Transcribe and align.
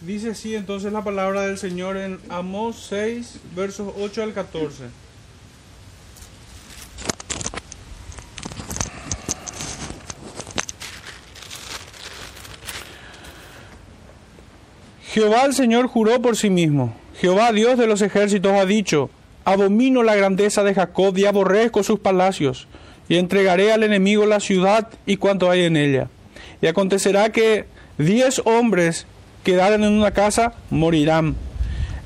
Dice 0.00 0.30
así 0.30 0.54
entonces 0.54 0.92
la 0.94 1.04
palabra 1.04 1.42
del 1.42 1.58
Señor 1.58 1.98
en 1.98 2.18
Amós 2.30 2.86
6, 2.88 3.38
versos 3.54 3.92
8 4.00 4.22
al 4.22 4.32
14. 4.32 4.84
Jehová 15.12 15.44
el 15.44 15.52
Señor 15.52 15.86
juró 15.86 16.22
por 16.22 16.34
sí 16.34 16.48
mismo. 16.48 16.96
Jehová 17.16 17.52
Dios 17.52 17.76
de 17.76 17.86
los 17.86 18.00
ejércitos 18.00 18.52
ha 18.52 18.64
dicho, 18.64 19.10
abomino 19.44 20.02
la 20.02 20.14
grandeza 20.14 20.64
de 20.64 20.72
Jacob 20.72 21.18
y 21.18 21.26
aborrezco 21.26 21.82
sus 21.82 21.98
palacios, 21.98 22.68
y 23.06 23.16
entregaré 23.16 23.70
al 23.70 23.82
enemigo 23.82 24.24
la 24.24 24.40
ciudad 24.40 24.88
y 25.04 25.18
cuanto 25.18 25.50
hay 25.50 25.64
en 25.64 25.76
ella. 25.76 26.08
Y 26.62 26.68
acontecerá 26.68 27.32
que 27.32 27.66
diez 27.98 28.40
hombres 28.46 29.06
quedaren 29.44 29.84
en 29.84 29.92
una 29.92 30.12
casa, 30.12 30.54
morirán. 30.70 31.36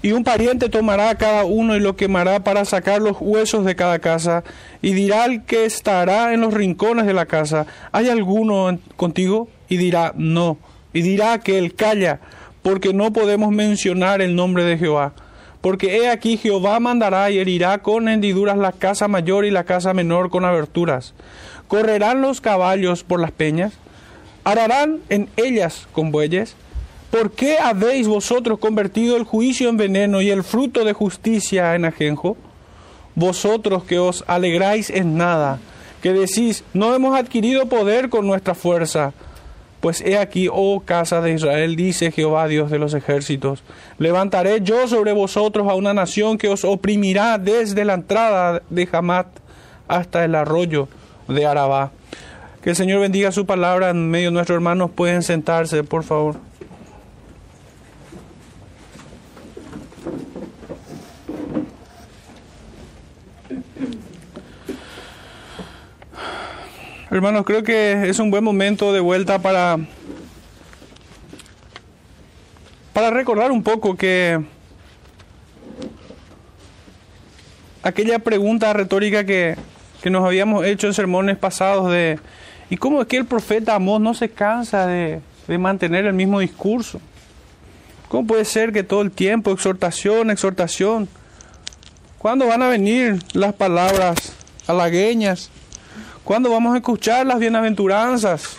Y 0.02 0.12
un 0.12 0.22
pariente 0.22 0.68
tomará 0.68 1.08
a 1.08 1.14
cada 1.14 1.44
uno 1.44 1.74
y 1.74 1.80
lo 1.80 1.96
quemará 1.96 2.44
para 2.44 2.66
sacar 2.66 3.00
los 3.00 3.16
huesos 3.20 3.64
de 3.64 3.74
cada 3.74 4.00
casa, 4.00 4.44
y 4.82 4.92
dirá 4.92 5.24
al 5.24 5.44
que 5.46 5.64
estará 5.64 6.34
en 6.34 6.42
los 6.42 6.52
rincones 6.52 7.06
de 7.06 7.14
la 7.14 7.24
casa, 7.24 7.66
¿hay 7.90 8.10
alguno 8.10 8.78
contigo? 8.96 9.48
Y 9.68 9.78
dirá, 9.78 10.12
no. 10.14 10.58
Y 10.92 11.00
dirá 11.00 11.38
que 11.38 11.56
él 11.56 11.74
calla, 11.74 12.20
porque 12.60 12.92
no 12.92 13.14
podemos 13.14 13.50
mencionar 13.50 14.20
el 14.20 14.36
nombre 14.36 14.64
de 14.64 14.76
Jehová. 14.76 15.14
Porque 15.62 15.96
he 15.96 16.10
aquí 16.10 16.36
Jehová 16.36 16.78
mandará 16.80 17.30
y 17.30 17.38
herirá 17.38 17.78
con 17.78 18.06
hendiduras 18.06 18.58
la 18.58 18.72
casa 18.72 19.08
mayor 19.08 19.46
y 19.46 19.50
la 19.50 19.64
casa 19.64 19.94
menor 19.94 20.28
con 20.28 20.44
aberturas. 20.44 21.14
Correrán 21.66 22.20
los 22.20 22.42
caballos 22.42 23.04
por 23.04 23.20
las 23.20 23.32
peñas, 23.32 23.72
ararán 24.44 25.00
en 25.08 25.30
ellas 25.38 25.88
con 25.92 26.12
bueyes. 26.12 26.56
¿Por 27.14 27.30
qué 27.30 27.58
habéis 27.60 28.08
vosotros 28.08 28.58
convertido 28.58 29.16
el 29.16 29.22
juicio 29.22 29.68
en 29.68 29.76
veneno 29.76 30.20
y 30.20 30.30
el 30.30 30.42
fruto 30.42 30.84
de 30.84 30.94
justicia 30.94 31.76
en 31.76 31.84
ajenjo? 31.84 32.36
Vosotros 33.14 33.84
que 33.84 34.00
os 34.00 34.24
alegráis 34.26 34.90
en 34.90 35.16
nada, 35.16 35.60
que 36.02 36.12
decís, 36.12 36.64
no 36.72 36.92
hemos 36.92 37.16
adquirido 37.16 37.66
poder 37.66 38.08
con 38.08 38.26
nuestra 38.26 38.56
fuerza, 38.56 39.12
pues 39.78 40.00
he 40.00 40.18
aquí, 40.18 40.48
oh 40.52 40.82
casa 40.84 41.20
de 41.20 41.34
Israel, 41.34 41.76
dice 41.76 42.10
Jehová 42.10 42.48
Dios 42.48 42.68
de 42.68 42.80
los 42.80 42.94
ejércitos, 42.94 43.62
levantaré 43.98 44.62
yo 44.62 44.88
sobre 44.88 45.12
vosotros 45.12 45.68
a 45.68 45.76
una 45.76 45.94
nación 45.94 46.36
que 46.36 46.48
os 46.48 46.64
oprimirá 46.64 47.38
desde 47.38 47.84
la 47.84 47.94
entrada 47.94 48.60
de 48.70 48.88
Hamat 48.90 49.28
hasta 49.86 50.24
el 50.24 50.34
arroyo 50.34 50.88
de 51.28 51.46
Arabá. 51.46 51.92
Que 52.60 52.70
el 52.70 52.76
Señor 52.76 53.02
bendiga 53.02 53.30
su 53.30 53.46
palabra 53.46 53.90
en 53.90 54.10
medio 54.10 54.30
de 54.30 54.34
nuestros 54.34 54.56
hermanos. 54.56 54.90
Pueden 54.90 55.22
sentarse, 55.22 55.84
por 55.84 56.02
favor. 56.02 56.36
Hermanos, 67.14 67.44
creo 67.46 67.62
que 67.62 68.08
es 68.08 68.18
un 68.18 68.32
buen 68.32 68.42
momento 68.42 68.92
de 68.92 68.98
vuelta 68.98 69.38
para, 69.38 69.78
para 72.92 73.10
recordar 73.10 73.52
un 73.52 73.62
poco 73.62 73.96
que 73.96 74.44
aquella 77.84 78.18
pregunta 78.18 78.72
retórica 78.72 79.22
que, 79.22 79.54
que 80.02 80.10
nos 80.10 80.24
habíamos 80.24 80.66
hecho 80.66 80.88
en 80.88 80.94
sermones 80.94 81.38
pasados 81.38 81.88
de 81.92 82.18
¿y 82.68 82.78
cómo 82.78 83.00
es 83.00 83.06
que 83.06 83.16
el 83.18 83.26
profeta 83.26 83.76
Amós 83.76 84.00
no 84.00 84.12
se 84.14 84.30
cansa 84.30 84.88
de, 84.88 85.20
de 85.46 85.56
mantener 85.56 86.06
el 86.06 86.14
mismo 86.14 86.40
discurso? 86.40 87.00
¿Cómo 88.08 88.26
puede 88.26 88.44
ser 88.44 88.72
que 88.72 88.82
todo 88.82 89.02
el 89.02 89.12
tiempo 89.12 89.52
exhortación, 89.52 90.32
exhortación? 90.32 91.08
¿Cuándo 92.18 92.48
van 92.48 92.62
a 92.62 92.68
venir 92.68 93.20
las 93.34 93.52
palabras 93.54 94.32
halagueñas? 94.66 95.52
¿Cuándo 96.24 96.50
vamos 96.50 96.72
a 96.72 96.78
escuchar 96.78 97.26
las 97.26 97.38
bienaventuranzas? 97.38 98.56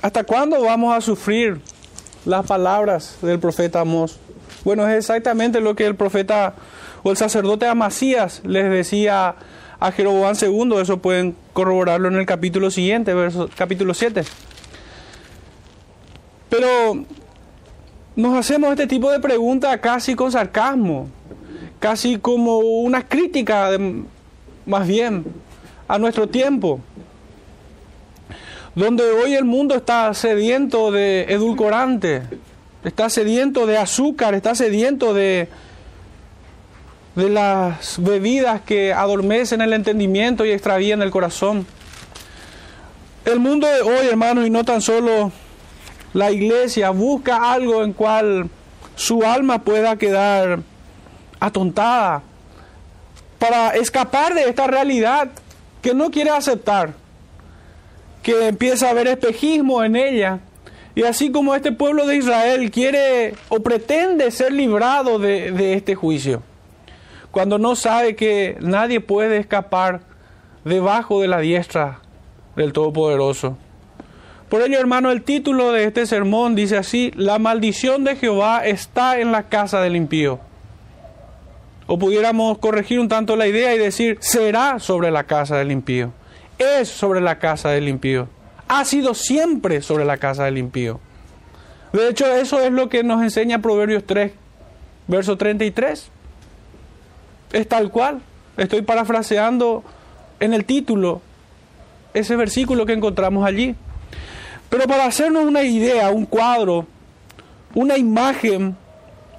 ¿Hasta 0.00 0.24
cuándo 0.24 0.62
vamos 0.62 0.96
a 0.96 1.02
sufrir 1.02 1.60
las 2.24 2.46
palabras 2.46 3.18
del 3.20 3.38
profeta 3.38 3.82
Amós? 3.82 4.18
Bueno, 4.64 4.88
es 4.88 4.96
exactamente 4.96 5.60
lo 5.60 5.76
que 5.76 5.84
el 5.84 5.96
profeta 5.96 6.54
o 7.02 7.10
el 7.10 7.18
sacerdote 7.18 7.66
Amasías 7.66 8.40
les 8.46 8.70
decía 8.70 9.34
a 9.78 9.92
Jeroboam 9.92 10.34
II. 10.40 10.76
Eso 10.80 10.96
pueden 10.96 11.36
corroborarlo 11.52 12.08
en 12.08 12.16
el 12.16 12.24
capítulo 12.24 12.70
siguiente, 12.70 13.12
verso, 13.12 13.50
capítulo 13.54 13.92
7. 13.92 14.22
Pero 16.48 17.04
nos 18.16 18.34
hacemos 18.34 18.70
este 18.70 18.86
tipo 18.86 19.10
de 19.10 19.20
preguntas 19.20 19.78
casi 19.80 20.14
con 20.14 20.32
sarcasmo, 20.32 21.10
casi 21.80 22.18
como 22.18 22.60
una 22.60 23.06
crítica, 23.06 23.68
más 24.64 24.88
bien, 24.88 25.26
a 25.90 25.98
nuestro 25.98 26.28
tiempo, 26.28 26.80
donde 28.76 29.02
hoy 29.10 29.34
el 29.34 29.44
mundo 29.44 29.74
está 29.74 30.14
sediento 30.14 30.92
de 30.92 31.22
edulcorante, 31.24 32.22
está 32.84 33.10
sediento 33.10 33.66
de 33.66 33.76
azúcar, 33.76 34.34
está 34.34 34.54
sediento 34.54 35.12
de, 35.12 35.48
de 37.16 37.28
las 37.28 38.00
bebidas 38.00 38.60
que 38.60 38.92
adormecen 38.92 39.62
el 39.62 39.72
entendimiento 39.72 40.44
y 40.44 40.52
extravían 40.52 41.02
el 41.02 41.10
corazón. 41.10 41.66
El 43.24 43.40
mundo 43.40 43.66
de 43.66 43.80
hoy, 43.80 44.06
hermanos, 44.06 44.46
y 44.46 44.50
no 44.50 44.64
tan 44.64 44.80
solo 44.80 45.32
la 46.12 46.30
iglesia, 46.30 46.90
busca 46.90 47.52
algo 47.52 47.82
en 47.82 47.94
cual 47.94 48.48
su 48.94 49.24
alma 49.24 49.62
pueda 49.62 49.96
quedar 49.96 50.60
atontada 51.40 52.22
para 53.40 53.70
escapar 53.70 54.34
de 54.34 54.48
esta 54.48 54.68
realidad 54.68 55.30
que 55.82 55.94
no 55.94 56.10
quiere 56.10 56.30
aceptar, 56.30 56.92
que 58.22 58.48
empieza 58.48 58.88
a 58.88 58.90
haber 58.90 59.08
espejismo 59.08 59.82
en 59.82 59.96
ella. 59.96 60.40
Y 60.94 61.04
así 61.04 61.30
como 61.30 61.54
este 61.54 61.72
pueblo 61.72 62.06
de 62.06 62.16
Israel 62.16 62.70
quiere 62.70 63.34
o 63.48 63.60
pretende 63.60 64.30
ser 64.30 64.52
librado 64.52 65.18
de, 65.18 65.52
de 65.52 65.74
este 65.74 65.94
juicio, 65.94 66.42
cuando 67.30 67.58
no 67.58 67.76
sabe 67.76 68.16
que 68.16 68.56
nadie 68.60 69.00
puede 69.00 69.38
escapar 69.38 70.00
debajo 70.64 71.22
de 71.22 71.28
la 71.28 71.38
diestra 71.38 72.00
del 72.56 72.72
Todopoderoso. 72.72 73.56
Por 74.48 74.62
ello, 74.62 74.80
hermano, 74.80 75.12
el 75.12 75.22
título 75.22 75.70
de 75.70 75.84
este 75.84 76.06
sermón 76.06 76.56
dice 76.56 76.76
así, 76.76 77.12
la 77.14 77.38
maldición 77.38 78.02
de 78.02 78.16
Jehová 78.16 78.66
está 78.66 79.20
en 79.20 79.30
la 79.30 79.44
casa 79.44 79.80
del 79.80 79.94
impío. 79.94 80.40
O 81.92 81.98
pudiéramos 81.98 82.58
corregir 82.58 83.00
un 83.00 83.08
tanto 83.08 83.34
la 83.34 83.48
idea 83.48 83.74
y 83.74 83.78
decir, 83.78 84.16
será 84.20 84.78
sobre 84.78 85.10
la 85.10 85.24
casa 85.24 85.56
del 85.56 85.72
impío. 85.72 86.12
Es 86.56 86.86
sobre 86.86 87.20
la 87.20 87.40
casa 87.40 87.70
del 87.70 87.88
impío. 87.88 88.28
Ha 88.68 88.84
sido 88.84 89.12
siempre 89.12 89.82
sobre 89.82 90.04
la 90.04 90.16
casa 90.16 90.44
del 90.44 90.58
impío. 90.58 91.00
De 91.92 92.08
hecho, 92.08 92.32
eso 92.32 92.60
es 92.60 92.70
lo 92.70 92.88
que 92.88 93.02
nos 93.02 93.20
enseña 93.24 93.58
Proverbios 93.60 94.04
3, 94.06 94.30
verso 95.08 95.36
33. 95.36 96.10
Es 97.54 97.68
tal 97.68 97.90
cual. 97.90 98.20
Estoy 98.56 98.82
parafraseando 98.82 99.82
en 100.38 100.54
el 100.54 100.64
título 100.64 101.20
ese 102.14 102.36
versículo 102.36 102.86
que 102.86 102.92
encontramos 102.92 103.44
allí. 103.44 103.74
Pero 104.68 104.84
para 104.84 105.06
hacernos 105.06 105.44
una 105.44 105.64
idea, 105.64 106.10
un 106.10 106.24
cuadro, 106.24 106.86
una 107.74 107.98
imagen, 107.98 108.76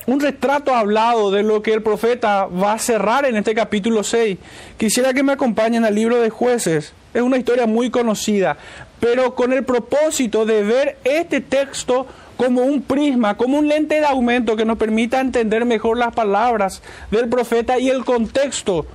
un 0.07 0.19
retrato 0.19 0.75
hablado 0.75 1.31
de 1.31 1.43
lo 1.43 1.61
que 1.61 1.73
el 1.73 1.83
profeta 1.83 2.45
va 2.45 2.73
a 2.73 2.79
cerrar 2.79 3.25
en 3.25 3.35
este 3.35 3.53
capítulo 3.53 4.03
6, 4.03 4.37
quisiera 4.77 5.13
que 5.13 5.23
me 5.23 5.33
acompañen 5.33 5.85
al 5.85 5.95
libro 5.95 6.19
de 6.19 6.29
jueces. 6.29 6.93
Es 7.13 7.21
una 7.21 7.37
historia 7.37 7.67
muy 7.67 7.89
conocida, 7.89 8.57
pero 8.99 9.35
con 9.35 9.53
el 9.53 9.63
propósito 9.63 10.45
de 10.45 10.63
ver 10.63 10.97
este 11.03 11.41
texto 11.41 12.07
como 12.37 12.63
un 12.63 12.81
prisma, 12.81 13.37
como 13.37 13.59
un 13.59 13.67
lente 13.67 13.99
de 13.99 14.05
aumento 14.05 14.55
que 14.55 14.65
nos 14.65 14.77
permita 14.77 15.21
entender 15.21 15.65
mejor 15.65 15.97
las 15.97 16.13
palabras 16.13 16.81
del 17.11 17.29
profeta 17.29 17.77
y 17.77 17.89
el 17.89 18.03
contexto 18.03 18.87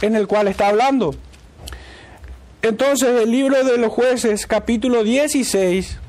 en 0.00 0.16
el 0.16 0.26
cual 0.26 0.48
está 0.48 0.68
hablando. 0.68 1.14
Entonces, 2.62 3.22
el 3.22 3.30
libro 3.30 3.62
de 3.64 3.78
los 3.78 3.92
jueces, 3.92 4.46
capítulo 4.46 5.02
16, 5.02 5.99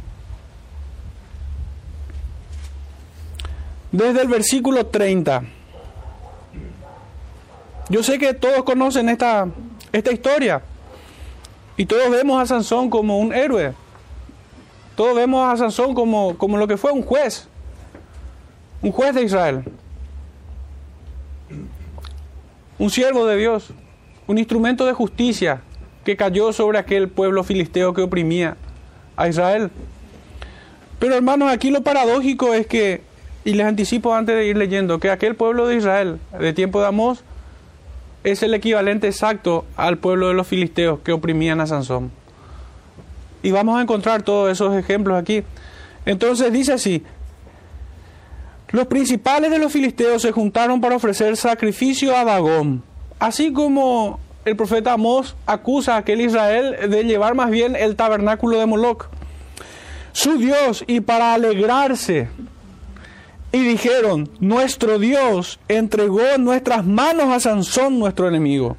desde 3.91 4.21
el 4.21 4.27
versículo 4.27 4.85
30. 4.85 5.43
Yo 7.89 8.03
sé 8.03 8.17
que 8.17 8.33
todos 8.33 8.63
conocen 8.63 9.09
esta, 9.09 9.47
esta 9.91 10.11
historia 10.11 10.61
y 11.75 11.85
todos 11.85 12.09
vemos 12.09 12.41
a 12.41 12.45
Sansón 12.45 12.89
como 12.89 13.19
un 13.19 13.33
héroe. 13.33 13.73
Todos 14.95 15.15
vemos 15.15 15.51
a 15.51 15.57
Sansón 15.57 15.93
como, 15.93 16.37
como 16.37 16.57
lo 16.57 16.67
que 16.67 16.77
fue 16.77 16.91
un 16.91 17.01
juez, 17.01 17.47
un 18.81 18.91
juez 18.91 19.15
de 19.15 19.23
Israel, 19.23 19.63
un 22.77 22.89
siervo 22.89 23.25
de 23.25 23.37
Dios, 23.37 23.71
un 24.27 24.37
instrumento 24.37 24.85
de 24.85 24.93
justicia 24.93 25.61
que 26.03 26.15
cayó 26.15 26.53
sobre 26.53 26.77
aquel 26.77 27.09
pueblo 27.09 27.43
filisteo 27.43 27.93
que 27.93 28.01
oprimía 28.01 28.57
a 29.15 29.27
Israel. 29.27 29.69
Pero 30.99 31.15
hermanos, 31.15 31.51
aquí 31.51 31.71
lo 31.71 31.81
paradójico 31.81 32.53
es 32.53 32.67
que, 32.67 33.01
y 33.43 33.53
les 33.53 33.65
anticipo 33.65 34.13
antes 34.13 34.35
de 34.35 34.45
ir 34.45 34.57
leyendo, 34.57 34.99
que 34.99 35.09
aquel 35.09 35.35
pueblo 35.35 35.67
de 35.67 35.77
Israel, 35.77 36.19
de 36.37 36.53
tiempo 36.53 36.79
de 36.81 36.87
Amós, 36.87 37.23
es 38.23 38.43
el 38.43 38.53
equivalente 38.53 39.07
exacto 39.07 39.65
al 39.75 39.97
pueblo 39.97 40.27
de 40.27 40.33
los 40.33 40.47
filisteos 40.47 40.99
que 40.99 41.11
oprimían 41.11 41.59
a 41.59 41.67
Sansón. 41.67 42.11
Y 43.41 43.51
vamos 43.51 43.79
a 43.79 43.81
encontrar 43.81 44.21
todos 44.21 44.51
esos 44.51 44.75
ejemplos 44.75 45.19
aquí. 45.19 45.43
Entonces 46.05 46.53
dice 46.53 46.73
así, 46.73 47.03
los 48.69 48.85
principales 48.87 49.49
de 49.49 49.57
los 49.57 49.71
filisteos 49.71 50.21
se 50.21 50.31
juntaron 50.31 50.79
para 50.79 50.95
ofrecer 50.95 51.35
sacrificio 51.35 52.15
a 52.15 52.23
Dagón, 52.23 52.83
así 53.19 53.51
como 53.51 54.19
el 54.45 54.55
profeta 54.55 54.93
Amós 54.93 55.35
acusa 55.45 55.95
a 55.95 55.97
aquel 55.97 56.21
Israel 56.21 56.89
de 56.89 57.03
llevar 57.03 57.33
más 57.35 57.49
bien 57.49 57.75
el 57.75 57.95
tabernáculo 57.95 58.59
de 58.59 58.65
Moloch 58.67 59.09
su 60.13 60.37
Dios 60.37 60.83
y 60.87 61.01
para 61.01 61.33
alegrarse. 61.33 62.29
Y 63.51 63.59
dijeron, 63.59 64.29
nuestro 64.39 64.97
Dios 64.97 65.59
entregó 65.67 66.21
en 66.21 66.45
nuestras 66.45 66.85
manos 66.85 67.27
a 67.27 67.39
Sansón, 67.39 67.99
nuestro 67.99 68.27
enemigo. 68.27 68.77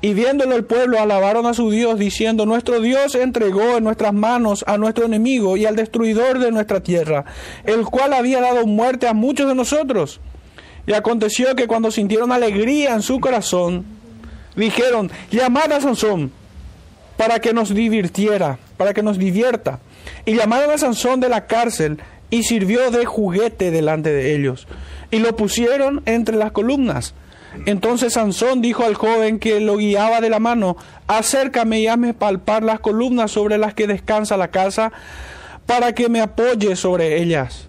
Y 0.00 0.14
viéndolo 0.14 0.54
el 0.54 0.64
pueblo, 0.64 1.00
alabaron 1.00 1.44
a 1.46 1.54
su 1.54 1.70
Dios, 1.70 1.98
diciendo, 1.98 2.46
nuestro 2.46 2.80
Dios 2.80 3.16
entregó 3.16 3.76
en 3.76 3.84
nuestras 3.84 4.14
manos 4.14 4.64
a 4.66 4.78
nuestro 4.78 5.04
enemigo 5.04 5.56
y 5.56 5.66
al 5.66 5.76
destruidor 5.76 6.38
de 6.38 6.52
nuestra 6.52 6.80
tierra, 6.80 7.24
el 7.64 7.84
cual 7.84 8.12
había 8.12 8.40
dado 8.40 8.64
muerte 8.66 9.08
a 9.08 9.12
muchos 9.12 9.48
de 9.48 9.56
nosotros. 9.56 10.20
Y 10.86 10.94
aconteció 10.94 11.54
que 11.56 11.66
cuando 11.66 11.90
sintieron 11.90 12.32
alegría 12.32 12.94
en 12.94 13.02
su 13.02 13.20
corazón, 13.20 13.84
dijeron, 14.56 15.10
llamad 15.30 15.72
a 15.72 15.80
Sansón 15.80 16.32
para 17.18 17.40
que 17.40 17.52
nos 17.52 17.74
divirtiera, 17.74 18.58
para 18.76 18.94
que 18.94 19.02
nos 19.02 19.18
divierta. 19.18 19.80
Y 20.24 20.34
llamaron 20.36 20.70
a 20.70 20.78
Sansón 20.78 21.18
de 21.18 21.28
la 21.28 21.46
cárcel 21.46 21.98
y 22.30 22.42
sirvió 22.42 22.90
de 22.90 23.04
juguete 23.04 23.70
delante 23.70 24.12
de 24.12 24.34
ellos. 24.34 24.66
Y 25.10 25.18
lo 25.18 25.34
pusieron 25.36 26.02
entre 26.06 26.36
las 26.36 26.52
columnas. 26.52 27.14
Entonces 27.66 28.12
Sansón 28.12 28.60
dijo 28.60 28.84
al 28.84 28.94
joven 28.94 29.38
que 29.38 29.60
lo 29.60 29.76
guiaba 29.76 30.20
de 30.20 30.30
la 30.30 30.38
mano, 30.38 30.76
acércame 31.06 31.80
y 31.80 31.86
hazme 31.86 32.14
palpar 32.14 32.62
las 32.62 32.80
columnas 32.80 33.30
sobre 33.30 33.58
las 33.58 33.74
que 33.74 33.86
descansa 33.86 34.36
la 34.36 34.48
casa, 34.48 34.92
para 35.66 35.94
que 35.94 36.08
me 36.08 36.20
apoye 36.20 36.76
sobre 36.76 37.20
ellas. 37.20 37.68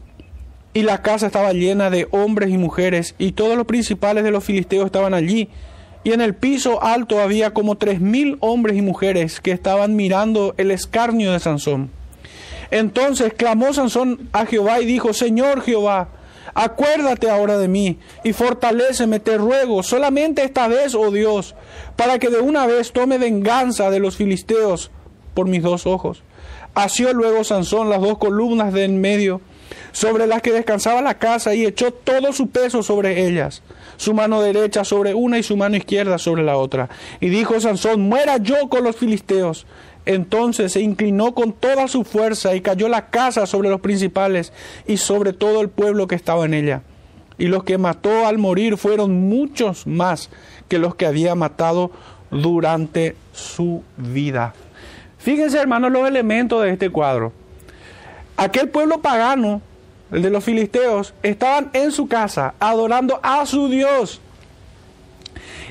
Y 0.73 0.83
la 0.83 1.01
casa 1.01 1.27
estaba 1.27 1.53
llena 1.53 1.89
de 1.89 2.07
hombres 2.11 2.49
y 2.49 2.57
mujeres, 2.57 3.15
y 3.17 3.31
todos 3.31 3.57
los 3.57 3.65
principales 3.65 4.23
de 4.23 4.31
los 4.31 4.43
filisteos 4.43 4.85
estaban 4.85 5.13
allí. 5.13 5.49
Y 6.03 6.13
en 6.13 6.21
el 6.21 6.35
piso 6.35 6.81
alto 6.83 7.19
había 7.19 7.51
como 7.51 7.75
tres 7.75 7.99
mil 7.99 8.37
hombres 8.39 8.77
y 8.77 8.81
mujeres 8.81 9.41
que 9.41 9.51
estaban 9.51 9.95
mirando 9.95 10.53
el 10.57 10.71
escarnio 10.71 11.33
de 11.33 11.39
Sansón. 11.39 11.91
Entonces 12.71 13.33
clamó 13.33 13.73
Sansón 13.73 14.29
a 14.31 14.45
Jehová 14.45 14.79
y 14.81 14.85
dijo, 14.85 15.13
Señor 15.13 15.61
Jehová, 15.61 16.09
acuérdate 16.53 17.29
ahora 17.29 17.57
de 17.57 17.67
mí 17.67 17.99
y 18.23 18.33
fortaléceme, 18.33 19.19
te 19.19 19.37
ruego, 19.37 19.83
solamente 19.83 20.43
esta 20.43 20.67
vez, 20.67 20.95
oh 20.95 21.11
Dios, 21.11 21.55
para 21.95 22.19
que 22.19 22.29
de 22.29 22.39
una 22.39 22.67
vez 22.67 22.91
tome 22.91 23.17
venganza 23.17 23.89
de 23.89 23.99
los 23.99 24.15
filisteos 24.15 24.91
por 25.33 25.47
mis 25.47 25.63
dos 25.63 25.87
ojos. 25.87 26.23
Asió 26.75 27.13
luego 27.13 27.43
Sansón 27.43 27.89
las 27.89 28.01
dos 28.01 28.17
columnas 28.17 28.73
de 28.73 28.85
en 28.85 29.01
medio, 29.01 29.41
sobre 29.91 30.27
las 30.27 30.41
que 30.41 30.51
descansaba 30.51 31.01
la 31.01 31.17
casa, 31.17 31.55
y 31.55 31.65
echó 31.65 31.91
todo 31.91 32.31
su 32.31 32.49
peso 32.49 32.83
sobre 32.83 33.27
ellas, 33.27 33.63
su 33.97 34.13
mano 34.13 34.41
derecha 34.41 34.83
sobre 34.83 35.13
una 35.13 35.39
y 35.39 35.43
su 35.43 35.57
mano 35.57 35.77
izquierda 35.77 36.17
sobre 36.17 36.43
la 36.43 36.57
otra. 36.57 36.89
Y 37.19 37.29
dijo 37.29 37.59
Sansón, 37.59 38.01
muera 38.01 38.37
yo 38.37 38.69
con 38.69 38.83
los 38.83 38.95
filisteos. 38.95 39.65
Entonces 40.05 40.71
se 40.73 40.81
inclinó 40.81 41.33
con 41.35 41.53
toda 41.53 41.87
su 41.87 42.03
fuerza 42.03 42.55
y 42.55 42.61
cayó 42.61 42.89
la 42.89 43.09
casa 43.09 43.45
sobre 43.45 43.69
los 43.69 43.81
principales 43.81 44.53
y 44.87 44.97
sobre 44.97 45.33
todo 45.33 45.61
el 45.61 45.69
pueblo 45.69 46.07
que 46.07 46.15
estaba 46.15 46.45
en 46.45 46.53
ella. 46.53 46.81
Y 47.37 47.47
los 47.47 47.63
que 47.63 47.77
mató 47.77 48.25
al 48.25 48.37
morir 48.37 48.77
fueron 48.77 49.29
muchos 49.29 49.87
más 49.87 50.29
que 50.67 50.79
los 50.79 50.95
que 50.95 51.05
había 51.05 51.35
matado 51.35 51.91
durante 52.31 53.15
su 53.33 53.83
vida. 53.97 54.53
Fíjense, 55.17 55.57
hermanos, 55.59 55.91
los 55.91 56.07
elementos 56.07 56.63
de 56.63 56.71
este 56.71 56.89
cuadro. 56.89 57.33
Aquel 58.37 58.69
pueblo 58.69 59.01
pagano, 59.01 59.61
el 60.11 60.21
de 60.21 60.29
los 60.29 60.43
filisteos, 60.43 61.13
estaban 61.23 61.69
en 61.73 61.91
su 61.91 62.07
casa 62.07 62.53
adorando 62.59 63.19
a 63.21 63.45
su 63.45 63.67
Dios. 63.67 64.21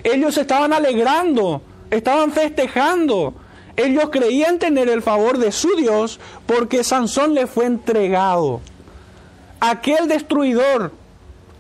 Ellos 0.05 0.37
estaban 0.37 0.73
alegrando, 0.73 1.63
estaban 1.91 2.31
festejando 2.31 3.35
ellos 3.79 4.11
creían 4.11 4.59
tener 4.59 4.89
el 4.89 5.03
favor 5.03 5.39
de 5.39 5.53
su 5.53 5.75
Dios 5.77 6.19
porque 6.47 6.83
Sansón 6.83 7.33
le 7.33 7.47
fue 7.47 7.65
entregado. 7.65 8.61
Aquel 9.61 10.09
destruidor, 10.09 10.93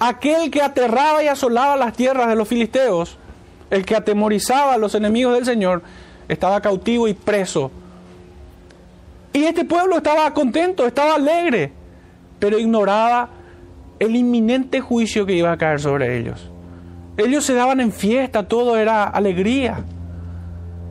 aquel 0.00 0.50
que 0.50 0.60
aterraba 0.60 1.22
y 1.22 1.28
asolaba 1.28 1.76
las 1.76 1.94
tierras 1.94 2.26
de 2.28 2.34
los 2.34 2.48
filisteos, 2.48 3.16
el 3.70 3.86
que 3.86 3.94
atemorizaba 3.94 4.74
a 4.74 4.78
los 4.78 4.96
enemigos 4.96 5.34
del 5.34 5.44
Señor, 5.44 5.82
estaba 6.28 6.60
cautivo 6.60 7.06
y 7.06 7.14
preso. 7.14 7.70
Y 9.32 9.44
este 9.44 9.64
pueblo 9.64 9.98
estaba 9.98 10.34
contento, 10.34 10.86
estaba 10.86 11.14
alegre, 11.14 11.70
pero 12.40 12.58
ignoraba 12.58 13.28
el 14.00 14.16
inminente 14.16 14.80
juicio 14.80 15.24
que 15.24 15.34
iba 15.34 15.52
a 15.52 15.56
caer 15.56 15.80
sobre 15.80 16.18
ellos. 16.18 16.50
Ellos 17.16 17.44
se 17.44 17.54
daban 17.54 17.78
en 17.80 17.92
fiesta, 17.92 18.48
todo 18.48 18.76
era 18.76 19.04
alegría 19.04 19.84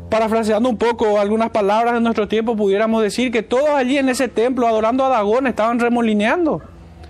parafraseando 0.09 0.69
un 0.69 0.77
poco 0.77 1.19
algunas 1.19 1.49
palabras 1.49 1.95
de 1.95 2.01
nuestro 2.01 2.27
tiempo, 2.27 2.55
pudiéramos 2.55 3.01
decir 3.03 3.31
que 3.31 3.43
todos 3.43 3.69
allí 3.69 3.97
en 3.97 4.09
ese 4.09 4.27
templo 4.27 4.67
adorando 4.67 5.05
a 5.05 5.09
Dagón 5.09 5.47
estaban 5.47 5.79
remolineando, 5.79 6.61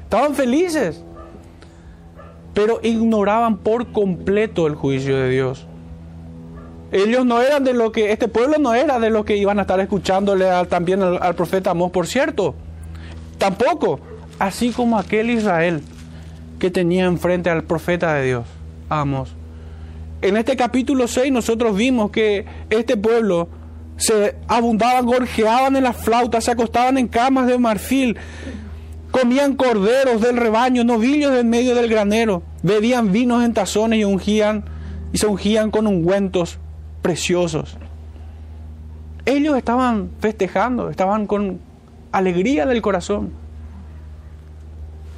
estaban 0.03 0.33
felices, 0.33 1.03
pero 2.53 2.79
ignoraban 2.81 3.57
por 3.57 3.91
completo 3.91 4.67
el 4.67 4.75
juicio 4.75 5.15
de 5.15 5.29
Dios. 5.29 5.67
Ellos 6.91 7.25
no 7.25 7.41
eran 7.41 7.63
de 7.63 7.73
lo 7.73 7.91
que, 7.91 8.11
este 8.11 8.29
pueblo 8.29 8.57
no 8.59 8.73
era 8.73 8.99
de 8.99 9.09
lo 9.09 9.25
que 9.25 9.35
iban 9.35 9.59
a 9.59 9.63
estar 9.63 9.79
escuchándole 9.79 10.45
también 10.69 11.03
al, 11.03 11.35
profeta 11.35 11.71
Amós, 11.71 11.91
por 11.91 12.07
cierto. 12.07 12.55
Tampoco, 13.37 13.99
así 14.39 14.71
como 14.71 14.97
aquel 14.97 15.29
Israel 15.29 15.83
que 16.59 16.71
tenía 16.71 17.05
enfrente 17.05 17.49
al 17.49 17.65
profeta 17.65 18.13
de 18.15 18.25
Dios, 18.25 18.45
Amós 18.89 19.36
en 20.21 20.37
este 20.37 20.55
capítulo 20.55 21.07
6 21.07 21.31
nosotros 21.31 21.75
vimos 21.75 22.11
que 22.11 22.45
este 22.69 22.97
pueblo 22.97 23.49
se 23.97 24.35
abundaban, 24.47 25.05
gorjeaban 25.05 25.75
en 25.75 25.83
las 25.83 25.97
flautas, 25.97 26.43
se 26.45 26.51
acostaban 26.51 26.97
en 26.97 27.07
camas 27.07 27.47
de 27.47 27.57
marfil, 27.57 28.17
comían 29.11 29.55
corderos 29.55 30.21
del 30.21 30.37
rebaño, 30.37 30.83
novillos 30.83 31.33
en 31.35 31.49
medio 31.49 31.75
del 31.75 31.89
granero, 31.89 32.43
bebían 32.63 33.11
vinos 33.11 33.43
en 33.43 33.53
tazones 33.53 33.99
y 33.99 34.03
ungían 34.03 34.65
y 35.13 35.17
se 35.17 35.27
ungían 35.27 35.71
con 35.71 35.87
ungüentos 35.87 36.59
preciosos. 37.01 37.77
Ellos 39.25 39.57
estaban 39.57 40.11
festejando, 40.19 40.89
estaban 40.89 41.27
con 41.27 41.59
alegría 42.11 42.65
del 42.65 42.81
corazón. 42.81 43.31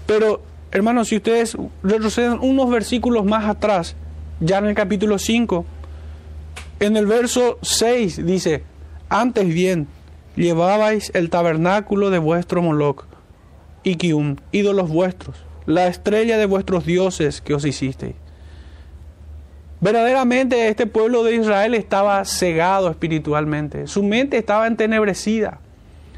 Pero, 0.08 0.41
hermanos, 0.72 1.10
si 1.10 1.18
ustedes 1.18 1.56
retroceden 1.84 2.39
unos 2.41 2.70
versículos 2.70 3.25
más 3.25 3.46
atrás, 3.46 3.96
ya 4.39 4.58
en 4.60 4.65
el 4.65 4.75
capítulo 4.75 5.19
5. 5.19 5.65
En 6.79 6.98
el 6.98 7.05
verso 7.05 7.58
6 7.62 8.25
dice, 8.25 8.63
antes 9.10 9.48
bien, 9.48 9.88
llevabais 10.36 11.12
el 11.13 11.29
tabernáculo 11.29 12.10
de 12.10 12.19
vuestro 12.19 12.62
Moloch, 12.62 13.05
Ikium, 13.84 14.38
ídolos 14.51 14.89
vuestros, 14.89 15.36
la 15.65 15.88
estrella 15.88 16.38
de 16.38 16.46
vuestros 16.46 16.86
dioses 16.86 17.41
que 17.41 17.53
os 17.53 17.65
hicisteis. 17.65 18.15
Verdaderamente 19.81 20.67
este 20.67 20.88
pueblo 20.88 21.24
de 21.24 21.36
Israel 21.36 21.74
estaba 21.74 22.24
cegado 22.25 22.89
espiritualmente, 22.89 23.88
su 23.88 24.03
mente 24.03 24.38
estaba 24.38 24.67
entenebrecida. 24.67 25.60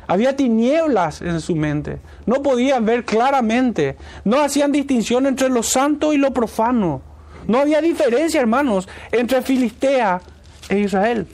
Había 0.07 0.35
tinieblas 0.35 1.21
en 1.21 1.39
su 1.39 1.55
mente. 1.55 1.99
No 2.25 2.41
podían 2.41 2.85
ver 2.85 3.05
claramente. 3.05 3.95
No 4.25 4.41
hacían 4.41 4.73
distinción 4.73 5.25
entre 5.25 5.47
lo 5.47 5.63
santo 5.63 6.11
y 6.11 6.17
lo 6.17 6.33
profano. 6.33 7.01
No 7.47 7.59
había 7.59 7.81
diferencia, 7.81 8.41
hermanos, 8.41 8.87
entre 9.11 9.41
Filistea 9.41 10.21
e 10.69 10.79
Israel. 10.79 11.27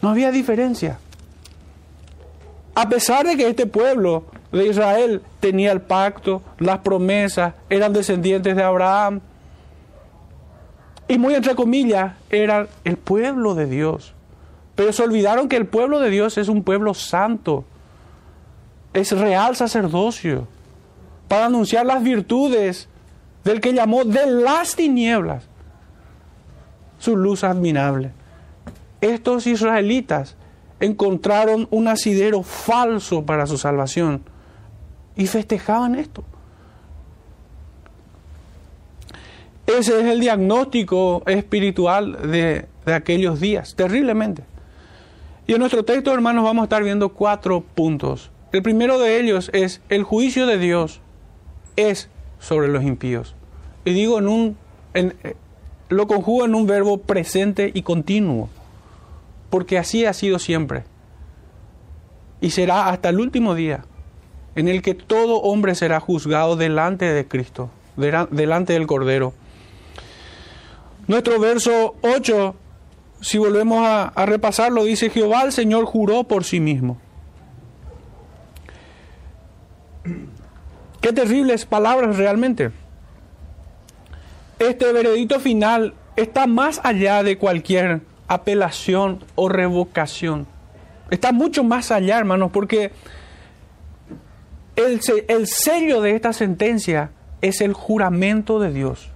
No 0.00 0.10
había 0.10 0.30
diferencia. 0.30 0.98
A 2.74 2.88
pesar 2.88 3.26
de 3.26 3.36
que 3.36 3.48
este 3.48 3.66
pueblo 3.66 4.24
de 4.50 4.66
Israel 4.66 5.22
tenía 5.40 5.72
el 5.72 5.82
pacto, 5.82 6.42
las 6.58 6.78
promesas, 6.78 7.54
eran 7.68 7.92
descendientes 7.92 8.56
de 8.56 8.62
Abraham, 8.62 9.20
y 11.08 11.18
muy 11.18 11.34
entre 11.34 11.54
comillas, 11.54 12.14
eran 12.30 12.68
el 12.84 12.96
pueblo 12.96 13.54
de 13.54 13.66
Dios. 13.66 14.14
Pero 14.74 14.92
se 14.92 15.02
olvidaron 15.02 15.48
que 15.48 15.56
el 15.56 15.66
pueblo 15.66 16.00
de 16.00 16.08
Dios 16.08 16.38
es 16.38 16.48
un 16.48 16.62
pueblo 16.62 16.94
santo, 16.94 17.64
es 18.94 19.12
real 19.12 19.54
sacerdocio, 19.54 20.48
para 21.28 21.46
anunciar 21.46 21.84
las 21.84 22.02
virtudes 22.02 22.88
del 23.44 23.60
que 23.60 23.72
llamó 23.72 24.04
de 24.04 24.26
las 24.26 24.76
tinieblas 24.76 25.44
su 26.98 27.16
luz 27.16 27.42
admirable. 27.44 28.12
Estos 29.00 29.46
israelitas 29.46 30.36
encontraron 30.78 31.66
un 31.70 31.88
asidero 31.88 32.42
falso 32.42 33.24
para 33.24 33.46
su 33.46 33.58
salvación, 33.58 34.22
y 35.16 35.26
festejaban 35.26 35.94
esto. 35.94 36.24
Ese 39.66 40.00
es 40.00 40.06
el 40.06 40.20
diagnóstico 40.20 41.22
espiritual 41.26 42.30
de, 42.30 42.66
de 42.84 42.94
aquellos 42.94 43.40
días, 43.40 43.74
terriblemente. 43.76 44.44
Y 45.46 45.52
en 45.52 45.58
nuestro 45.58 45.84
texto, 45.84 46.12
hermanos, 46.12 46.44
vamos 46.44 46.62
a 46.62 46.64
estar 46.64 46.82
viendo 46.82 47.10
cuatro 47.10 47.62
puntos. 47.74 48.30
El 48.52 48.62
primero 48.62 48.98
de 48.98 49.20
ellos 49.20 49.50
es 49.52 49.80
el 49.88 50.02
juicio 50.02 50.46
de 50.46 50.58
Dios 50.58 51.00
es 51.76 52.08
sobre 52.42 52.68
los 52.68 52.82
impíos. 52.82 53.34
Y 53.84 53.92
digo 53.94 54.18
en 54.18 54.28
un 54.28 54.56
en, 54.92 55.14
lo 55.88 56.06
conjugo 56.06 56.44
en 56.44 56.54
un 56.54 56.66
verbo 56.66 56.98
presente 56.98 57.70
y 57.72 57.82
continuo, 57.82 58.48
porque 59.50 59.78
así 59.78 60.04
ha 60.04 60.12
sido 60.12 60.38
siempre. 60.38 60.84
Y 62.40 62.50
será 62.50 62.88
hasta 62.88 63.10
el 63.10 63.20
último 63.20 63.54
día 63.54 63.84
en 64.56 64.68
el 64.68 64.82
que 64.82 64.94
todo 64.94 65.40
hombre 65.42 65.74
será 65.74 66.00
juzgado 66.00 66.56
delante 66.56 67.06
de 67.06 67.26
Cristo, 67.26 67.70
delante 67.96 68.72
del 68.72 68.86
Cordero. 68.86 69.32
Nuestro 71.06 71.38
verso 71.38 71.94
8, 72.02 72.54
si 73.20 73.38
volvemos 73.38 73.86
a, 73.86 74.08
a 74.08 74.26
repasarlo, 74.26 74.84
dice, 74.84 75.10
Jehová 75.10 75.42
el 75.42 75.52
Señor 75.52 75.84
juró 75.84 76.24
por 76.24 76.44
sí 76.44 76.58
mismo. 76.60 76.98
Qué 81.02 81.12
terribles 81.12 81.66
palabras 81.66 82.16
realmente. 82.16 82.70
Este 84.60 84.92
veredicto 84.92 85.40
final 85.40 85.94
está 86.14 86.46
más 86.46 86.80
allá 86.84 87.24
de 87.24 87.36
cualquier 87.36 88.02
apelación 88.28 89.18
o 89.34 89.48
revocación. 89.48 90.46
Está 91.10 91.32
mucho 91.32 91.64
más 91.64 91.90
allá, 91.90 92.18
hermanos, 92.18 92.52
porque 92.52 92.92
el, 94.76 95.00
el 95.26 95.46
sello 95.48 96.00
de 96.00 96.14
esta 96.14 96.32
sentencia 96.32 97.10
es 97.40 97.60
el 97.60 97.72
juramento 97.72 98.60
de 98.60 98.72
Dios. 98.72 99.10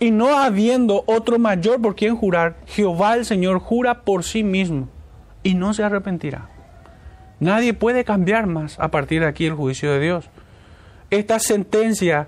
Y 0.00 0.10
no 0.10 0.38
habiendo 0.38 1.04
otro 1.06 1.38
mayor 1.38 1.82
por 1.82 1.94
quien 1.96 2.16
jurar, 2.16 2.56
Jehová 2.66 3.14
el 3.14 3.26
Señor 3.26 3.58
jura 3.58 4.04
por 4.04 4.24
sí 4.24 4.42
mismo 4.42 4.88
y 5.42 5.54
no 5.54 5.74
se 5.74 5.84
arrepentirá. 5.84 6.48
Nadie 7.40 7.74
puede 7.74 8.04
cambiar 8.04 8.46
más 8.46 8.80
a 8.80 8.90
partir 8.90 9.20
de 9.20 9.28
aquí 9.28 9.44
el 9.44 9.52
juicio 9.52 9.92
de 9.92 10.00
Dios. 10.00 10.30
Esta 11.14 11.38
sentencia 11.38 12.26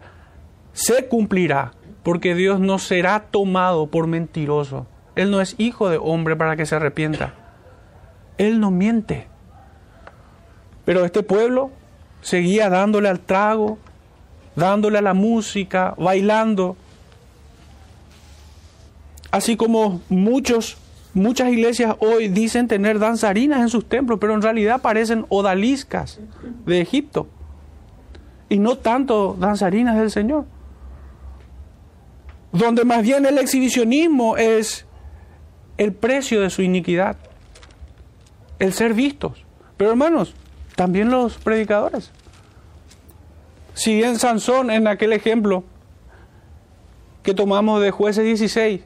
se 0.72 1.08
cumplirá 1.08 1.72
porque 2.04 2.36
Dios 2.36 2.60
no 2.60 2.78
será 2.78 3.18
tomado 3.18 3.88
por 3.88 4.06
mentiroso. 4.06 4.86
Él 5.16 5.32
no 5.32 5.40
es 5.40 5.56
hijo 5.58 5.88
de 5.88 5.98
hombre 6.00 6.36
para 6.36 6.54
que 6.54 6.66
se 6.66 6.76
arrepienta. 6.76 7.34
Él 8.38 8.60
no 8.60 8.70
miente. 8.70 9.26
Pero 10.84 11.04
este 11.04 11.24
pueblo 11.24 11.72
seguía 12.20 12.70
dándole 12.70 13.08
al 13.08 13.18
trago, 13.18 13.78
dándole 14.54 14.98
a 14.98 15.02
la 15.02 15.14
música, 15.14 15.96
bailando. 15.98 16.76
Así 19.32 19.56
como 19.56 20.00
muchos, 20.08 20.76
muchas 21.12 21.50
iglesias 21.50 21.96
hoy 21.98 22.28
dicen 22.28 22.68
tener 22.68 23.00
danzarinas 23.00 23.62
en 23.62 23.68
sus 23.68 23.88
templos, 23.88 24.20
pero 24.20 24.34
en 24.34 24.42
realidad 24.42 24.80
parecen 24.80 25.26
odaliscas 25.28 26.20
de 26.64 26.80
Egipto. 26.80 27.26
Y 28.48 28.58
no 28.58 28.78
tanto 28.78 29.36
danzarinas 29.38 29.96
del 29.96 30.10
Señor. 30.10 30.44
Donde 32.52 32.84
más 32.84 33.02
bien 33.02 33.26
el 33.26 33.38
exhibicionismo 33.38 34.36
es 34.36 34.86
el 35.78 35.92
precio 35.92 36.40
de 36.40 36.50
su 36.50 36.62
iniquidad. 36.62 37.16
El 38.58 38.72
ser 38.72 38.94
vistos. 38.94 39.44
Pero 39.76 39.90
hermanos, 39.90 40.34
también 40.74 41.10
los 41.10 41.36
predicadores. 41.38 42.12
Si 43.74 43.94
bien 43.94 44.18
Sansón 44.18 44.70
en 44.70 44.86
aquel 44.86 45.12
ejemplo 45.12 45.64
que 47.22 47.34
tomamos 47.34 47.82
de 47.82 47.90
jueces 47.90 48.24
16, 48.24 48.80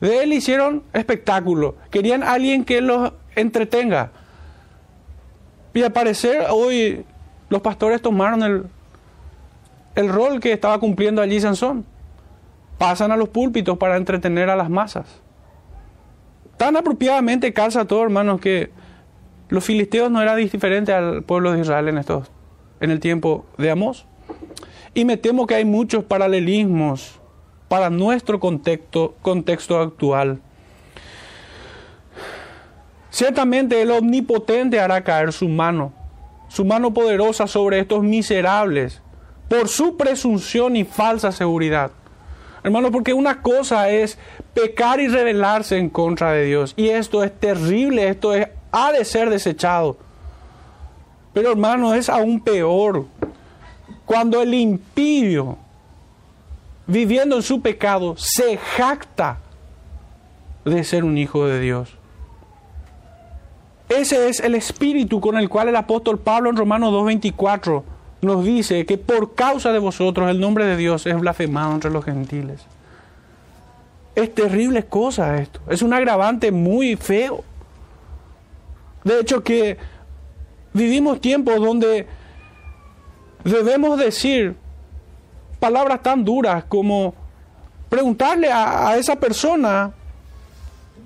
de 0.00 0.22
él 0.22 0.32
hicieron 0.32 0.82
espectáculo, 0.92 1.76
querían 1.90 2.22
alguien 2.22 2.64
que 2.64 2.80
los 2.80 3.12
entretenga. 3.34 4.10
Y 5.72 5.82
al 5.82 5.92
parecer 5.92 6.46
hoy 6.50 7.04
los 7.48 7.62
pastores 7.62 8.02
tomaron 8.02 8.42
el, 8.42 8.64
el 9.96 10.08
rol 10.08 10.38
que 10.38 10.52
estaba 10.52 10.78
cumpliendo 10.78 11.20
allí 11.20 11.40
Sansón. 11.40 11.84
Pasan 12.78 13.10
a 13.10 13.16
los 13.16 13.30
púlpitos 13.30 13.78
para 13.78 13.96
entretener 13.96 14.50
a 14.50 14.56
las 14.56 14.70
masas. 14.70 15.22
Tan 16.58 16.76
apropiadamente 16.76 17.52
calza 17.52 17.86
todo, 17.86 18.02
hermanos, 18.02 18.40
que 18.40 18.70
los 19.48 19.64
filisteos 19.64 20.10
no 20.10 20.20
eran 20.20 20.36
diferentes 20.36 20.94
al 20.94 21.22
pueblo 21.22 21.52
de 21.52 21.60
Israel 21.60 21.88
en, 21.88 21.98
estos, 21.98 22.30
en 22.80 22.90
el 22.90 23.00
tiempo 23.00 23.46
de 23.58 23.70
Amós. 23.70 24.06
Y 24.94 25.04
me 25.04 25.16
temo 25.16 25.46
que 25.46 25.54
hay 25.54 25.64
muchos 25.64 26.04
paralelismos 26.04 27.18
para 27.68 27.90
nuestro 27.90 28.38
contexto, 28.38 29.14
contexto 29.22 29.80
actual. 29.80 30.40
Ciertamente 33.10 33.80
el 33.80 33.90
omnipotente 33.90 34.78
hará 34.78 35.02
caer 35.02 35.32
su 35.32 35.48
mano, 35.48 35.92
su 36.48 36.66
mano 36.66 36.92
poderosa 36.92 37.46
sobre 37.46 37.78
estos 37.78 38.02
miserables, 38.02 39.02
por 39.48 39.68
su 39.68 39.96
presunción 39.96 40.76
y 40.76 40.84
falsa 40.84 41.32
seguridad. 41.32 41.90
Hermano, 42.62 42.90
porque 42.90 43.12
una 43.12 43.42
cosa 43.42 43.90
es 43.90 44.18
pecar 44.52 44.98
y 45.00 45.08
rebelarse 45.08 45.78
en 45.78 45.88
contra 45.88 46.32
de 46.32 46.44
Dios. 46.44 46.74
Y 46.76 46.88
esto 46.88 47.22
es 47.22 47.32
terrible, 47.38 48.08
esto 48.08 48.34
es 48.34 48.48
ha 48.72 48.92
de 48.92 49.04
ser 49.04 49.30
desechado. 49.30 49.96
Pero 51.32 51.50
hermano, 51.50 51.94
es 51.94 52.08
aún 52.08 52.40
peor 52.40 53.06
cuando 54.04 54.42
el 54.42 54.54
impío, 54.54 55.56
viviendo 56.86 57.36
en 57.36 57.42
su 57.42 57.60
pecado, 57.60 58.16
se 58.16 58.56
jacta 58.56 59.38
de 60.64 60.84
ser 60.84 61.04
un 61.04 61.16
hijo 61.16 61.46
de 61.46 61.60
Dios. 61.60 61.96
Ese 63.88 64.28
es 64.28 64.40
el 64.40 64.54
espíritu 64.54 65.20
con 65.20 65.36
el 65.36 65.48
cual 65.48 65.68
el 65.68 65.76
apóstol 65.76 66.18
Pablo 66.18 66.50
en 66.50 66.56
Romanos 66.56 66.92
2.24 66.92 67.82
nos 68.22 68.44
dice 68.44 68.86
que 68.86 68.98
por 68.98 69.34
causa 69.34 69.72
de 69.72 69.78
vosotros 69.78 70.30
el 70.30 70.40
nombre 70.40 70.64
de 70.64 70.76
Dios 70.76 71.06
es 71.06 71.18
blasfemado 71.18 71.74
entre 71.74 71.90
los 71.90 72.04
gentiles. 72.04 72.60
Es 74.14 74.34
terrible 74.34 74.84
cosa 74.84 75.36
esto. 75.36 75.60
Es 75.68 75.82
un 75.82 75.92
agravante 75.92 76.50
muy 76.50 76.96
feo. 76.96 77.44
De 79.04 79.20
hecho 79.20 79.44
que 79.44 79.76
vivimos 80.72 81.20
tiempos 81.20 81.56
donde 81.56 82.06
debemos 83.44 83.98
decir 83.98 84.56
palabras 85.60 86.02
tan 86.02 86.24
duras 86.24 86.64
como 86.64 87.14
preguntarle 87.88 88.50
a, 88.52 88.96
esa 88.96 89.16
persona, 89.16 89.92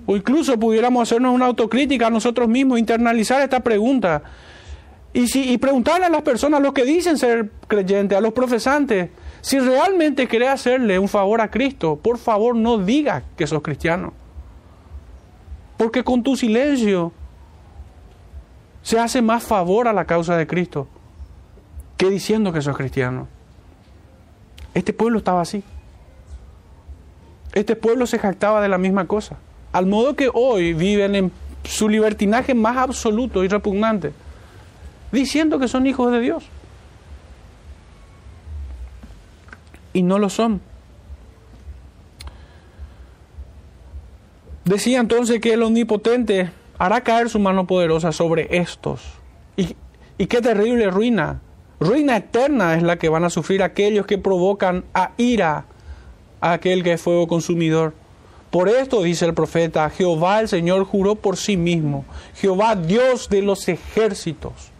o 0.05 0.15
incluso 0.15 0.59
pudiéramos 0.59 1.03
hacernos 1.03 1.33
una 1.33 1.45
autocrítica 1.45 2.07
a 2.07 2.09
nosotros 2.09 2.47
mismos, 2.47 2.79
internalizar 2.79 3.41
esta 3.41 3.59
pregunta, 3.59 4.21
y, 5.13 5.27
si, 5.27 5.51
y 5.51 5.57
preguntarle 5.57 6.05
a 6.05 6.09
las 6.09 6.21
personas, 6.21 6.61
los 6.61 6.73
que 6.73 6.85
dicen 6.85 7.17
ser 7.17 7.49
creyentes, 7.67 8.17
a 8.17 8.21
los 8.21 8.33
profesantes, 8.33 9.09
si 9.41 9.59
realmente 9.59 10.27
querés 10.27 10.49
hacerle 10.49 10.99
un 10.99 11.07
favor 11.07 11.41
a 11.41 11.49
Cristo, 11.49 11.97
por 12.01 12.17
favor 12.17 12.55
no 12.55 12.77
diga 12.77 13.23
que 13.35 13.47
sos 13.47 13.61
cristiano. 13.61 14.13
Porque 15.77 16.03
con 16.03 16.23
tu 16.23 16.35
silencio 16.35 17.11
se 18.83 18.99
hace 18.99 19.21
más 19.21 19.43
favor 19.43 19.87
a 19.87 19.93
la 19.93 20.05
causa 20.05 20.37
de 20.37 20.47
Cristo 20.47 20.87
que 21.97 22.09
diciendo 22.09 22.53
que 22.53 22.61
sos 22.61 22.77
cristiano. 22.77 23.27
Este 24.73 24.93
pueblo 24.93 25.17
estaba 25.17 25.41
así. 25.41 25.63
Este 27.53 27.75
pueblo 27.75 28.07
se 28.07 28.17
jactaba 28.17 28.61
de 28.61 28.69
la 28.69 28.77
misma 28.77 29.05
cosa. 29.05 29.37
Al 29.71 29.85
modo 29.85 30.15
que 30.15 30.29
hoy 30.33 30.73
viven 30.73 31.15
en 31.15 31.31
su 31.63 31.89
libertinaje 31.89 32.53
más 32.53 32.77
absoluto 32.77 33.43
y 33.43 33.49
repugnante, 33.49 34.13
diciendo 35.11 35.59
que 35.59 35.67
son 35.67 35.87
hijos 35.87 36.11
de 36.11 36.19
Dios. 36.19 36.43
Y 39.93 40.03
no 40.03 40.19
lo 40.19 40.29
son. 40.29 40.61
Decía 44.65 44.99
entonces 44.99 45.41
que 45.41 45.53
el 45.53 45.63
omnipotente 45.63 46.51
hará 46.77 47.01
caer 47.01 47.29
su 47.29 47.39
mano 47.39 47.67
poderosa 47.67 48.11
sobre 48.11 48.47
estos. 48.57 49.01
Y, 49.57 49.75
qué 50.27 50.41
terrible 50.41 50.89
ruina. 50.89 51.41
Ruina 51.79 52.17
eterna 52.17 52.75
es 52.75 52.83
la 52.83 52.97
que 52.97 53.09
van 53.09 53.23
a 53.23 53.29
sufrir 53.29 53.63
aquellos 53.63 54.05
que 54.05 54.17
provocan 54.17 54.83
a 54.93 55.11
ira 55.17 55.65
a 56.39 56.53
aquel 56.53 56.83
que 56.83 56.93
es 56.93 57.01
fuego 57.01 57.27
consumidor. 57.27 57.93
Por 58.49 58.69
esto 58.69 59.01
dice 59.01 59.25
el 59.25 59.33
profeta, 59.33 59.89
Jehová 59.89 60.39
el 60.39 60.47
Señor 60.47 60.85
juró 60.85 61.15
por 61.15 61.37
sí 61.37 61.57
mismo, 61.57 62.05
Jehová 62.35 62.75
Dios 62.75 63.29
de 63.29 63.41
los 63.41 63.67
ejércitos. 63.67 64.70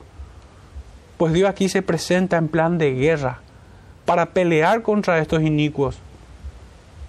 Pues 1.21 1.33
Dios 1.33 1.47
aquí 1.47 1.69
se 1.69 1.83
presenta 1.83 2.37
en 2.37 2.47
plan 2.47 2.79
de 2.79 2.95
guerra 2.95 3.41
para 4.05 4.31
pelear 4.31 4.81
contra 4.81 5.19
estos 5.19 5.43
inicuos 5.43 5.99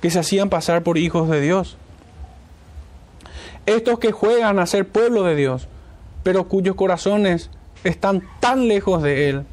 que 0.03 0.11
se 0.11 0.19
hacían 0.19 0.51
pasar 0.51 0.83
por 0.83 0.99
hijos 0.99 1.31
de 1.31 1.41
Dios 1.41 1.79
estos 3.65 3.99
que 3.99 4.13
juegan 4.13 4.59
a 4.59 4.67
ser 4.67 4.87
pueblo 4.87 5.23
de 5.23 5.35
Dios, 5.35 5.67
pero 6.25 6.47
cuyos 6.47 6.77
corazones 6.77 7.49
están 7.85 8.23
tan 8.39 8.69
lejos 8.69 9.03
de 9.03 9.31
Él, 9.31 9.45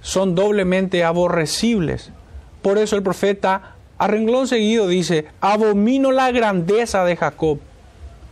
son 0.00 0.34
doblemente 0.34 1.04
aborrecibles. 1.04 2.10
Por 2.62 2.78
eso 2.78 2.96
el 2.96 3.04
profeta 3.04 3.76
a 3.96 4.08
renglón 4.08 4.48
seguido 4.48 4.88
dice, 4.88 5.26
abomino 5.40 6.10
la 6.10 6.32
grandeza 6.32 7.04
de 7.04 7.14
Jacob 7.14 7.60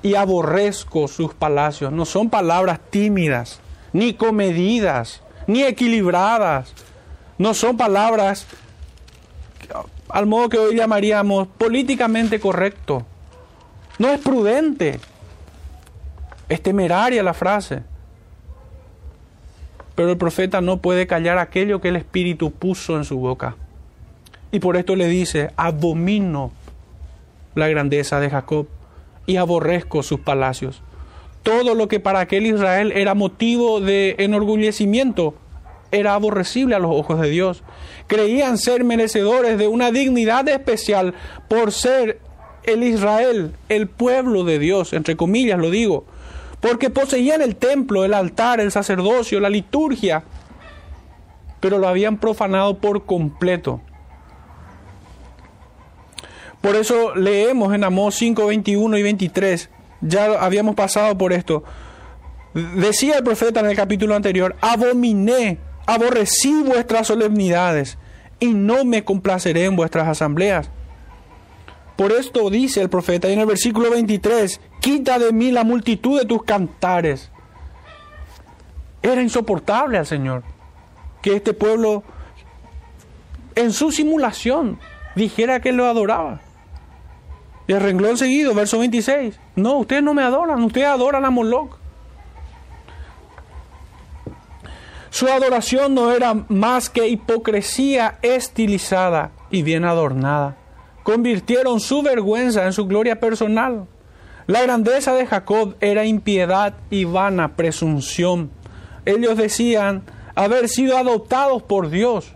y 0.02 0.16
aborrezco 0.16 1.06
sus 1.06 1.34
palacios. 1.34 1.92
No 1.92 2.04
son 2.04 2.30
palabras 2.30 2.80
tímidas, 2.90 3.60
ni 3.94 4.12
comedidas, 4.12 5.22
ni 5.46 5.62
equilibradas. 5.62 6.74
No 7.38 7.54
son 7.54 7.78
palabras 7.78 8.46
al 10.10 10.26
modo 10.26 10.48
que 10.50 10.58
hoy 10.58 10.76
llamaríamos 10.76 11.48
políticamente 11.48 12.38
correcto. 12.38 13.06
No 13.98 14.08
es 14.08 14.20
prudente. 14.20 15.00
Es 16.48 16.62
temeraria 16.62 17.22
la 17.22 17.34
frase. 17.34 17.82
Pero 19.94 20.10
el 20.10 20.18
profeta 20.18 20.60
no 20.60 20.76
puede 20.78 21.06
callar 21.06 21.38
aquello 21.38 21.80
que 21.80 21.88
el 21.88 21.96
Espíritu 21.96 22.50
puso 22.50 22.96
en 22.96 23.04
su 23.04 23.18
boca. 23.18 23.56
Y 24.52 24.60
por 24.60 24.76
esto 24.76 24.94
le 24.94 25.08
dice, 25.08 25.50
abomino 25.56 26.52
la 27.54 27.68
grandeza 27.68 28.20
de 28.20 28.30
Jacob 28.30 28.68
y 29.26 29.36
aborrezco 29.36 30.02
sus 30.02 30.20
palacios. 30.20 30.82
Todo 31.44 31.76
lo 31.76 31.86
que 31.86 32.00
para 32.00 32.20
aquel 32.20 32.46
Israel 32.46 32.90
era 32.90 33.14
motivo 33.14 33.80
de 33.80 34.16
enorgullecimiento 34.18 35.36
era 35.92 36.14
aborrecible 36.14 36.74
a 36.74 36.78
los 36.80 36.90
ojos 36.90 37.20
de 37.20 37.30
Dios. 37.30 37.62
Creían 38.08 38.58
ser 38.58 38.82
merecedores 38.82 39.58
de 39.58 39.68
una 39.68 39.92
dignidad 39.92 40.48
especial 40.48 41.14
por 41.48 41.70
ser 41.70 42.18
el 42.64 42.82
Israel, 42.82 43.54
el 43.68 43.86
pueblo 43.86 44.44
de 44.44 44.58
Dios, 44.58 44.92
entre 44.92 45.16
comillas 45.16 45.58
lo 45.58 45.70
digo, 45.70 46.04
porque 46.60 46.90
poseían 46.90 47.42
el 47.42 47.56
templo, 47.56 48.04
el 48.04 48.14
altar, 48.14 48.58
el 48.58 48.72
sacerdocio, 48.72 49.38
la 49.38 49.50
liturgia, 49.50 50.24
pero 51.60 51.78
lo 51.78 51.88
habían 51.88 52.16
profanado 52.16 52.78
por 52.78 53.04
completo. 53.04 53.80
Por 56.62 56.76
eso 56.76 57.14
leemos 57.14 57.74
en 57.74 57.84
Amós 57.84 58.14
5, 58.14 58.46
21 58.46 58.96
y 58.96 59.02
23, 59.02 59.68
ya 60.04 60.44
habíamos 60.44 60.74
pasado 60.74 61.16
por 61.16 61.32
esto. 61.32 61.64
Decía 62.54 63.18
el 63.18 63.24
profeta 63.24 63.60
en 63.60 63.66
el 63.66 63.76
capítulo 63.76 64.14
anterior, 64.14 64.54
abominé, 64.60 65.58
aborrecí 65.86 66.62
vuestras 66.62 67.08
solemnidades 67.08 67.98
y 68.38 68.54
no 68.54 68.84
me 68.84 69.04
complaceré 69.04 69.64
en 69.64 69.76
vuestras 69.76 70.06
asambleas. 70.06 70.70
Por 71.96 72.12
esto 72.12 72.50
dice 72.50 72.80
el 72.80 72.90
profeta 72.90 73.28
en 73.28 73.40
el 73.40 73.46
versículo 73.46 73.90
23, 73.90 74.60
quita 74.80 75.18
de 75.18 75.32
mí 75.32 75.50
la 75.50 75.64
multitud 75.64 76.18
de 76.18 76.26
tus 76.26 76.42
cantares. 76.42 77.30
Era 79.02 79.22
insoportable 79.22 79.98
al 79.98 80.06
Señor 80.06 80.42
que 81.22 81.36
este 81.36 81.54
pueblo 81.54 82.02
en 83.54 83.72
su 83.72 83.92
simulación 83.92 84.78
dijera 85.14 85.60
que 85.60 85.72
lo 85.72 85.86
adoraba. 85.86 86.40
Y 87.66 87.72
el 87.72 87.80
renglón 87.80 88.18
seguido, 88.18 88.54
verso 88.54 88.78
26, 88.78 89.38
no, 89.56 89.78
ustedes 89.78 90.02
no 90.02 90.14
me 90.14 90.22
adoran, 90.22 90.62
ustedes 90.62 90.86
adoran 90.86 91.24
a 91.24 91.30
Moloch. 91.30 91.78
Su 95.10 95.28
adoración 95.28 95.94
no 95.94 96.12
era 96.12 96.34
más 96.48 96.90
que 96.90 97.08
hipocresía 97.08 98.18
estilizada 98.22 99.30
y 99.50 99.62
bien 99.62 99.84
adornada 99.84 100.56
convirtieron 101.04 101.78
su 101.78 102.02
vergüenza 102.02 102.64
en 102.64 102.72
su 102.72 102.86
gloria 102.86 103.20
personal. 103.20 103.86
La 104.48 104.62
grandeza 104.62 105.14
de 105.14 105.26
Jacob 105.26 105.76
era 105.80 106.04
impiedad 106.04 106.74
y 106.90 107.04
vana 107.04 107.54
presunción. 107.56 108.50
Ellos 109.04 109.36
decían 109.36 110.02
haber 110.34 110.68
sido 110.68 110.96
adoptados 110.98 111.62
por 111.62 111.90
Dios, 111.90 112.32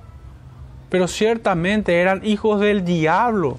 pero 0.90 1.08
ciertamente 1.08 2.00
eran 2.00 2.24
hijos 2.24 2.60
del 2.60 2.84
diablo. 2.84 3.58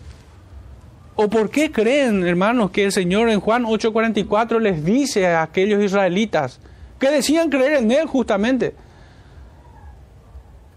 ¿O 1.22 1.28
por 1.28 1.50
qué 1.50 1.70
creen, 1.70 2.26
hermanos, 2.26 2.72
que 2.72 2.86
el 2.86 2.94
Señor 2.94 3.30
en 3.30 3.42
Juan 3.42 3.66
8:44 3.66 4.58
les 4.58 4.86
dice 4.86 5.28
a 5.28 5.42
aquellos 5.42 5.84
israelitas 5.84 6.62
que 6.98 7.12
decían 7.12 7.50
creer 7.50 7.74
en 7.74 7.92
Él 7.92 8.08
justamente? 8.08 8.74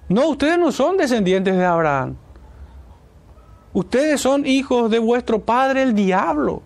No, 0.09 0.31
ustedes 0.31 0.59
no 0.59 0.73
son 0.73 0.97
descendientes 0.97 1.57
de 1.57 1.65
Abraham. 1.65 2.17
Ustedes 3.73 4.21
son 4.21 4.45
hijos 4.45 4.91
de 4.91 4.99
vuestro 4.99 5.39
padre 5.39 5.85
el 5.85 5.95
diablo. 5.95 6.65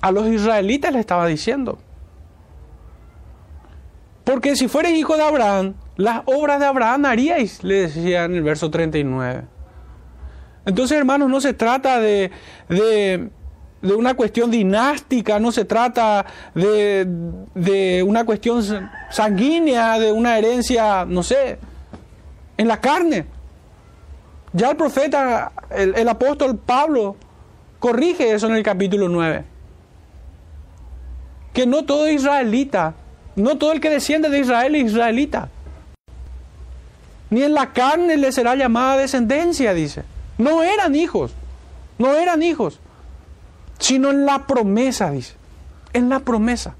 A 0.00 0.12
los 0.12 0.28
israelitas 0.28 0.92
le 0.92 1.00
estaba 1.00 1.26
diciendo. 1.26 1.80
Porque 4.22 4.54
si 4.54 4.68
fuerais 4.68 4.96
hijo 4.96 5.16
de 5.16 5.24
Abraham, 5.24 5.74
las 5.96 6.22
obras 6.26 6.60
de 6.60 6.66
Abraham 6.66 7.06
haríais, 7.06 7.64
le 7.64 7.88
decía 7.88 8.26
en 8.26 8.36
el 8.36 8.44
verso 8.44 8.70
39. 8.70 9.57
Entonces, 10.68 10.98
hermanos, 10.98 11.30
no 11.30 11.40
se 11.40 11.54
trata 11.54 11.98
de, 11.98 12.30
de, 12.68 13.30
una 13.94 14.12
cuestión 14.12 14.50
dinástica, 14.50 15.40
no 15.40 15.50
se 15.50 15.64
trata 15.64 16.26
de, 16.54 17.08
de 17.54 18.02
una 18.02 18.26
cuestión 18.26 18.62
sanguínea, 19.08 19.98
de 19.98 20.12
una 20.12 20.36
herencia, 20.36 21.06
no 21.06 21.22
sé, 21.22 21.58
en 22.58 22.68
la 22.68 22.82
carne. 22.82 23.24
Ya 24.52 24.68
el 24.68 24.76
profeta, 24.76 25.52
el, 25.70 26.06
apóstol 26.06 26.58
Pablo, 26.58 27.16
corrige 27.78 28.34
eso 28.34 28.46
en 28.48 28.56
el 28.56 28.62
capítulo 28.62 29.08
9. 29.08 29.44
Que 31.54 31.66
no 31.66 31.86
todo 31.86 32.10
israelita, 32.10 32.92
no 33.36 33.56
todo 33.56 33.72
el 33.72 33.80
que 33.80 33.88
desciende 33.88 34.28
de 34.28 34.40
Israel 34.40 34.74
es 34.74 34.92
israelita. 34.92 35.48
Ni 37.30 37.42
en 37.42 37.54
la 37.54 37.72
carne 37.72 38.18
le 38.18 38.32
será 38.32 38.54
llamada 38.54 38.98
descendencia, 38.98 39.72
dice. 39.72 40.04
No 40.38 40.62
eran 40.62 40.94
hijos, 40.94 41.32
no 41.98 42.14
eran 42.14 42.42
hijos, 42.42 42.78
sino 43.78 44.10
en 44.10 44.24
la 44.24 44.46
promesa, 44.46 45.10
dice. 45.10 45.34
En 45.92 46.08
la 46.08 46.20
promesa. 46.20 46.76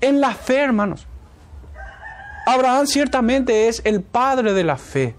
En 0.00 0.20
la 0.20 0.32
fe, 0.34 0.58
hermanos. 0.58 1.06
Abraham 2.46 2.86
ciertamente 2.86 3.68
es 3.68 3.82
el 3.84 4.00
padre 4.00 4.52
de 4.52 4.64
la 4.64 4.76
fe. 4.76 5.14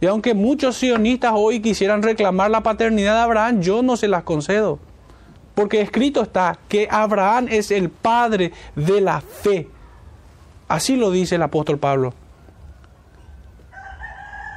Y 0.00 0.06
aunque 0.06 0.34
muchos 0.34 0.76
sionistas 0.76 1.32
hoy 1.34 1.60
quisieran 1.60 2.02
reclamar 2.02 2.50
la 2.50 2.62
paternidad 2.62 3.14
de 3.14 3.20
Abraham, 3.20 3.60
yo 3.60 3.82
no 3.82 3.96
se 3.96 4.08
las 4.08 4.24
concedo. 4.24 4.78
Porque 5.54 5.80
escrito 5.80 6.22
está 6.22 6.58
que 6.68 6.88
Abraham 6.90 7.46
es 7.50 7.70
el 7.70 7.90
padre 7.90 8.52
de 8.74 9.00
la 9.00 9.20
fe. 9.20 9.68
Así 10.68 10.96
lo 10.96 11.10
dice 11.10 11.36
el 11.36 11.42
apóstol 11.42 11.78
Pablo. 11.78 12.12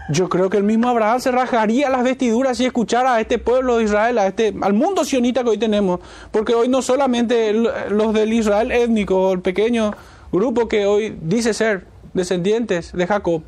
Yo 0.09 0.29
creo 0.29 0.49
que 0.49 0.57
el 0.57 0.63
mismo 0.63 0.87
Abraham 0.87 1.19
se 1.19 1.31
rajaría 1.31 1.89
las 1.89 2.03
vestiduras 2.03 2.57
si 2.57 2.65
escuchara 2.65 3.15
a 3.15 3.21
este 3.21 3.39
pueblo 3.39 3.77
de 3.77 3.83
Israel, 3.83 4.17
a 4.17 4.27
este, 4.27 4.55
al 4.61 4.73
mundo 4.73 5.03
sionita 5.03 5.43
que 5.43 5.49
hoy 5.49 5.57
tenemos, 5.57 5.99
porque 6.31 6.55
hoy 6.55 6.69
no 6.69 6.81
solamente 6.81 7.51
los 7.53 8.13
del 8.13 8.31
Israel 8.31 8.71
étnico, 8.71 9.33
el 9.33 9.41
pequeño 9.41 9.91
grupo 10.31 10.69
que 10.69 10.85
hoy 10.85 11.17
dice 11.21 11.53
ser 11.53 11.87
descendientes 12.13 12.93
de 12.93 13.05
Jacob, 13.05 13.43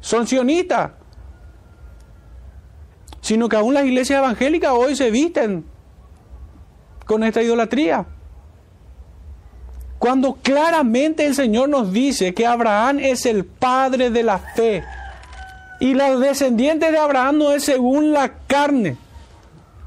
son 0.00 0.26
sionistas, 0.26 0.92
sino 3.20 3.48
que 3.50 3.56
aún 3.56 3.74
las 3.74 3.84
iglesias 3.84 4.20
evangélicas 4.20 4.72
hoy 4.72 4.96
se 4.96 5.10
visten 5.10 5.66
con 7.04 7.24
esta 7.24 7.42
idolatría. 7.42 8.06
Cuando 9.98 10.34
claramente 10.42 11.26
el 11.26 11.34
Señor 11.34 11.68
nos 11.68 11.92
dice 11.92 12.32
que 12.32 12.46
Abraham 12.46 13.00
es 13.00 13.26
el 13.26 13.44
padre 13.44 14.10
de 14.10 14.22
la 14.22 14.38
fe 14.38 14.82
y 15.84 15.92
los 15.92 16.18
descendientes 16.18 16.90
de 16.90 16.96
Abraham 16.96 17.36
no 17.36 17.52
es 17.52 17.62
según 17.62 18.14
la 18.14 18.38
carne, 18.46 18.96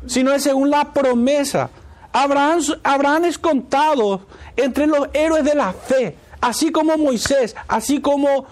sino 0.06 0.32
es 0.32 0.44
según 0.44 0.70
la 0.70 0.94
promesa. 0.94 1.72
Abraham, 2.14 2.60
Abraham 2.84 3.26
es 3.26 3.40
contado 3.40 4.28
entre 4.56 4.86
los 4.86 5.10
héroes 5.12 5.44
de 5.44 5.56
la 5.56 5.74
fe, 5.74 6.16
así 6.40 6.72
como 6.72 7.00
Moisés, 7.00 7.56
así 7.68 8.00
como 8.00 8.46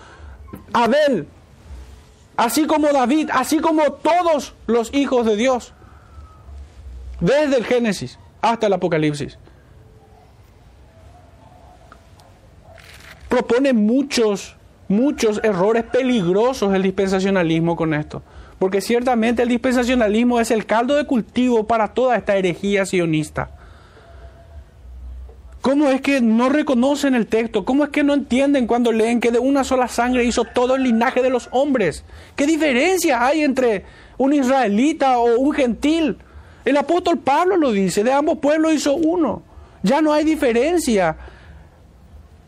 Abel, 0.74 1.28
así 2.36 2.66
como 2.66 2.88
David, 2.92 3.30
así 3.32 3.60
como 3.60 3.94
todos 3.94 4.56
los 4.66 4.92
hijos 4.92 5.28
de 5.28 5.36
Dios, 5.36 5.72
desde 7.20 7.58
el 7.58 7.66
Génesis 7.66 8.18
hasta 8.42 8.66
el 8.66 8.74
Apocalipsis. 8.74 9.38
Propone 13.30 13.72
muchos, 13.72 14.56
muchos 14.88 15.40
errores 15.44 15.84
peligrosos 15.84 16.74
el 16.74 16.84
dispensacionalismo 16.84 17.76
con 17.76 17.94
esto, 17.94 18.22
porque 18.60 18.82
ciertamente 18.82 19.42
el 19.42 19.50
dispensacionalismo 19.50 20.40
es 20.40 20.52
el 20.52 20.66
caldo 20.66 20.96
de 20.96 21.06
cultivo 21.06 21.66
para 21.66 21.94
toda 21.94 22.16
esta 22.16 22.36
herejía 22.36 22.86
sionista. 22.86 23.50
¿Cómo 25.66 25.90
es 25.90 26.00
que 26.00 26.22
no 26.22 26.50
reconocen 26.50 27.16
el 27.16 27.26
texto? 27.26 27.66
¿Cómo 27.66 27.84
es 27.84 27.90
que 27.90 28.04
no 28.04 28.14
entienden 28.14 28.68
cuando 28.68 28.92
leen 28.92 29.20
que 29.20 29.32
de 29.32 29.40
una 29.40 29.64
sola 29.64 29.88
sangre 29.88 30.24
hizo 30.24 30.44
todo 30.44 30.76
el 30.76 30.84
linaje 30.84 31.24
de 31.24 31.32
los 31.32 31.50
hombres? 31.50 32.04
¿Qué 32.36 32.46
diferencia 32.46 33.26
hay 33.26 33.42
entre 33.42 33.84
un 34.20 34.34
israelita 34.34 35.18
o 35.18 35.40
un 35.40 35.54
gentil? 35.54 36.20
El 36.66 36.78
apóstol 36.78 37.18
Pablo 37.18 37.58
lo 37.58 37.72
dice, 37.72 38.04
de 38.04 38.14
ambos 38.14 38.38
pueblos 38.38 38.74
hizo 38.74 38.94
uno. 38.94 39.42
Ya 39.82 40.02
no 40.02 40.14
hay 40.14 40.24
diferencia 40.24 41.18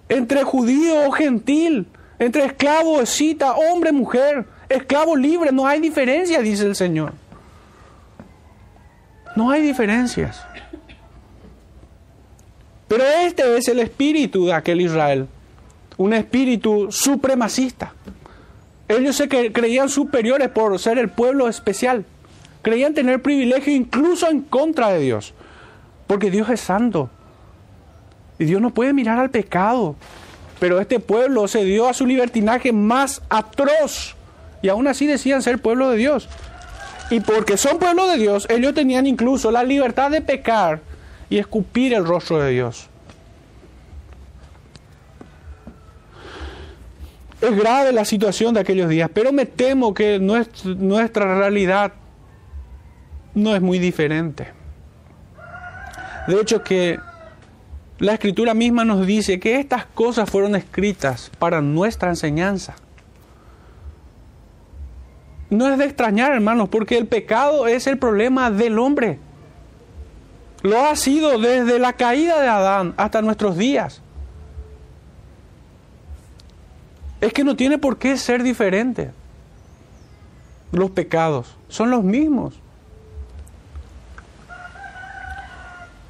entre 0.10 0.44
judío 0.44 1.08
o 1.08 1.12
gentil. 1.12 1.88
Entre 2.20 2.46
esclavo, 2.46 3.06
cita, 3.06 3.54
hombre, 3.54 3.92
mujer, 3.92 4.46
esclavo 4.70 5.16
libre, 5.16 5.52
no 5.52 5.68
hay 5.68 5.80
diferencia, 5.80 6.42
dice 6.42 6.66
el 6.66 6.76
Señor. 6.76 7.14
No 9.36 9.52
hay 9.52 9.62
diferencias. 9.62 10.44
Pero 12.88 13.04
este 13.04 13.58
es 13.58 13.68
el 13.68 13.80
espíritu 13.80 14.46
de 14.46 14.54
aquel 14.54 14.82
Israel, 14.82 15.28
un 15.98 16.14
espíritu 16.14 16.92
supremacista. 16.92 17.94
Ellos 18.88 19.16
se 19.18 19.28
creían 19.28 19.90
superiores 19.90 20.50
por 20.50 20.80
ser 20.80 20.98
el 20.98 21.10
pueblo 21.10 21.50
especial. 21.50 22.06
Creían 22.62 22.94
tener 22.94 23.22
privilegio 23.22 23.74
incluso 23.76 24.30
en 24.30 24.42
contra 24.42 24.90
de 24.90 25.00
Dios. 25.00 25.34
Porque 26.08 26.32
Dios 26.32 26.50
es 26.50 26.62
santo. 26.62 27.10
Y 28.40 28.46
Dios 28.46 28.62
no 28.62 28.74
puede 28.74 28.94
mirar 28.94 29.20
al 29.20 29.30
pecado. 29.30 29.96
Pero 30.60 30.80
este 30.80 31.00
pueblo 31.00 31.48
se 31.48 31.64
dio 31.64 31.88
a 31.88 31.94
su 31.94 32.06
libertinaje 32.06 32.72
más 32.72 33.22
atroz. 33.30 34.16
Y 34.62 34.70
aún 34.70 34.88
así 34.88 35.06
decían 35.06 35.42
ser 35.42 35.60
pueblo 35.60 35.90
de 35.90 35.98
Dios. 35.98 36.28
Y 37.10 37.20
porque 37.20 37.58
son 37.58 37.80
pueblo 37.80 38.08
de 38.08 38.18
Dios, 38.18 38.48
ellos 38.50 38.74
tenían 38.74 39.08
incluso 39.08 39.52
la 39.52 39.64
libertad 39.64 40.12
de 40.12 40.22
pecar 40.22 40.82
y 41.30 41.38
escupir 41.38 41.94
el 41.94 42.06
rostro 42.06 42.40
de 42.40 42.52
Dios. 42.52 42.88
Es 47.40 47.56
grave 47.56 47.92
la 47.94 48.04
situación 48.04 48.56
de 48.56 48.62
aquellos 48.62 48.90
días, 48.90 49.10
pero 49.14 49.32
me 49.32 49.46
temo 49.46 49.94
que 49.94 50.20
nuestra 50.20 51.38
realidad 51.38 51.94
no 53.36 53.56
es 53.56 53.62
muy 53.62 53.78
diferente. 53.78 54.48
De 56.28 56.42
hecho 56.42 56.64
que 56.64 57.00
la 58.00 58.14
escritura 58.14 58.54
misma 58.54 58.86
nos 58.86 59.08
dice 59.08 59.40
que 59.40 59.60
estas 59.60 59.86
cosas 59.86 60.30
fueron 60.30 60.56
escritas 60.56 61.32
para 61.40 61.62
nuestra 61.62 62.10
enseñanza. 62.10 62.76
No 65.50 65.68
es 65.70 65.78
de 65.78 65.86
extrañar, 65.86 66.34
hermanos, 66.34 66.70
porque 66.70 66.98
el 66.98 67.08
pecado 67.08 67.68
es 67.68 67.88
el 67.88 67.98
problema 67.98 68.52
del 68.52 68.78
hombre. 68.78 69.20
Lo 70.62 70.80
ha 70.82 70.96
sido 70.96 71.40
desde 71.40 71.80
la 71.80 71.94
caída 71.94 72.42
de 72.42 72.48
Adán 72.48 72.94
hasta 72.98 73.22
nuestros 73.22 73.58
días. 73.58 74.02
Es 77.22 77.34
que 77.34 77.44
no 77.44 77.56
tiene 77.56 77.78
por 77.78 77.98
qué 77.98 78.18
ser 78.18 78.44
diferente. 78.44 79.12
Los 80.72 80.92
pecados 80.92 81.56
son 81.68 81.90
los 81.90 82.04
mismos. 82.04 82.60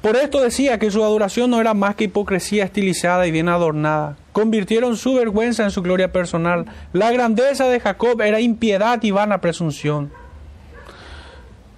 Por 0.00 0.14
esto 0.16 0.40
decía 0.40 0.78
que 0.78 0.92
su 0.92 1.02
adoración 1.02 1.50
no 1.50 1.60
era 1.60 1.74
más 1.74 1.96
que 1.96 2.04
hipocresía 2.04 2.64
estilizada 2.64 3.26
y 3.26 3.32
bien 3.32 3.48
adornada. 3.48 4.16
Convirtieron 4.32 4.96
su 4.96 5.14
vergüenza 5.14 5.64
en 5.64 5.72
su 5.72 5.82
gloria 5.82 6.12
personal. 6.12 6.66
La 6.92 7.10
grandeza 7.10 7.66
de 7.66 7.80
Jacob 7.80 8.20
era 8.20 8.40
impiedad 8.40 9.02
y 9.02 9.10
vana 9.10 9.40
presunción. 9.40 10.12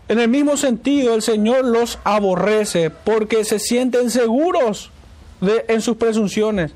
En 0.08 0.18
el 0.18 0.28
mismo 0.28 0.56
sentido, 0.58 1.14
el 1.14 1.22
Señor 1.22 1.64
los 1.64 1.98
aborrece 2.04 2.90
porque 2.90 3.44
se 3.44 3.58
sienten 3.58 4.10
seguros 4.10 4.90
de, 5.40 5.64
en 5.68 5.80
sus 5.80 5.96
presunciones. 5.96 6.72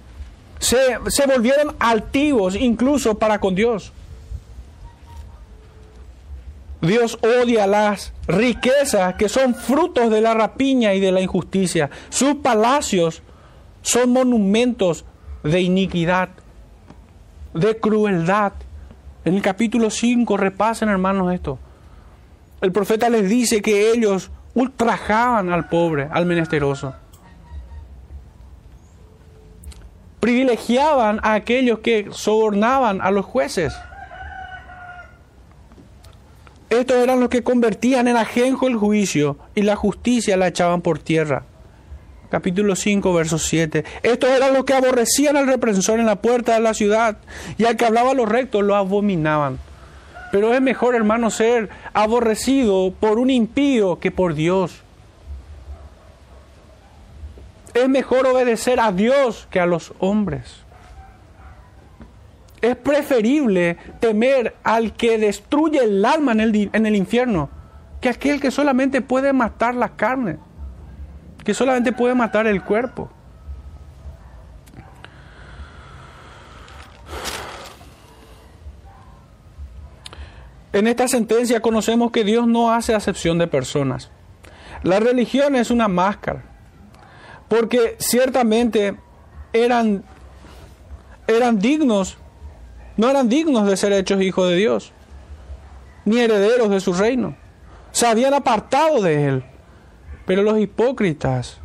Se, 0.60 0.76
se 1.08 1.26
volvieron 1.26 1.74
altivos 1.78 2.54
incluso 2.54 3.18
para 3.18 3.38
con 3.38 3.54
Dios. 3.54 3.92
Dios 6.86 7.18
odia 7.22 7.66
las 7.66 8.12
riquezas 8.26 9.14
que 9.14 9.28
son 9.28 9.54
frutos 9.54 10.10
de 10.10 10.20
la 10.20 10.34
rapiña 10.34 10.94
y 10.94 11.00
de 11.00 11.12
la 11.12 11.20
injusticia. 11.20 11.90
Sus 12.10 12.36
palacios 12.36 13.22
son 13.82 14.10
monumentos 14.10 15.04
de 15.42 15.60
iniquidad, 15.60 16.30
de 17.54 17.78
crueldad. 17.78 18.52
En 19.24 19.34
el 19.34 19.42
capítulo 19.42 19.90
5 19.90 20.36
repasen 20.36 20.88
hermanos 20.88 21.32
esto 21.32 21.58
el 22.64 22.72
profeta 22.72 23.10
les 23.10 23.28
dice 23.28 23.60
que 23.60 23.90
ellos 23.92 24.30
ultrajaban 24.54 25.52
al 25.52 25.68
pobre, 25.68 26.08
al 26.10 26.24
menesteroso. 26.24 26.94
Privilegiaban 30.18 31.20
a 31.22 31.34
aquellos 31.34 31.80
que 31.80 32.08
sobornaban 32.10 33.02
a 33.02 33.10
los 33.10 33.26
jueces. 33.26 33.74
Estos 36.70 36.96
eran 36.96 37.20
los 37.20 37.28
que 37.28 37.42
convertían 37.42 38.08
en 38.08 38.16
ajenjo 38.16 38.66
el 38.66 38.76
juicio 38.76 39.38
y 39.54 39.62
la 39.62 39.76
justicia 39.76 40.36
la 40.36 40.48
echaban 40.48 40.82
por 40.82 40.98
tierra. 40.98 41.44
Capítulo 42.30 42.74
5, 42.74 43.14
verso 43.14 43.38
7. 43.38 43.84
Estos 44.02 44.30
eran 44.30 44.54
los 44.54 44.64
que 44.64 44.74
aborrecían 44.74 45.36
al 45.36 45.46
represor 45.46 46.00
en 46.00 46.06
la 46.06 46.16
puerta 46.16 46.54
de 46.54 46.60
la 46.60 46.74
ciudad 46.74 47.18
y 47.58 47.64
al 47.64 47.76
que 47.76 47.84
hablaba 47.84 48.14
los 48.14 48.28
rectos 48.28 48.64
lo 48.64 48.74
abominaban. 48.74 49.58
Pero 50.32 50.52
es 50.52 50.60
mejor, 50.60 50.96
hermano, 50.96 51.30
ser 51.30 51.68
aborrecido 51.92 52.92
por 52.98 53.20
un 53.20 53.30
impío 53.30 54.00
que 54.00 54.10
por 54.10 54.34
Dios. 54.34 54.82
Es 57.72 57.88
mejor 57.88 58.26
obedecer 58.26 58.80
a 58.80 58.90
Dios 58.90 59.46
que 59.50 59.60
a 59.60 59.66
los 59.66 59.92
hombres. 60.00 60.63
Es 62.64 62.76
preferible 62.76 63.76
temer 64.00 64.56
al 64.64 64.94
que 64.94 65.18
destruye 65.18 65.84
el 65.84 66.02
alma 66.02 66.32
en 66.32 66.40
el, 66.40 66.70
en 66.72 66.86
el 66.86 66.96
infierno 66.96 67.50
que 68.00 68.08
aquel 68.08 68.40
que 68.40 68.50
solamente 68.50 69.02
puede 69.02 69.34
matar 69.34 69.74
la 69.74 69.96
carne, 69.96 70.38
que 71.44 71.52
solamente 71.52 71.92
puede 71.92 72.14
matar 72.14 72.46
el 72.46 72.64
cuerpo. 72.64 73.10
En 80.72 80.86
esta 80.86 81.06
sentencia 81.06 81.60
conocemos 81.60 82.12
que 82.12 82.24
Dios 82.24 82.46
no 82.46 82.72
hace 82.72 82.94
acepción 82.94 83.36
de 83.36 83.46
personas. 83.46 84.10
La 84.82 85.00
religión 85.00 85.54
es 85.54 85.70
una 85.70 85.88
máscara, 85.88 86.44
porque 87.48 87.96
ciertamente 87.98 88.96
eran, 89.52 90.02
eran 91.26 91.58
dignos, 91.58 92.16
no 92.96 93.10
eran 93.10 93.28
dignos 93.28 93.66
de 93.66 93.76
ser 93.76 93.92
hechos 93.92 94.22
hijos 94.22 94.48
de 94.48 94.56
Dios, 94.56 94.92
ni 96.04 96.20
herederos 96.20 96.70
de 96.70 96.80
su 96.80 96.92
reino. 96.92 97.36
Se 97.92 98.06
habían 98.06 98.34
apartado 98.34 99.02
de 99.02 99.26
Él. 99.26 99.44
Pero 100.26 100.42
los 100.42 100.58
hipócritas 100.58 101.58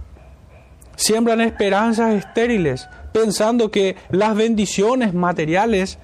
siembran 0.96 1.40
esperanzas 1.40 2.14
estériles, 2.14 2.90
pensando 3.14 3.72
que 3.72 3.96
las 4.10 4.36
bendiciones 4.36 5.14
materiales 5.14 5.98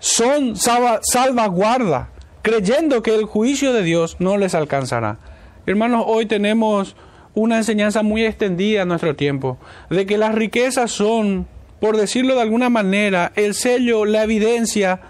son 0.00 0.56
salvaguarda 0.56 2.12
creyendo 2.42 3.02
que 3.02 3.14
el 3.14 3.24
juicio 3.24 3.72
de 3.72 3.82
Dios 3.82 4.16
no 4.18 4.36
les 4.36 4.54
alcanzará. 4.54 5.18
Hermanos, 5.64 6.04
hoy 6.06 6.26
tenemos 6.26 6.96
una 7.34 7.56
enseñanza 7.56 8.02
muy 8.02 8.24
extendida 8.24 8.82
en 8.82 8.88
nuestro 8.88 9.16
tiempo, 9.16 9.58
de 9.88 10.04
que 10.04 10.18
las 10.18 10.34
riquezas 10.34 10.90
son, 10.90 11.46
por 11.82 11.96
decirlo 11.96 12.36
de 12.36 12.42
alguna 12.42 12.70
manera, 12.70 13.32
el 13.34 13.54
sello, 13.54 14.04
la 14.04 14.22
evidencia 14.22 15.00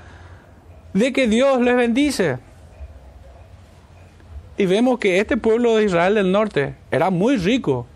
de 0.95 1.13
que 1.13 1.29
Dios 1.29 1.61
les 1.61 1.77
bendice. 1.77 2.39
Y 4.57 4.65
vemos 4.65 4.99
que 4.99 5.19
este 5.19 5.37
pueblo 5.37 5.77
de 5.77 5.85
Israel 5.85 6.15
del 6.15 6.33
norte 6.33 6.75
era 6.91 7.11
muy 7.11 7.37
rico. 7.37 7.87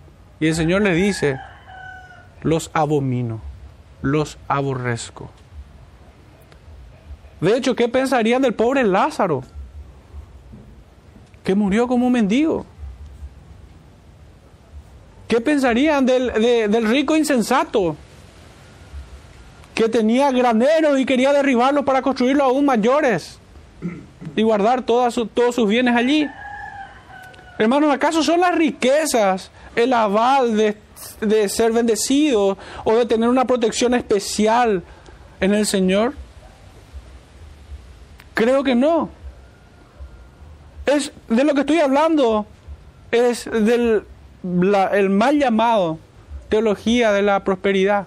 Y 0.41 0.49
el 0.49 0.55
Señor 0.55 0.83
le 0.83 0.93
dice, 0.93 1.41
los 2.43 2.71
abomino, 2.75 3.41
los 4.03 4.37
aborrezco. 4.47 5.31
De 7.41 7.57
hecho, 7.57 7.75
¿qué 7.75 7.89
pensarían 7.89 8.43
del 8.43 8.53
pobre 8.53 8.85
Lázaro? 8.85 9.43
Que 11.43 11.55
murió 11.55 11.89
como 11.89 12.09
un 12.09 12.13
mendigo. 12.13 12.67
¿Qué 15.29 15.41
pensarían 15.41 16.05
del, 16.05 16.31
del 16.71 16.87
rico 16.87 17.17
insensato? 17.17 17.97
Que 19.77 19.89
tenía 19.89 20.33
graneros 20.33 20.99
y 20.99 21.07
quería 21.07 21.33
derribarlos 21.33 21.85
para 21.85 22.03
construirlos 22.03 22.49
aún 22.49 22.65
mayores 22.65 23.39
y 24.35 24.43
guardar 24.43 24.83
todos 24.83 25.15
sus 25.15 25.69
bienes 25.69 25.95
allí. 25.95 26.27
Hermanos, 27.59 27.95
¿acaso 27.95 28.23
son 28.23 28.41
las 28.41 28.55
riquezas 28.55 29.51
el 29.77 29.93
aval 29.93 30.57
de, 30.57 30.77
de 31.21 31.49
ser 31.49 31.73
bendecido 31.73 32.59
o 32.85 32.97
de 32.97 33.07
tener 33.07 33.29
una 33.29 33.45
protección 33.45 33.95
especial 33.95 34.83
en 35.41 35.55
el 35.55 35.67
Señor? 35.67 36.15
Creo 38.35 38.65
que 38.65 38.75
no. 38.75 39.11
Es 40.87 41.13
de 41.29 41.45
lo 41.45 41.55
que 41.55 41.61
estoy 41.61 41.81
hablando 41.81 42.47
es 43.11 43.45
del 43.45 44.05
el 44.93 45.11
mal 45.11 45.39
llamado 45.39 45.99
teología 46.49 47.13
de 47.13 47.23
la 47.23 47.43
prosperidad. 47.45 48.07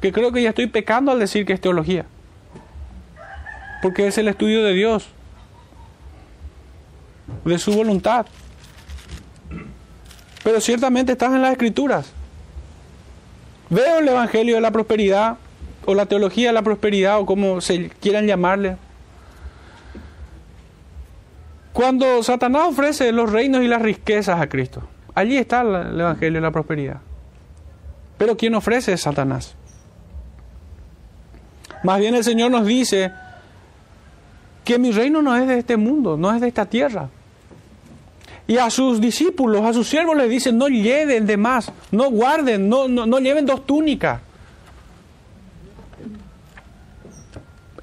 Que 0.00 0.12
creo 0.12 0.32
que 0.32 0.42
ya 0.42 0.50
estoy 0.50 0.66
pecando 0.66 1.12
al 1.12 1.18
decir 1.18 1.44
que 1.44 1.52
es 1.52 1.60
teología. 1.60 2.06
Porque 3.82 4.06
es 4.06 4.18
el 4.18 4.28
estudio 4.28 4.62
de 4.62 4.72
Dios, 4.72 5.08
de 7.44 7.58
su 7.58 7.72
voluntad. 7.72 8.26
Pero 10.42 10.60
ciertamente 10.60 11.12
estás 11.12 11.32
en 11.32 11.42
las 11.42 11.52
escrituras. 11.52 12.12
Veo 13.68 13.98
el 13.98 14.08
Evangelio 14.08 14.56
de 14.56 14.60
la 14.60 14.70
prosperidad 14.70 15.36
o 15.86 15.94
la 15.94 16.06
teología 16.06 16.48
de 16.48 16.54
la 16.54 16.62
prosperidad 16.62 17.20
o 17.20 17.26
como 17.26 17.60
se 17.60 17.88
quieran 17.88 18.26
llamarle. 18.26 18.76
Cuando 21.72 22.22
Satanás 22.22 22.64
ofrece 22.68 23.12
los 23.12 23.30
reinos 23.30 23.62
y 23.62 23.68
las 23.68 23.80
riquezas 23.80 24.40
a 24.40 24.48
Cristo, 24.48 24.82
allí 25.14 25.36
está 25.36 25.60
el 25.60 26.00
Evangelio 26.00 26.40
de 26.40 26.46
la 26.46 26.50
prosperidad. 26.50 27.00
Pero 28.18 28.36
¿quién 28.36 28.54
ofrece 28.54 28.92
es 28.92 29.02
Satanás. 29.02 29.54
Más 31.82 31.98
bien 31.98 32.14
el 32.14 32.24
Señor 32.24 32.50
nos 32.50 32.66
dice 32.66 33.12
que 34.64 34.78
mi 34.78 34.92
reino 34.92 35.22
no 35.22 35.36
es 35.36 35.46
de 35.46 35.58
este 35.58 35.76
mundo, 35.76 36.16
no 36.16 36.32
es 36.32 36.40
de 36.40 36.48
esta 36.48 36.66
tierra. 36.66 37.08
Y 38.46 38.58
a 38.58 38.68
sus 38.68 39.00
discípulos, 39.00 39.62
a 39.64 39.72
sus 39.72 39.88
siervos 39.88 40.16
les 40.16 40.28
dice, 40.28 40.52
no 40.52 40.68
lleven 40.68 41.26
de 41.26 41.36
más, 41.36 41.70
no 41.92 42.10
guarden, 42.10 42.68
no, 42.68 42.88
no, 42.88 43.06
no 43.06 43.18
lleven 43.18 43.46
dos 43.46 43.64
túnicas. 43.64 44.20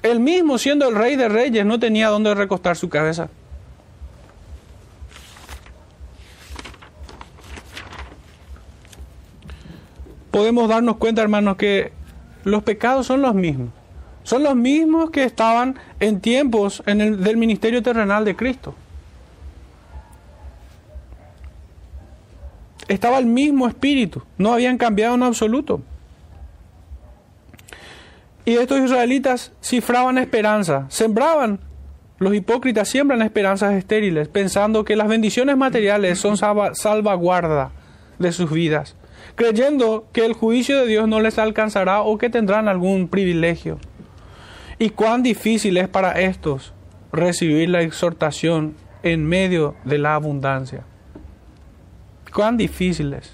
Él 0.02 0.20
mismo, 0.20 0.58
siendo 0.58 0.88
el 0.88 0.94
rey 0.94 1.16
de 1.16 1.28
reyes, 1.28 1.66
no 1.66 1.78
tenía 1.78 2.08
dónde 2.08 2.34
recostar 2.34 2.76
su 2.76 2.88
cabeza. 2.88 3.28
Podemos 10.30 10.68
darnos 10.68 10.98
cuenta, 10.98 11.22
hermanos, 11.22 11.56
que 11.56 11.92
los 12.44 12.62
pecados 12.62 13.06
son 13.06 13.22
los 13.22 13.34
mismos. 13.34 13.70
Son 14.28 14.42
los 14.42 14.54
mismos 14.54 15.08
que 15.08 15.24
estaban 15.24 15.78
en 16.00 16.20
tiempos 16.20 16.82
en 16.84 17.00
el, 17.00 17.24
del 17.24 17.38
ministerio 17.38 17.82
terrenal 17.82 18.26
de 18.26 18.36
Cristo. 18.36 18.74
Estaba 22.88 23.16
el 23.20 23.24
mismo 23.24 23.66
espíritu, 23.66 24.22
no 24.36 24.52
habían 24.52 24.76
cambiado 24.76 25.14
en 25.14 25.22
absoluto. 25.22 25.80
Y 28.44 28.56
estos 28.56 28.80
israelitas 28.80 29.50
cifraban 29.62 30.18
esperanza, 30.18 30.84
sembraban. 30.90 31.60
Los 32.18 32.34
hipócritas 32.34 32.86
siembran 32.86 33.22
esperanzas 33.22 33.72
estériles, 33.72 34.28
pensando 34.28 34.84
que 34.84 34.96
las 34.96 35.08
bendiciones 35.08 35.56
materiales 35.56 36.18
son 36.18 36.36
salvaguarda 36.36 37.70
de 38.18 38.32
sus 38.32 38.50
vidas, 38.50 38.94
creyendo 39.36 40.06
que 40.12 40.26
el 40.26 40.34
juicio 40.34 40.80
de 40.80 40.86
Dios 40.86 41.08
no 41.08 41.18
les 41.20 41.38
alcanzará 41.38 42.02
o 42.02 42.18
que 42.18 42.28
tendrán 42.28 42.68
algún 42.68 43.08
privilegio. 43.08 43.78
Y 44.78 44.90
cuán 44.90 45.22
difícil 45.22 45.76
es 45.76 45.88
para 45.88 46.12
estos 46.20 46.72
recibir 47.12 47.68
la 47.68 47.82
exhortación 47.82 48.74
en 49.02 49.26
medio 49.26 49.74
de 49.84 49.98
la 49.98 50.14
abundancia 50.14 50.84
cuán 52.38 52.56
difíciles. 52.56 53.32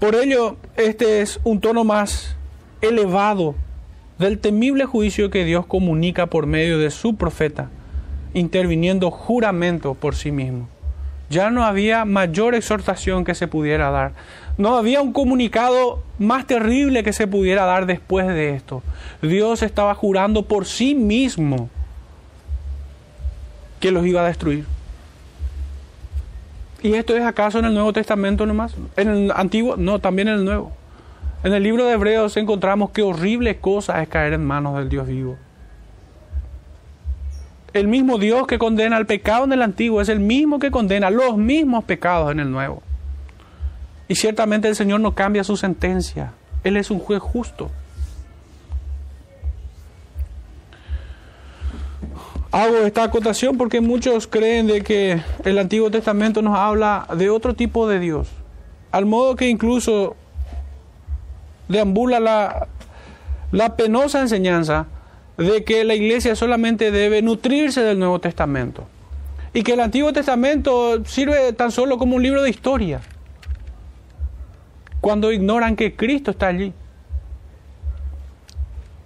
Por 0.00 0.14
ello, 0.14 0.56
este 0.76 1.22
es 1.22 1.40
un 1.44 1.60
tono 1.60 1.84
más 1.84 2.36
elevado 2.80 3.54
del 4.18 4.38
temible 4.38 4.84
juicio 4.84 5.30
que 5.30 5.44
Dios 5.44 5.66
comunica 5.66 6.26
por 6.26 6.46
medio 6.46 6.78
de 6.78 6.90
su 6.90 7.16
profeta, 7.16 7.70
interviniendo 8.34 9.10
juramento 9.10 9.94
por 9.94 10.14
sí 10.14 10.30
mismo. 10.30 10.68
Ya 11.30 11.50
no 11.50 11.64
había 11.64 12.04
mayor 12.04 12.54
exhortación 12.54 13.24
que 13.24 13.34
se 13.34 13.48
pudiera 13.48 13.90
dar. 13.90 14.12
No 14.56 14.76
había 14.76 15.02
un 15.02 15.12
comunicado 15.12 16.02
más 16.18 16.46
terrible 16.46 17.04
que 17.04 17.12
se 17.12 17.26
pudiera 17.26 17.64
dar 17.64 17.86
después 17.86 18.26
de 18.26 18.54
esto. 18.54 18.82
Dios 19.22 19.62
estaba 19.62 19.94
jurando 19.94 20.42
por 20.42 20.64
sí 20.66 20.94
mismo 20.94 21.68
que 23.78 23.90
los 23.90 24.06
iba 24.06 24.22
a 24.22 24.26
destruir. 24.26 24.64
¿Y 26.82 26.94
esto 26.94 27.16
es 27.16 27.24
acaso 27.24 27.58
en 27.58 27.66
el 27.66 27.74
Nuevo 27.74 27.92
Testamento 27.92 28.46
nomás? 28.46 28.74
¿En 28.96 29.08
el 29.08 29.32
Antiguo? 29.34 29.76
No, 29.76 29.98
también 29.98 30.28
en 30.28 30.34
el 30.34 30.44
Nuevo. 30.44 30.72
En 31.44 31.52
el 31.52 31.62
libro 31.62 31.84
de 31.86 31.92
Hebreos 31.92 32.36
encontramos 32.36 32.90
qué 32.90 33.02
horrible 33.02 33.58
cosa 33.58 34.02
es 34.02 34.08
caer 34.08 34.32
en 34.32 34.44
manos 34.44 34.76
del 34.76 34.88
Dios 34.88 35.06
vivo. 35.06 35.36
El 37.72 37.86
mismo 37.86 38.18
Dios 38.18 38.46
que 38.46 38.58
condena 38.58 38.96
el 38.96 39.06
pecado 39.06 39.44
en 39.44 39.52
el 39.52 39.62
Antiguo 39.62 40.00
es 40.00 40.08
el 40.08 40.20
mismo 40.20 40.58
que 40.58 40.70
condena 40.70 41.10
los 41.10 41.36
mismos 41.36 41.84
pecados 41.84 42.32
en 42.32 42.40
el 42.40 42.50
Nuevo. 42.50 42.82
Y 44.08 44.14
ciertamente 44.14 44.68
el 44.68 44.76
Señor 44.76 45.00
no 45.00 45.14
cambia 45.14 45.44
su 45.44 45.56
sentencia. 45.56 46.32
Él 46.64 46.76
es 46.76 46.90
un 46.90 46.98
juez 46.98 47.20
justo. 47.20 47.70
Hago 52.50 52.78
esta 52.78 53.04
acotación 53.04 53.58
porque 53.58 53.82
muchos 53.82 54.26
creen 54.26 54.66
de 54.66 54.82
que 54.82 55.22
el 55.44 55.58
Antiguo 55.58 55.90
Testamento 55.90 56.40
nos 56.40 56.58
habla 56.58 57.06
de 57.14 57.28
otro 57.28 57.52
tipo 57.52 57.86
de 57.86 58.00
Dios, 58.00 58.28
al 58.90 59.04
modo 59.04 59.36
que 59.36 59.50
incluso 59.50 60.16
deambula 61.68 62.20
la, 62.20 62.68
la 63.52 63.76
penosa 63.76 64.22
enseñanza 64.22 64.86
de 65.38 65.62
que 65.64 65.84
la 65.84 65.94
iglesia 65.94 66.34
solamente 66.34 66.90
debe 66.90 67.22
nutrirse 67.22 67.80
del 67.82 67.98
Nuevo 67.98 68.18
Testamento 68.18 68.86
y 69.54 69.62
que 69.62 69.74
el 69.74 69.80
Antiguo 69.80 70.12
Testamento 70.12 71.04
sirve 71.04 71.52
tan 71.52 71.70
solo 71.70 71.96
como 71.96 72.16
un 72.16 72.22
libro 72.22 72.42
de 72.42 72.50
historia, 72.50 73.00
cuando 75.00 75.32
ignoran 75.32 75.76
que 75.76 75.94
Cristo 75.94 76.32
está 76.32 76.48
allí. 76.48 76.72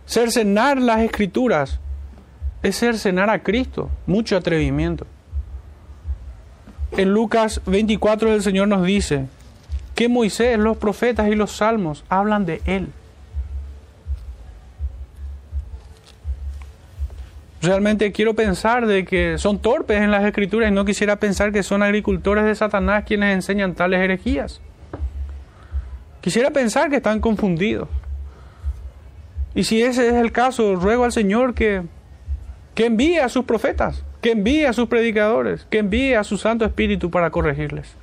Cercenar 0.07 0.81
las 0.81 1.01
escrituras 1.01 1.79
es 2.63 2.79
cercenar 2.79 3.29
a 3.31 3.43
Cristo, 3.43 3.91
mucho 4.07 4.37
atrevimiento. 4.37 5.07
En 6.93 7.13
Lucas 7.13 7.61
24 7.67 8.35
el 8.35 8.43
Señor 8.43 8.69
nos 8.69 8.85
dice 8.85 9.27
que 9.95 10.09
Moisés, 10.09 10.59
los 10.59 10.79
profetas 10.79 11.29
y 11.29 11.35
los 11.35 11.53
salmos 11.53 12.05
hablan 12.09 12.47
de 12.47 12.63
Él. 12.65 12.89
Realmente 17.63 18.11
quiero 18.13 18.35
pensar 18.35 18.87
de 18.87 19.05
que 19.05 19.39
son 19.39 19.61
torpes 19.61 20.01
en 20.01 20.11
las 20.11 20.25
escrituras 20.25 20.71
y 20.71 20.75
no 20.75 20.85
quisiera 20.85 21.17
pensar 21.17 21.53
que 21.53 21.63
son 21.63 21.83
agricultores 21.83 22.45
de 22.45 22.55
Satanás 22.55 23.05
quienes 23.07 23.35
enseñan 23.35 23.75
tales 23.75 24.01
herejías. 24.01 24.61
Quisiera 26.21 26.51
pensar 26.51 26.91
que 26.91 26.97
están 26.97 27.21
confundidos. 27.21 27.89
Y 29.55 29.65
si 29.65 29.83
ese 29.83 30.09
es 30.09 30.15
el 30.15 30.33
caso, 30.33 30.75
ruego 30.77 31.05
al 31.05 31.13
Señor 31.13 31.55
que 31.55 31.83
que 32.75 32.87
envíe 32.87 33.19
a 33.19 33.29
sus 33.29 33.45
profetas, 33.45 34.03
que 34.21 34.33
envíe 34.33 34.65
a 34.65 34.73
sus 34.73 34.89
predicadores, 34.89 35.67
que 35.69 35.79
envíe 35.79 36.15
a 36.15 36.25
su 36.25 36.39
Santo 36.39 36.65
Espíritu 36.65 37.11
para 37.11 37.31
corregirles. 37.31 37.95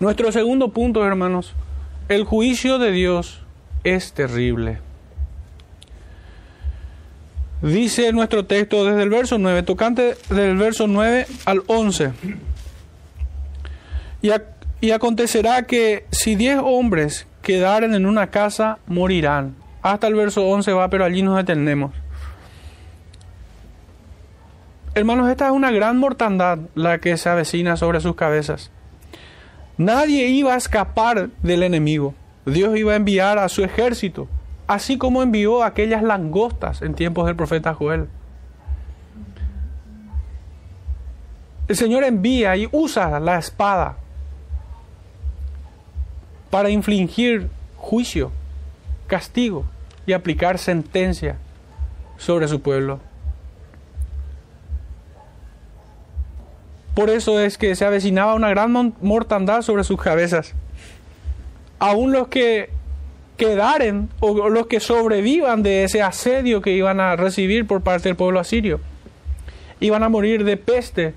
Nuestro 0.00 0.30
segundo 0.32 0.72
punto, 0.72 1.04
hermanos, 1.04 1.54
el 2.08 2.24
juicio 2.24 2.78
de 2.78 2.92
Dios 2.92 3.42
es 3.84 4.12
terrible. 4.12 4.78
Dice 7.62 8.12
nuestro 8.12 8.44
texto 8.46 8.84
desde 8.84 9.02
el 9.02 9.10
verso 9.10 9.38
9, 9.38 9.62
tocante 9.64 10.16
del 10.30 10.56
verso 10.56 10.86
9 10.86 11.26
al 11.44 11.62
11. 11.66 12.12
Y, 14.22 14.30
y 14.80 14.90
acontecerá 14.92 15.62
que 15.62 16.06
si 16.10 16.36
diez 16.36 16.58
hombres 16.62 17.26
quedaren 17.42 17.94
en 17.94 18.06
una 18.06 18.28
casa, 18.28 18.78
morirán 18.86 19.56
hasta 19.82 20.06
el 20.06 20.14
verso 20.14 20.46
11 20.46 20.72
va, 20.72 20.88
pero 20.88 21.04
allí 21.04 21.22
nos 21.22 21.36
detenemos. 21.36 21.92
Hermanos, 24.94 25.30
esta 25.30 25.46
es 25.46 25.52
una 25.52 25.70
gran 25.70 25.98
mortandad 25.98 26.58
la 26.74 26.98
que 26.98 27.16
se 27.16 27.28
avecina 27.28 27.76
sobre 27.76 28.00
sus 28.00 28.16
cabezas. 28.16 28.70
Nadie 29.76 30.26
iba 30.28 30.54
a 30.54 30.56
escapar 30.56 31.30
del 31.42 31.62
enemigo. 31.62 32.14
Dios 32.46 32.76
iba 32.76 32.94
a 32.94 32.96
enviar 32.96 33.38
a 33.38 33.48
su 33.48 33.62
ejército, 33.62 34.28
así 34.68 34.98
como 34.98 35.22
envió 35.22 35.64
aquellas 35.64 36.02
langostas 36.02 36.82
en 36.82 36.94
tiempos 36.94 37.26
del 37.26 37.34
profeta 37.34 37.74
Joel. 37.74 38.06
El 41.66 41.76
Señor 41.76 42.04
envía 42.04 42.56
y 42.56 42.68
usa 42.70 43.18
la 43.18 43.38
espada 43.38 43.96
para 46.50 46.70
infligir 46.70 47.50
juicio 47.76 48.30
castigo 49.06 49.64
y 50.06 50.12
aplicar 50.12 50.58
sentencia 50.58 51.36
sobre 52.18 52.46
su 52.46 52.60
pueblo. 52.60 53.00
Por 56.94 57.10
eso 57.10 57.40
es 57.40 57.56
que 57.58 57.74
se 57.74 57.84
avecinaba 57.84 58.34
una 58.34 58.50
gran 58.50 58.94
mortandad 59.00 59.62
sobre 59.62 59.84
sus 59.84 60.00
cabezas. 60.00 60.54
Aún 61.78 62.12
los 62.12 62.28
que 62.28 62.70
quedaren 63.38 64.10
o 64.20 64.50
los 64.50 64.66
que 64.66 64.80
sobrevivan 64.80 65.62
de 65.62 65.84
ese 65.84 66.02
asedio 66.02 66.60
que 66.60 66.72
iban 66.72 67.00
a 67.00 67.16
recibir 67.16 67.66
por 67.66 67.80
parte 67.80 68.10
del 68.10 68.16
pueblo 68.16 68.40
asirio, 68.40 68.80
iban 69.80 70.02
a 70.02 70.10
morir 70.10 70.44
de 70.44 70.58
peste 70.58 71.14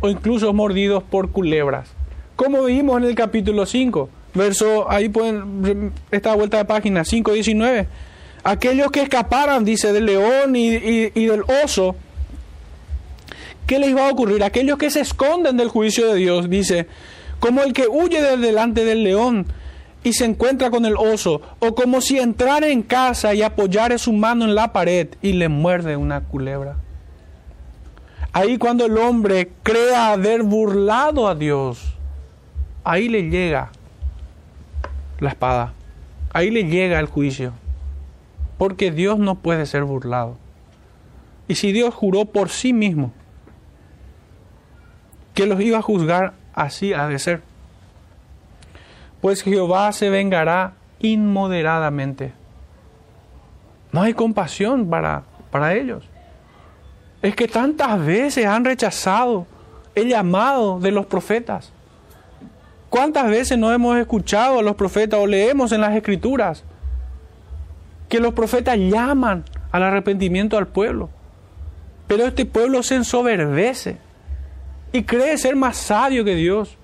o 0.00 0.08
incluso 0.08 0.52
mordidos 0.52 1.02
por 1.02 1.32
culebras. 1.32 1.88
Como 2.36 2.64
vimos 2.64 2.98
en 2.98 3.08
el 3.08 3.14
capítulo 3.14 3.66
5, 3.66 4.08
verso, 4.34 4.90
ahí 4.90 5.08
pueden, 5.08 5.92
esta 6.10 6.34
vuelta 6.34 6.58
de 6.58 6.64
página 6.66 7.02
5.19. 7.02 7.86
Aquellos 8.44 8.90
que 8.90 9.02
escaparan, 9.02 9.64
dice, 9.64 9.92
del 9.92 10.06
león 10.06 10.54
y, 10.54 10.68
y 10.68 11.26
del 11.26 11.42
oso, 11.64 11.96
¿qué 13.66 13.78
les 13.78 13.96
va 13.96 14.08
a 14.08 14.12
ocurrir? 14.12 14.44
Aquellos 14.44 14.76
que 14.76 14.90
se 14.90 15.00
esconden 15.00 15.56
del 15.56 15.68
juicio 15.68 16.12
de 16.12 16.16
Dios, 16.16 16.50
dice, 16.50 16.86
como 17.40 17.62
el 17.62 17.72
que 17.72 17.86
huye 17.88 18.20
del 18.20 18.40
delante 18.40 18.84
del 18.84 19.04
león 19.04 19.46
y 20.04 20.12
se 20.14 20.24
encuentra 20.24 20.70
con 20.70 20.84
el 20.84 20.96
oso, 20.96 21.40
o 21.60 21.74
como 21.74 22.00
si 22.00 22.18
entrara 22.18 22.68
en 22.68 22.82
casa 22.82 23.34
y 23.34 23.42
apoyara 23.42 23.98
su 23.98 24.12
mano 24.12 24.44
en 24.44 24.54
la 24.54 24.72
pared 24.72 25.08
y 25.22 25.34
le 25.34 25.48
muerde 25.48 25.96
una 25.96 26.22
culebra. 26.22 26.76
Ahí 28.32 28.58
cuando 28.58 28.86
el 28.86 28.96
hombre 28.98 29.52
crea 29.62 30.12
haber 30.12 30.42
burlado 30.42 31.28
a 31.28 31.34
Dios, 31.34 31.94
ahí 32.82 33.08
le 33.08 33.28
llega 33.30 33.70
la 35.20 35.28
espada, 35.28 35.74
ahí 36.32 36.50
le 36.50 36.64
llega 36.64 36.98
el 36.98 37.06
juicio, 37.06 37.52
porque 38.58 38.90
Dios 38.90 39.18
no 39.18 39.36
puede 39.36 39.66
ser 39.66 39.84
burlado. 39.84 40.36
Y 41.46 41.56
si 41.56 41.72
Dios 41.72 41.94
juró 41.94 42.24
por 42.24 42.48
sí 42.48 42.72
mismo 42.72 43.12
que 45.34 45.46
los 45.46 45.60
iba 45.60 45.78
a 45.78 45.82
juzgar, 45.82 46.34
así 46.54 46.92
ha 46.92 47.06
de 47.08 47.18
ser 47.18 47.42
pues 49.22 49.42
Jehová 49.44 49.92
se 49.92 50.10
vengará 50.10 50.74
inmoderadamente. 50.98 52.32
No 53.92 54.02
hay 54.02 54.14
compasión 54.14 54.90
para, 54.90 55.22
para 55.52 55.74
ellos. 55.74 56.04
Es 57.22 57.36
que 57.36 57.46
tantas 57.46 58.04
veces 58.04 58.44
han 58.46 58.64
rechazado 58.64 59.46
el 59.94 60.08
llamado 60.08 60.80
de 60.80 60.90
los 60.90 61.06
profetas. 61.06 61.72
¿Cuántas 62.90 63.28
veces 63.30 63.56
no 63.56 63.72
hemos 63.72 63.96
escuchado 63.96 64.58
a 64.58 64.62
los 64.62 64.74
profetas 64.74 65.20
o 65.20 65.26
leemos 65.26 65.70
en 65.70 65.82
las 65.82 65.94
escrituras 65.94 66.64
que 68.08 68.18
los 68.18 68.34
profetas 68.34 68.76
llaman 68.76 69.44
al 69.70 69.84
arrepentimiento 69.84 70.58
al 70.58 70.66
pueblo? 70.66 71.10
Pero 72.08 72.26
este 72.26 72.44
pueblo 72.44 72.82
se 72.82 72.96
ensoberbece 72.96 73.98
y 74.92 75.04
cree 75.04 75.38
ser 75.38 75.54
más 75.54 75.76
sabio 75.76 76.24
que 76.24 76.34
Dios 76.34 76.76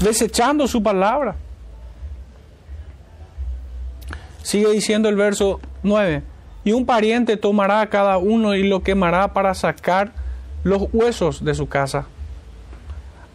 desechando 0.00 0.66
su 0.66 0.82
palabra. 0.82 1.36
Sigue 4.42 4.70
diciendo 4.70 5.08
el 5.08 5.16
verso 5.16 5.60
9, 5.82 6.22
y 6.64 6.72
un 6.72 6.86
pariente 6.86 7.36
tomará 7.36 7.80
a 7.80 7.88
cada 7.88 8.18
uno 8.18 8.54
y 8.54 8.66
lo 8.66 8.82
quemará 8.82 9.32
para 9.32 9.54
sacar 9.54 10.12
los 10.64 10.86
huesos 10.92 11.44
de 11.44 11.54
su 11.54 11.68
casa. 11.68 12.06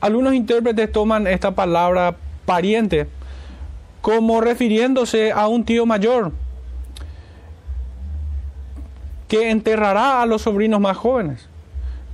Algunos 0.02 0.34
intérpretes 0.34 0.91
toman 0.91 1.28
esta 1.28 1.56
palabra 1.56 2.15
pariente 2.45 3.08
como 4.02 4.41
refiriéndose 4.41 5.32
a 5.32 5.47
un 5.47 5.63
tío 5.63 5.86
mayor 5.86 6.34
que 9.28 9.49
enterrará 9.49 10.21
a 10.21 10.26
los 10.26 10.43
sobrinos 10.43 10.80
más 10.80 10.97
jóvenes, 10.97 11.47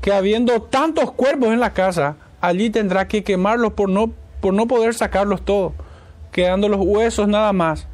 que 0.01 0.13
habiendo 0.13 0.62
tantos 0.62 1.12
cuerpos 1.12 1.49
en 1.49 1.59
la 1.59 1.73
casa, 1.73 2.15
allí 2.39 2.69
tendrá 2.69 3.07
que 3.07 3.23
quemarlos 3.23 3.73
por 3.73 3.89
no 3.89 4.13
por 4.41 4.54
no 4.54 4.67
poder 4.67 4.93
sacarlos 4.93 5.43
todos, 5.43 5.73
quedando 6.32 6.69
los 6.69 6.80
huesos 6.82 7.28
nada 7.28 7.54
más, 7.54 7.88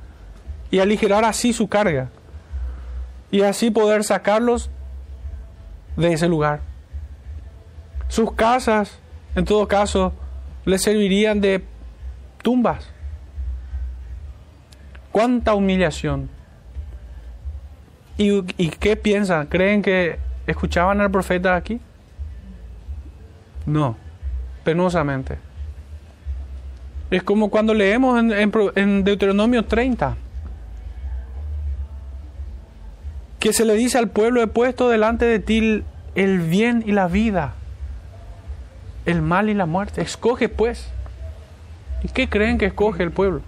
y 0.71 0.79
aligerar 0.79 1.25
así 1.25 1.53
su 1.53 1.67
carga, 1.67 2.09
y 3.31 3.41
así 3.41 3.71
poder 3.71 4.03
sacarlos 4.03 4.69
de 5.97 6.13
ese 6.13 6.27
lugar. 6.27 6.61
Sus 8.07 8.33
casas, 8.33 8.99
en 9.35 9.45
todo 9.45 9.67
caso, 9.67 10.13
les 10.65 10.81
servirían 10.81 11.41
de 11.41 11.63
tumbas. 12.41 12.87
¿Cuánta 15.11 15.53
humillación? 15.55 16.29
¿Y, 18.17 18.43
¿Y, 18.57 18.69
qué 18.69 18.95
piensan? 18.95 19.47
¿Creen 19.47 19.81
que 19.81 20.19
escuchaban 20.47 21.01
al 21.01 21.11
profeta 21.11 21.55
aquí? 21.55 21.81
No, 23.65 23.97
penosamente. 24.63 25.37
Es 27.15 27.23
como 27.23 27.49
cuando 27.49 27.73
leemos 27.73 28.19
en, 28.19 29.03
Deuteronomio 29.05 29.63
30, 29.63 30.17
que 33.39 33.53
se 33.53 33.63
le 33.63 33.75
dice 33.75 33.97
al 33.97 34.09
pueblo, 34.09 34.41
he 34.41 34.47
puesto 34.47 34.89
delante 34.89 35.23
de 35.23 35.39
ti 35.39 35.81
el 36.15 36.39
bien 36.41 36.83
y 36.85 36.91
la 36.91 37.07
vida, 37.07 37.53
el 39.05 39.21
mal 39.21 39.49
y 39.49 39.53
la 39.53 39.65
muerte. 39.65 40.01
Escoge 40.01 40.49
pues. 40.49 40.89
¿Y 42.03 42.09
qué 42.09 42.27
creen 42.27 42.57
que 42.57 42.65
escoge 42.65 43.03
el 43.03 43.11
pueblo? 43.11 43.41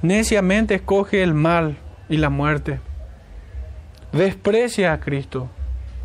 Neciamente 0.00 0.76
escoge 0.76 1.22
el 1.22 1.34
mal 1.34 1.76
y 2.08 2.16
la 2.16 2.30
muerte. 2.30 2.80
Desprecia 4.10 4.94
a 4.94 5.00
Cristo. 5.00 5.50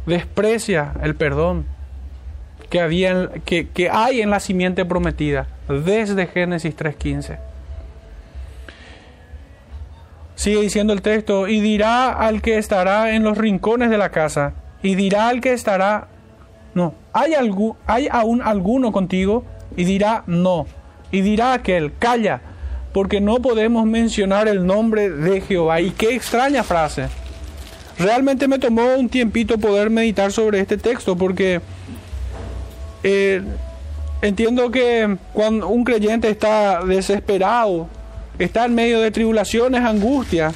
Desprecia 0.06 0.92
el 1.02 1.16
perdón 1.16 1.71
que, 2.72 3.42
que, 3.46 3.68
que 3.68 3.90
hay 3.92 4.22
en 4.22 4.32
la 4.32 4.40
simiente 4.40 4.86
prometida 4.86 5.48
desde 5.68 6.26
Génesis 6.26 6.76
3.15. 6.76 7.38
Sigue 10.36 10.62
diciendo 10.62 10.94
el 10.94 11.04
texto, 11.04 11.48
y 11.48 11.60
dirá 11.60 12.14
al 12.14 12.42
que 12.42 12.58
estará 12.58 13.14
en 13.14 13.22
los 13.22 13.38
rincones 13.38 13.92
de 13.92 14.00
la 14.00 14.10
casa, 14.10 14.54
y 14.82 14.96
dirá 14.96 15.28
al 15.28 15.42
que 15.42 15.54
estará, 15.54 16.08
no, 16.74 16.96
¿hay, 17.14 17.36
algún, 17.36 17.76
¿hay 17.86 18.08
aún 18.10 18.42
alguno 18.42 18.92
contigo? 18.92 19.44
Y 19.78 19.84
dirá, 19.84 20.24
no. 20.26 20.66
Y 21.12 21.22
dirá 21.22 21.54
aquel, 21.54 21.92
calla, 22.00 22.42
porque 22.94 23.22
no 23.22 23.36
podemos 23.36 23.86
mencionar 23.86 24.48
el 24.48 24.66
nombre 24.66 25.10
de 25.10 25.42
Jehová. 25.42 25.82
Y 25.82 25.92
qué 25.92 26.16
extraña 26.16 26.64
frase. 26.64 27.08
Realmente 28.00 28.48
me 28.48 28.58
tomó 28.58 28.96
un 28.96 29.10
tiempito 29.10 29.60
poder 29.60 29.90
meditar 29.92 30.32
sobre 30.32 30.60
este 30.60 30.78
texto, 30.78 31.16
porque 31.16 31.62
eh, 33.04 33.42
entiendo 34.22 34.72
que 34.72 35.18
cuando 35.34 35.68
un 35.68 35.84
creyente 35.84 36.30
está 36.30 36.84
desesperado, 36.84 37.88
está 38.38 38.66
en 38.66 38.76
medio 38.76 39.02
de 39.02 39.12
tribulaciones, 39.12 39.82
angustias, 39.82 40.54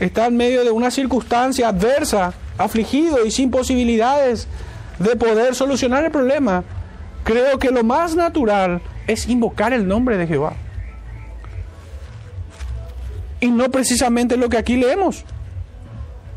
está 0.00 0.26
en 0.26 0.36
medio 0.36 0.64
de 0.64 0.70
una 0.70 0.90
circunstancia 0.90 1.68
adversa, 1.68 2.32
afligido 2.56 3.24
y 3.24 3.30
sin 3.30 3.50
posibilidades 3.50 4.48
de 4.98 5.16
poder 5.16 5.54
solucionar 5.54 6.04
el 6.04 6.10
problema, 6.10 6.64
creo 7.24 7.58
que 7.58 7.70
lo 7.70 7.84
más 7.84 8.16
natural 8.16 8.80
es 9.06 9.28
invocar 9.28 9.72
el 9.72 9.86
nombre 9.86 10.16
de 10.16 10.26
Jehová. 10.26 10.54
Y 13.40 13.48
no 13.48 13.70
precisamente 13.70 14.36
lo 14.36 14.48
que 14.48 14.58
aquí 14.58 14.76
leemos. 14.76 15.24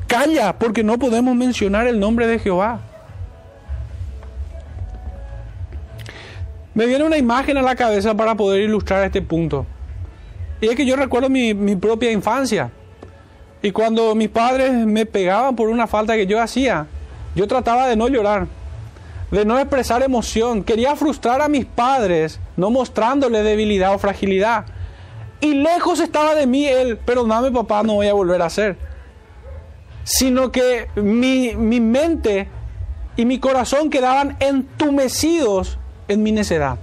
Calla, 0.08 0.58
porque 0.60 0.84
no 0.84 1.00
podemos 1.00 1.36
mencionar 1.36 1.88
el 1.88 2.00
nombre 2.00 2.28
de 2.28 2.38
Jehová. 2.38 2.82
Me 6.74 6.86
viene 6.86 7.04
una 7.04 7.18
imagen 7.18 7.58
a 7.58 7.62
la 7.62 7.76
cabeza 7.76 8.16
para 8.16 8.36
poder 8.36 8.62
ilustrar 8.62 9.04
este 9.04 9.22
punto. 9.22 9.66
Y 10.62 10.68
es 10.68 10.76
que 10.76 10.86
yo 10.86 10.96
recuerdo 10.96 11.28
mi, 11.28 11.54
propia 11.76 12.12
infancia. 12.12 12.72
Y 13.62 13.72
cuando 13.72 14.16
mis 14.16 14.30
padres 14.30 14.72
me 14.72 15.06
pegaban 15.06 15.56
por 15.56 15.70
una 15.70 15.86
falta 15.86 16.16
que 16.16 16.28
yo 16.28 16.42
hacía, 16.42 16.88
yo 17.36 17.48
trataba 17.48 17.88
de 17.88 17.96
no 17.96 18.08
llorar, 18.08 18.48
de 19.32 19.44
no 19.44 19.60
expresar 19.60 20.02
emoción. 20.02 20.64
Quería 20.64 20.96
frustrar 20.96 21.42
a 21.42 21.50
mis 21.50 21.66
padres, 21.66 22.40
no 22.56 22.70
mostrándole 22.70 23.44
debilidad 23.44 23.94
o 23.94 24.00
fragilidad. 24.00 24.66
Y 25.42 25.56
lejos 25.56 26.00
estaba 26.00 26.36
de 26.36 26.48
mí 26.48 26.66
el, 26.68 26.98
perdóname 26.98 27.52
papá, 27.52 27.84
no 27.84 27.96
voy 27.96 28.08
a 28.08 28.14
volver 28.14 28.42
a 28.42 28.46
hacer. 28.46 28.78
Sino 30.04 30.52
que 30.52 30.88
mi, 30.96 31.56
mi 31.56 31.80
mente 31.80 32.48
y 33.18 33.26
mi 33.26 33.40
corazón 33.40 33.90
quedaban 33.90 34.38
entumecidos 34.40 35.78
en 36.12 36.24
mi 36.24 36.32
necedad. 36.32 36.78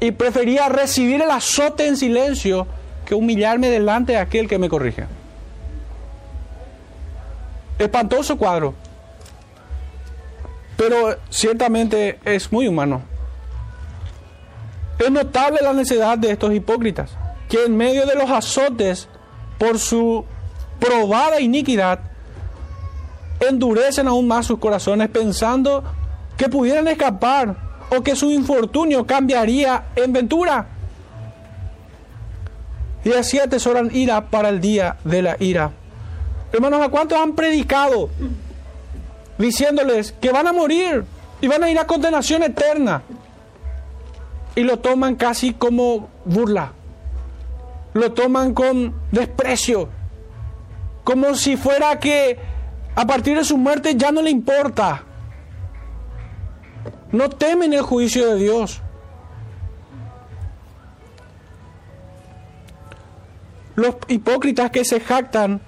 Y 0.00 0.12
prefería 0.12 0.68
recibir 0.68 1.22
el 1.22 1.30
azote 1.30 1.86
en 1.86 1.96
silencio 1.96 2.66
que 3.04 3.14
humillarme 3.14 3.68
delante 3.68 4.12
de 4.12 4.18
aquel 4.18 4.48
que 4.48 4.58
me 4.58 4.68
corrige. 4.68 5.06
Espantoso 7.78 8.36
cuadro. 8.36 8.74
Pero 10.76 11.16
ciertamente 11.30 12.18
es 12.24 12.50
muy 12.52 12.66
humano. 12.66 13.02
Es 14.98 15.10
notable 15.10 15.60
la 15.62 15.72
necedad 15.72 16.18
de 16.18 16.30
estos 16.30 16.52
hipócritas, 16.54 17.10
que 17.48 17.64
en 17.64 17.76
medio 17.76 18.06
de 18.06 18.14
los 18.14 18.30
azotes 18.30 19.08
por 19.58 19.78
su 19.78 20.24
probada 20.78 21.40
iniquidad, 21.40 22.00
endurecen 23.40 24.08
aún 24.08 24.26
más 24.26 24.46
sus 24.46 24.58
corazones 24.58 25.08
pensando 25.08 25.84
que 26.36 26.48
pudieran 26.48 26.88
escapar 26.88 27.56
o 27.90 28.02
que 28.02 28.16
su 28.16 28.30
infortunio 28.30 29.06
cambiaría 29.06 29.84
en 29.96 30.12
ventura. 30.12 30.66
Y 33.04 33.12
así 33.12 33.38
atesoran 33.38 33.90
ira 33.94 34.30
para 34.30 34.48
el 34.48 34.60
día 34.60 34.96
de 35.04 35.22
la 35.22 35.36
ira. 35.38 35.70
Hermanos, 36.52 36.82
¿a 36.82 36.88
cuántos 36.88 37.18
han 37.18 37.34
predicado 37.34 38.08
diciéndoles 39.38 40.12
que 40.12 40.32
van 40.32 40.46
a 40.46 40.52
morir 40.52 41.04
y 41.40 41.48
van 41.48 41.62
a 41.64 41.70
ir 41.70 41.78
a 41.78 41.86
condenación 41.86 42.42
eterna? 42.42 43.02
Y 44.56 44.62
lo 44.62 44.78
toman 44.78 45.16
casi 45.16 45.52
como 45.52 46.08
burla. 46.24 46.72
Lo 47.92 48.12
toman 48.12 48.54
con 48.54 48.94
desprecio. 49.12 49.88
Como 51.02 51.34
si 51.34 51.56
fuera 51.56 51.98
que 51.98 52.38
a 52.94 53.06
partir 53.06 53.36
de 53.36 53.44
su 53.44 53.58
muerte 53.58 53.94
ya 53.96 54.10
no 54.10 54.22
le 54.22 54.30
importa 54.30 55.02
No 57.12 57.30
temen 57.30 57.72
el 57.72 57.82
juicio 57.82 58.34
de 58.34 58.36
Dios. 58.36 58.80
Los 63.76 63.96
hipócritas 64.08 64.70
que 64.70 64.84
se 64.84 65.00
jactan 65.00 65.60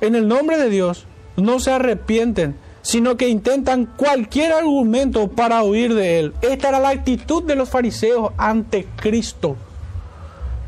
en 0.00 0.14
el 0.14 0.28
nombre 0.28 0.58
de 0.58 0.70
Dios 0.70 1.06
no 1.36 1.58
se 1.58 1.72
arrepienten, 1.72 2.56
sino 2.82 3.16
que 3.16 3.28
intentan 3.28 3.86
cualquier 3.86 4.52
argumento 4.52 5.28
para 5.28 5.62
huir 5.62 5.94
de 5.94 6.20
Él. 6.20 6.34
Esta 6.40 6.68
era 6.68 6.78
la 6.78 6.90
actitud 6.90 7.42
de 7.42 7.56
los 7.56 7.68
fariseos 7.68 8.32
ante 8.36 8.86
Cristo. 8.96 9.56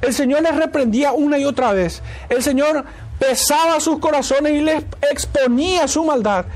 El 0.01 0.13
Señor 0.13 0.43
les 0.43 0.57
reprendía 0.57 1.13
una 1.13 1.39
y 1.39 1.45
otra 1.45 1.73
vez. 1.73 2.03
El 2.29 2.43
Señor 2.43 2.85
pesaba 3.19 3.81
sus 3.81 3.99
corazones 3.99 4.53
y 4.53 4.61
les 4.61 4.85
exponía 5.11 5.89
su 5.89 6.05
maldad. 6.05 6.47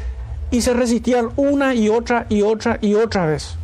Y 0.53 0.63
se 0.63 0.73
resistían 0.73 1.31
una 1.35 1.75
y 1.75 1.89
otra 1.89 2.27
y 2.29 2.43
otra 2.43 2.79
y 2.81 2.95
otra 2.95 3.27
vez. 3.27 3.57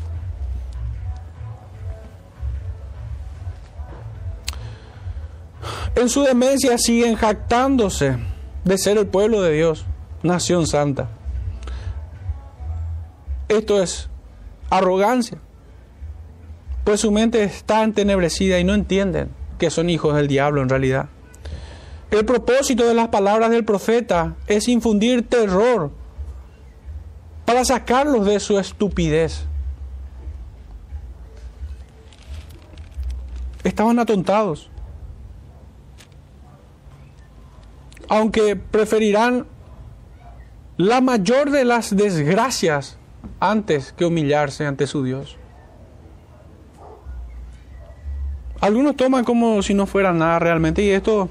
En 5.94 6.08
su 6.08 6.22
demencia 6.22 6.78
siguen 6.78 7.14
jactándose 7.14 8.18
de 8.64 8.78
ser 8.78 8.98
el 8.98 9.06
pueblo 9.06 9.42
de 9.42 9.52
Dios, 9.52 9.84
nación 10.22 10.66
santa. 10.66 11.08
Esto 13.48 13.82
es 13.82 14.08
arrogancia, 14.70 15.38
pues 16.84 17.00
su 17.00 17.10
mente 17.10 17.42
está 17.42 17.82
entenebrecida 17.82 18.58
y 18.58 18.64
no 18.64 18.74
entienden 18.74 19.30
que 19.58 19.70
son 19.70 19.90
hijos 19.90 20.14
del 20.14 20.28
diablo 20.28 20.62
en 20.62 20.68
realidad. 20.68 21.08
El 22.10 22.24
propósito 22.24 22.86
de 22.86 22.94
las 22.94 23.08
palabras 23.08 23.50
del 23.50 23.64
profeta 23.64 24.36
es 24.46 24.68
infundir 24.68 25.28
terror 25.28 25.90
para 27.48 27.64
sacarlos 27.64 28.26
de 28.26 28.38
su 28.40 28.58
estupidez. 28.58 29.46
Estaban 33.64 33.98
atontados. 33.98 34.68
Aunque 38.06 38.54
preferirán 38.54 39.46
la 40.76 41.00
mayor 41.00 41.50
de 41.50 41.64
las 41.64 41.96
desgracias 41.96 42.98
antes 43.40 43.94
que 43.94 44.04
humillarse 44.04 44.66
ante 44.66 44.86
su 44.86 45.02
Dios. 45.02 45.38
Algunos 48.60 48.94
toman 48.94 49.24
como 49.24 49.62
si 49.62 49.72
no 49.72 49.86
fuera 49.86 50.12
nada 50.12 50.38
realmente 50.38 50.82
y 50.82 50.90
esto, 50.90 51.30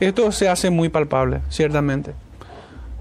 esto 0.00 0.30
se 0.32 0.50
hace 0.50 0.68
muy 0.68 0.90
palpable, 0.90 1.40
ciertamente. 1.48 2.12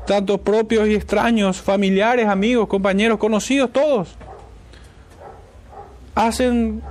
Tanto 0.05 0.37
propios 0.37 0.87
y 0.87 0.95
extraños, 0.95 1.61
familiares, 1.61 2.27
amigos, 2.27 2.67
compañeros, 2.67 3.17
conocidos, 3.17 3.71
todos, 3.71 4.15
hacen 6.13 6.81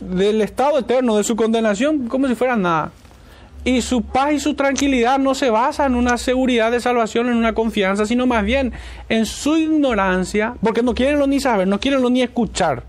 del 0.00 0.40
estado 0.40 0.78
eterno, 0.78 1.16
de 1.16 1.24
su 1.24 1.36
condenación, 1.36 2.08
como 2.08 2.26
si 2.26 2.34
fuera 2.34 2.56
nada. 2.56 2.92
Y 3.62 3.82
su 3.82 4.02
paz 4.02 4.32
y 4.32 4.40
su 4.40 4.54
tranquilidad 4.54 5.18
no 5.18 5.34
se 5.34 5.50
basan 5.50 5.92
en 5.92 5.98
una 5.98 6.16
seguridad 6.16 6.72
de 6.72 6.80
salvación, 6.80 7.28
en 7.28 7.36
una 7.36 7.52
confianza, 7.52 8.06
sino 8.06 8.26
más 8.26 8.42
bien 8.42 8.72
en 9.10 9.26
su 9.26 9.58
ignorancia, 9.58 10.54
porque 10.62 10.82
no 10.82 10.94
quieren 10.94 11.18
lo 11.18 11.26
ni 11.26 11.40
saber, 11.40 11.68
no 11.68 11.78
quieren 11.78 12.00
lo 12.00 12.08
ni 12.08 12.22
escuchar. 12.22 12.84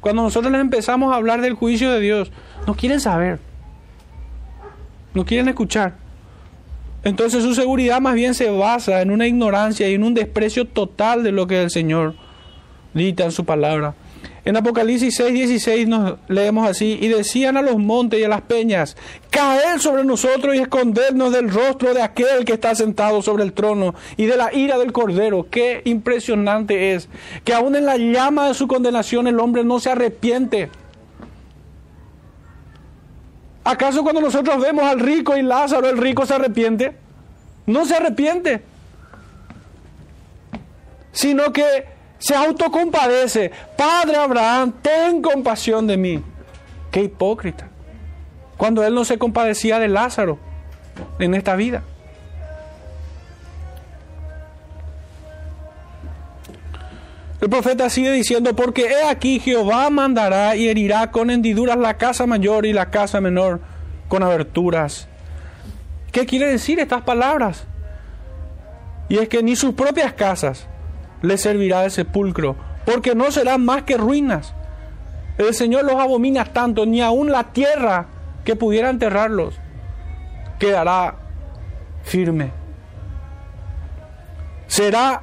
Cuando 0.00 0.22
nosotros 0.22 0.50
les 0.50 0.62
empezamos 0.62 1.12
a 1.12 1.16
hablar 1.16 1.42
del 1.42 1.54
juicio 1.54 1.92
de 1.92 2.00
Dios, 2.00 2.32
no 2.66 2.74
quieren 2.74 3.00
saber. 3.00 3.38
No 5.12 5.24
quieren 5.26 5.48
escuchar. 5.48 6.03
Entonces 7.04 7.42
su 7.44 7.54
seguridad 7.54 8.00
más 8.00 8.14
bien 8.14 8.34
se 8.34 8.50
basa 8.50 9.02
en 9.02 9.10
una 9.10 9.26
ignorancia 9.26 9.88
y 9.88 9.94
en 9.94 10.04
un 10.04 10.14
desprecio 10.14 10.66
total 10.66 11.22
de 11.22 11.32
lo 11.32 11.46
que 11.46 11.62
el 11.62 11.70
Señor 11.70 12.14
dicta 12.94 13.24
en 13.24 13.32
su 13.32 13.44
palabra. 13.44 13.94
En 14.46 14.58
Apocalipsis 14.58 15.16
6, 15.16 15.32
16 15.32 15.88
nos 15.88 16.16
leemos 16.28 16.68
así, 16.68 16.98
y 17.00 17.08
decían 17.08 17.56
a 17.56 17.62
los 17.62 17.78
montes 17.78 18.20
y 18.20 18.24
a 18.24 18.28
las 18.28 18.42
peñas, 18.42 18.94
caer 19.30 19.80
sobre 19.80 20.04
nosotros 20.04 20.54
y 20.54 20.58
escondernos 20.58 21.32
del 21.32 21.48
rostro 21.48 21.94
de 21.94 22.02
aquel 22.02 22.44
que 22.44 22.52
está 22.52 22.74
sentado 22.74 23.22
sobre 23.22 23.42
el 23.42 23.54
trono 23.54 23.94
y 24.18 24.26
de 24.26 24.36
la 24.36 24.52
ira 24.52 24.76
del 24.76 24.92
cordero. 24.92 25.46
Qué 25.50 25.80
impresionante 25.86 26.92
es 26.92 27.08
que 27.42 27.54
aún 27.54 27.74
en 27.74 27.86
la 27.86 27.96
llama 27.96 28.48
de 28.48 28.54
su 28.54 28.68
condenación 28.68 29.26
el 29.28 29.40
hombre 29.40 29.64
no 29.64 29.80
se 29.80 29.90
arrepiente. 29.90 30.68
¿Acaso 33.64 34.02
cuando 34.02 34.20
nosotros 34.20 34.60
vemos 34.60 34.84
al 34.84 35.00
rico 35.00 35.36
y 35.36 35.42
Lázaro, 35.42 35.88
el 35.88 35.96
rico 35.96 36.26
se 36.26 36.34
arrepiente? 36.34 36.96
No 37.66 37.86
se 37.86 37.96
arrepiente. 37.96 38.62
Sino 41.12 41.52
que 41.52 41.86
se 42.18 42.34
autocompadece. 42.34 43.50
Padre 43.76 44.16
Abraham, 44.16 44.74
ten 44.82 45.22
compasión 45.22 45.86
de 45.86 45.96
mí. 45.96 46.22
Qué 46.90 47.04
hipócrita. 47.04 47.68
Cuando 48.58 48.84
él 48.84 48.94
no 48.94 49.04
se 49.04 49.18
compadecía 49.18 49.78
de 49.78 49.88
Lázaro 49.88 50.38
en 51.18 51.34
esta 51.34 51.56
vida. 51.56 51.82
El 57.44 57.50
profeta 57.50 57.90
sigue 57.90 58.10
diciendo, 58.10 58.56
porque 58.56 58.86
he 58.86 59.06
aquí 59.06 59.38
Jehová 59.38 59.90
mandará 59.90 60.56
y 60.56 60.66
herirá 60.66 61.10
con 61.10 61.28
hendiduras 61.28 61.76
la 61.76 61.98
casa 61.98 62.26
mayor 62.26 62.64
y 62.64 62.72
la 62.72 62.90
casa 62.90 63.20
menor 63.20 63.60
con 64.08 64.22
aberturas. 64.22 65.08
¿Qué 66.10 66.24
quiere 66.24 66.46
decir 66.46 66.80
estas 66.80 67.02
palabras? 67.02 67.66
Y 69.10 69.18
es 69.18 69.28
que 69.28 69.42
ni 69.42 69.56
sus 69.56 69.74
propias 69.74 70.14
casas 70.14 70.66
les 71.20 71.42
servirá 71.42 71.82
de 71.82 71.90
sepulcro, 71.90 72.56
porque 72.86 73.14
no 73.14 73.30
serán 73.30 73.62
más 73.62 73.82
que 73.82 73.98
ruinas. 73.98 74.54
El 75.36 75.52
Señor 75.52 75.84
los 75.84 76.00
abomina 76.00 76.46
tanto, 76.46 76.86
ni 76.86 77.02
aun 77.02 77.30
la 77.30 77.52
tierra 77.52 78.06
que 78.42 78.56
pudiera 78.56 78.88
enterrarlos 78.88 79.56
quedará 80.58 81.16
firme. 82.04 82.52
Será 84.66 85.20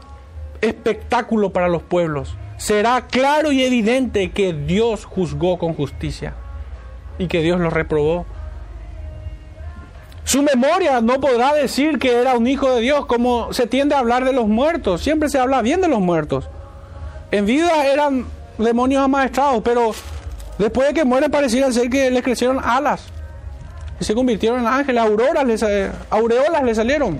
espectáculo 0.61 1.51
para 1.51 1.67
los 1.67 1.83
pueblos. 1.83 2.35
Será 2.57 3.07
claro 3.07 3.51
y 3.51 3.63
evidente 3.63 4.31
que 4.31 4.53
Dios 4.53 5.05
juzgó 5.05 5.57
con 5.57 5.73
justicia 5.73 6.35
y 7.17 7.27
que 7.27 7.41
Dios 7.41 7.59
los 7.59 7.73
reprobó. 7.73 8.25
Su 10.23 10.43
memoria 10.43 11.01
no 11.01 11.19
podrá 11.19 11.53
decir 11.53 11.97
que 11.97 12.13
era 12.21 12.35
un 12.35 12.47
hijo 12.47 12.75
de 12.75 12.81
Dios 12.81 13.05
como 13.05 13.51
se 13.53 13.67
tiende 13.67 13.95
a 13.95 13.99
hablar 13.99 14.23
de 14.23 14.33
los 14.33 14.47
muertos. 14.47 15.01
Siempre 15.01 15.29
se 15.29 15.39
habla 15.39 15.61
bien 15.61 15.81
de 15.81 15.87
los 15.87 15.99
muertos. 15.99 16.47
En 17.31 17.45
vida 17.45 17.85
eran 17.87 18.25
demonios 18.57 19.03
amaestrados, 19.03 19.61
pero 19.63 19.91
después 20.57 20.87
de 20.87 20.93
que 20.93 21.03
mueren 21.03 21.31
parecieran 21.31 21.73
ser 21.73 21.89
que 21.89 22.11
les 22.11 22.23
crecieron 22.23 22.59
alas 22.63 23.07
y 23.99 24.03
se 24.03 24.13
convirtieron 24.13 24.59
en 24.59 24.67
ángeles, 24.67 25.01
auroras 25.01 25.45
les, 25.45 25.63
eh, 25.63 25.91
aureolas 26.09 26.63
le 26.63 26.75
salieron. 26.75 27.19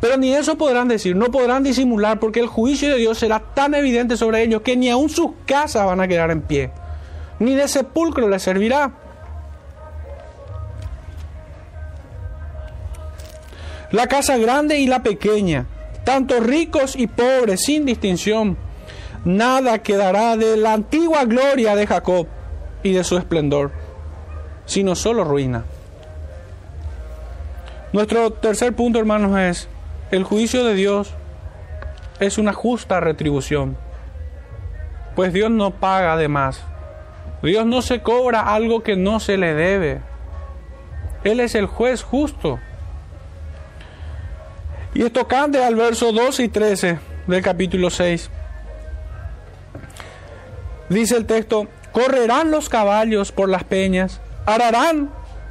Pero 0.00 0.16
ni 0.16 0.32
eso 0.32 0.56
podrán 0.56 0.88
decir, 0.88 1.14
no 1.14 1.26
podrán 1.26 1.62
disimular 1.62 2.18
porque 2.18 2.40
el 2.40 2.46
juicio 2.46 2.88
de 2.88 2.96
Dios 2.96 3.18
será 3.18 3.38
tan 3.38 3.74
evidente 3.74 4.16
sobre 4.16 4.42
ellos 4.42 4.62
que 4.62 4.76
ni 4.76 4.88
aun 4.88 5.10
sus 5.10 5.32
casas 5.44 5.84
van 5.84 6.00
a 6.00 6.08
quedar 6.08 6.30
en 6.30 6.40
pie, 6.40 6.70
ni 7.38 7.54
de 7.54 7.68
sepulcro 7.68 8.28
les 8.28 8.42
servirá. 8.42 8.92
La 13.90 14.06
casa 14.06 14.38
grande 14.38 14.78
y 14.78 14.86
la 14.86 15.02
pequeña, 15.02 15.66
tanto 16.04 16.40
ricos 16.40 16.96
y 16.96 17.06
pobres, 17.06 17.64
sin 17.64 17.84
distinción, 17.84 18.56
nada 19.24 19.82
quedará 19.82 20.36
de 20.36 20.56
la 20.56 20.72
antigua 20.72 21.24
gloria 21.24 21.76
de 21.76 21.86
Jacob 21.86 22.26
y 22.82 22.92
de 22.92 23.04
su 23.04 23.18
esplendor, 23.18 23.72
sino 24.64 24.94
solo 24.94 25.24
ruina. 25.24 25.64
Nuestro 27.92 28.30
tercer 28.32 28.74
punto, 28.74 29.00
hermanos, 29.00 29.36
es 29.38 29.68
el 30.10 30.24
juicio 30.24 30.64
de 30.64 30.74
Dios 30.74 31.14
es 32.18 32.38
una 32.38 32.52
justa 32.52 33.00
retribución, 33.00 33.76
pues 35.14 35.32
Dios 35.32 35.50
no 35.50 35.70
paga 35.70 36.16
de 36.16 36.28
más. 36.28 36.62
Dios 37.42 37.64
no 37.64 37.80
se 37.80 38.02
cobra 38.02 38.54
algo 38.54 38.82
que 38.82 38.96
no 38.96 39.20
se 39.20 39.36
le 39.36 39.54
debe. 39.54 40.00
Él 41.24 41.40
es 41.40 41.54
el 41.54 41.66
juez 41.66 42.02
justo. 42.02 42.58
Y 44.94 45.02
esto 45.02 45.26
cante 45.26 45.62
al 45.62 45.74
verso 45.74 46.12
12 46.12 46.44
y 46.44 46.48
13 46.48 46.98
del 47.26 47.42
capítulo 47.42 47.88
6. 47.88 48.30
Dice 50.88 51.16
el 51.16 51.26
texto, 51.26 51.68
correrán 51.92 52.50
los 52.50 52.68
caballos 52.68 53.30
por 53.30 53.48
las 53.48 53.64
peñas, 53.64 54.20
ararán 54.44 55.10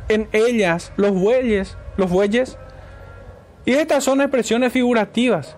en 0.10 0.28
ellas 0.34 0.92
los 0.98 1.12
bueyes, 1.12 1.78
los 1.96 2.10
bueyes 2.10 2.58
y 3.70 3.74
estas 3.74 4.04
son 4.04 4.20
expresiones 4.20 4.74
figurativas 4.74 5.56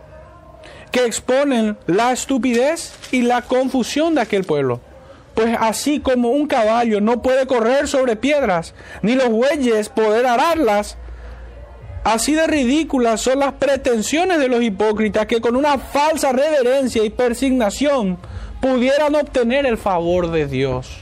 que 0.91 1.05
exponen 1.05 1.77
la 1.87 2.11
estupidez 2.11 2.93
y 3.13 3.21
la 3.21 3.41
confusión 3.41 4.15
de 4.15 4.19
aquel 4.19 4.43
pueblo. 4.43 4.81
Pues 5.33 5.55
así 5.57 6.01
como 6.01 6.31
un 6.31 6.45
caballo 6.45 6.99
no 6.99 7.21
puede 7.21 7.47
correr 7.47 7.87
sobre 7.87 8.17
piedras, 8.17 8.73
ni 9.01 9.15
los 9.15 9.29
bueyes 9.29 9.87
poder 9.87 10.25
ararlas, 10.25 10.97
Así 12.03 12.33
de 12.33 12.47
ridículas 12.47 13.21
son 13.21 13.39
las 13.39 13.53
pretensiones 13.53 14.39
de 14.39 14.47
los 14.47 14.63
hipócritas 14.63 15.27
que 15.27 15.39
con 15.39 15.55
una 15.55 15.77
falsa 15.77 16.31
reverencia 16.31 17.05
y 17.05 17.11
persignación 17.11 18.17
pudieran 18.59 19.13
obtener 19.13 19.67
el 19.67 19.77
favor 19.77 20.31
de 20.31 20.47
Dios. 20.47 20.97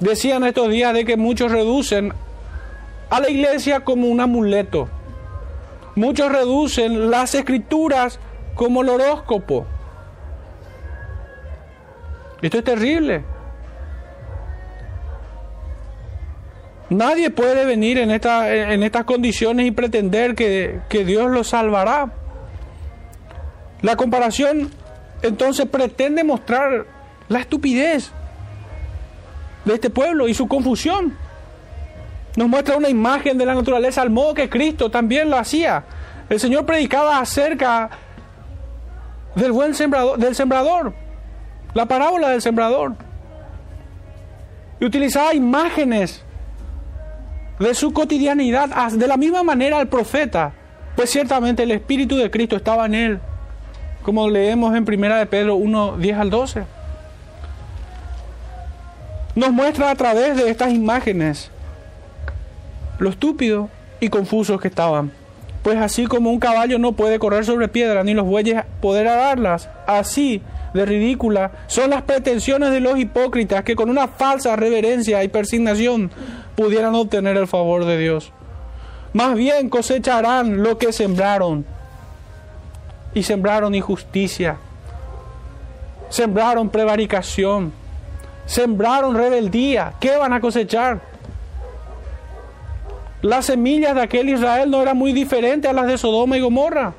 Decían 0.00 0.44
estos 0.44 0.70
días 0.70 0.94
de 0.94 1.04
que 1.04 1.18
muchos 1.18 1.52
reducen 1.52 2.14
a 3.10 3.20
la 3.20 3.28
iglesia 3.28 3.80
como 3.80 4.06
un 4.06 4.20
amuleto. 4.20 4.88
Muchos 5.96 6.30
reducen 6.30 7.10
las 7.10 7.34
escrituras 7.34 8.18
como 8.54 8.82
el 8.82 8.88
horóscopo. 8.88 9.66
Esto 12.40 12.58
es 12.58 12.64
terrible. 12.64 13.24
Nadie 16.88 17.30
puede 17.30 17.66
venir 17.66 17.98
en, 17.98 18.10
esta, 18.10 18.52
en 18.52 18.82
estas 18.82 19.04
condiciones 19.04 19.66
y 19.66 19.70
pretender 19.70 20.34
que, 20.34 20.80
que 20.88 21.04
Dios 21.04 21.30
lo 21.30 21.44
salvará. 21.44 22.12
La 23.82 23.96
comparación 23.96 24.70
entonces 25.22 25.66
pretende 25.66 26.24
mostrar 26.24 26.86
la 27.28 27.40
estupidez 27.40 28.10
de 29.64 29.74
este 29.74 29.90
pueblo 29.90 30.26
y 30.26 30.34
su 30.34 30.48
confusión. 30.48 31.16
Nos 32.36 32.48
muestra 32.48 32.76
una 32.76 32.88
imagen 32.88 33.36
de 33.38 33.46
la 33.46 33.54
naturaleza 33.54 34.02
al 34.02 34.10
modo 34.10 34.34
que 34.34 34.48
Cristo 34.48 34.90
también 34.90 35.30
lo 35.30 35.36
hacía. 35.36 35.84
El 36.28 36.38
Señor 36.38 36.64
predicaba 36.64 37.18
acerca 37.18 37.90
del 39.34 39.52
buen 39.52 39.74
sembrador, 39.74 40.18
del 40.18 40.34
sembrador, 40.34 40.92
la 41.74 41.86
parábola 41.86 42.28
del 42.28 42.40
sembrador. 42.40 42.94
Y 44.78 44.84
utilizaba 44.84 45.34
imágenes 45.34 46.22
de 47.58 47.74
su 47.74 47.92
cotidianidad, 47.92 48.92
de 48.92 49.06
la 49.06 49.16
misma 49.16 49.42
manera 49.42 49.78
al 49.78 49.88
profeta, 49.88 50.52
pues 50.96 51.10
ciertamente 51.10 51.64
el 51.64 51.72
Espíritu 51.72 52.16
de 52.16 52.30
Cristo 52.30 52.56
estaba 52.56 52.86
en 52.86 52.94
él, 52.94 53.20
como 54.02 54.28
leemos 54.30 54.74
en 54.74 54.88
1 54.88 55.16
de 55.16 55.26
Pedro 55.26 55.56
1, 55.56 55.96
10 55.98 56.18
al 56.18 56.30
12. 56.30 56.64
Nos 59.34 59.52
muestra 59.52 59.90
a 59.90 59.94
través 59.94 60.36
de 60.36 60.48
estas 60.48 60.72
imágenes 60.72 61.50
lo 63.00 63.10
estúpido 63.10 63.68
y 63.98 64.08
confusos 64.08 64.60
que 64.60 64.68
estaban. 64.68 65.12
Pues 65.62 65.78
así 65.78 66.06
como 66.06 66.30
un 66.30 66.38
caballo 66.38 66.78
no 66.78 66.92
puede 66.92 67.18
correr 67.18 67.44
sobre 67.44 67.68
piedra, 67.68 68.04
ni 68.04 68.14
los 68.14 68.26
bueyes 68.26 68.64
poder 68.80 69.08
agarlas, 69.08 69.68
así 69.86 70.42
de 70.72 70.86
ridícula 70.86 71.50
son 71.66 71.90
las 71.90 72.02
pretensiones 72.02 72.70
de 72.70 72.80
los 72.80 72.98
hipócritas 72.98 73.64
que 73.64 73.74
con 73.74 73.90
una 73.90 74.06
falsa 74.06 74.54
reverencia 74.54 75.22
y 75.24 75.28
persignación 75.28 76.10
pudieran 76.54 76.94
obtener 76.94 77.36
el 77.36 77.48
favor 77.48 77.84
de 77.84 77.98
Dios. 77.98 78.32
Más 79.12 79.34
bien 79.34 79.68
cosecharán 79.68 80.62
lo 80.62 80.78
que 80.78 80.92
sembraron. 80.92 81.64
Y 83.12 83.24
sembraron 83.24 83.74
injusticia. 83.74 84.56
Sembraron 86.10 86.68
prevaricación. 86.68 87.72
Sembraron 88.46 89.16
rebeldía. 89.16 89.94
¿Qué 89.98 90.16
van 90.16 90.32
a 90.32 90.40
cosechar? 90.40 91.09
Las 93.22 93.46
semillas 93.46 93.94
de 93.94 94.02
aquel 94.02 94.30
Israel 94.30 94.70
no 94.70 94.80
eran 94.80 94.96
muy 94.96 95.12
diferentes 95.12 95.70
a 95.70 95.74
las 95.74 95.86
de 95.86 95.98
Sodoma 95.98 96.38
y 96.38 96.40
Gomorra. 96.40 96.94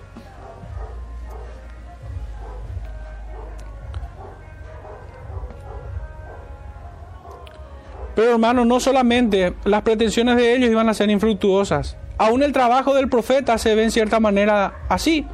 Pero 8.15 8.34
hermano, 8.34 8.65
no 8.65 8.80
solamente 8.80 9.55
las 9.63 9.82
pretensiones 9.82 10.36
de 10.38 10.55
ellos 10.55 10.69
iban 10.69 10.89
a 10.89 10.93
ser 10.93 11.09
infructuosas, 11.09 11.97
aún 12.17 12.43
el 12.43 12.51
trabajo 12.51 12.93
del 12.93 13.09
profeta 13.09 13.57
se 13.57 13.74
ve 13.74 13.84
en 13.84 13.91
cierta 13.91 14.19
manera 14.19 14.74
así. 14.89 15.26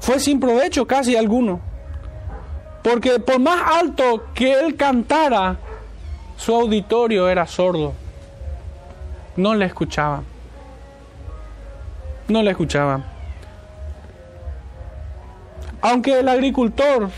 Fue 0.00 0.18
sin 0.18 0.38
provecho 0.38 0.86
casi 0.86 1.16
alguno. 1.16 1.60
Porque 2.82 3.20
por 3.20 3.38
más 3.38 3.62
alto 3.78 4.24
que 4.34 4.52
él 4.52 4.76
cantara, 4.76 5.56
su 6.36 6.54
auditorio 6.54 7.28
era 7.28 7.46
sordo. 7.46 7.94
No 9.36 9.54
le 9.54 9.64
escuchaba. 9.64 10.22
No 12.28 12.42
le 12.42 12.50
escuchaba. 12.50 13.02
Aunque 15.80 16.20
el 16.20 16.28
agricultor 16.28 17.10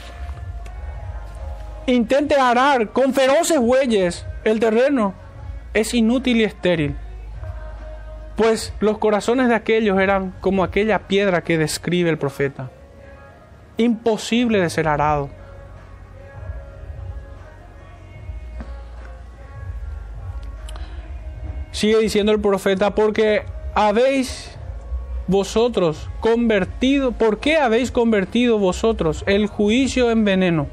intente 1.87 2.37
arar 2.37 2.91
con 2.91 3.12
feroces 3.12 3.59
bueyes 3.59 4.27
el 4.45 4.59
terreno 4.59 5.15
es 5.75 5.93
inútil 5.93 6.39
y 6.39 6.45
estéril, 6.45 6.97
pues 8.37 8.73
los 8.81 8.99
corazones 8.99 9.49
de 9.49 9.55
aquellos 9.55 9.99
eran 9.99 10.35
como 10.41 10.65
aquella 10.65 11.01
piedra 11.01 11.43
que 11.43 11.59
describe 11.59 12.11
el 12.11 12.19
profeta, 12.19 12.71
imposible 13.77 14.61
de 14.61 14.71
ser 14.71 14.89
arado. 14.89 15.31
Sigue 21.75 21.99
diciendo 21.99 22.31
el 22.31 22.41
profeta, 22.41 22.95
porque 22.95 23.45
habéis 23.75 24.57
vosotros 25.27 26.09
convertido, 26.20 27.11
¿por 27.11 27.41
qué 27.41 27.57
habéis 27.57 27.91
convertido 27.91 28.61
vosotros 28.61 29.25
el 29.27 29.49
juicio 29.49 30.12
en 30.12 30.25
veneno 30.25 30.68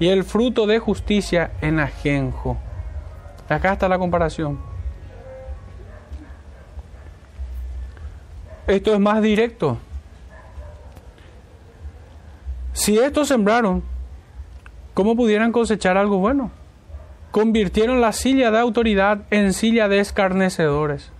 y 0.00 0.08
el 0.08 0.24
fruto 0.24 0.66
de 0.66 0.78
justicia 0.78 1.50
en 1.60 1.78
ajenjo? 1.78 2.56
Acá 3.50 3.74
está 3.74 3.86
la 3.86 3.98
comparación. 3.98 4.58
Esto 8.66 8.94
es 8.94 9.00
más 9.00 9.20
directo. 9.20 9.76
Si 12.72 12.96
estos 12.98 13.28
sembraron, 13.28 13.82
¿cómo 14.94 15.14
pudieran 15.16 15.52
cosechar 15.52 15.98
algo 15.98 16.16
bueno? 16.16 16.50
Convirtieron 17.34 18.00
la 18.00 18.12
silla 18.12 18.52
de 18.52 18.60
autoridad 18.60 19.22
en 19.32 19.54
silla 19.54 19.88
de 19.88 19.98
escarnecedores. 19.98 21.10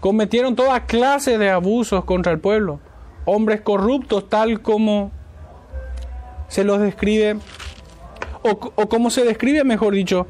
Cometieron 0.00 0.56
toda 0.56 0.86
clase 0.86 1.36
de 1.36 1.50
abusos 1.50 2.06
contra 2.06 2.32
el 2.32 2.38
pueblo. 2.38 2.80
Hombres 3.26 3.60
corruptos 3.60 4.30
tal 4.30 4.62
como 4.62 5.10
se 6.48 6.64
los 6.64 6.80
describe, 6.80 7.36
o, 8.40 8.56
como 8.58 9.10
se 9.10 9.24
describe, 9.24 9.62
mejor 9.62 9.92
dicho, 9.92 10.26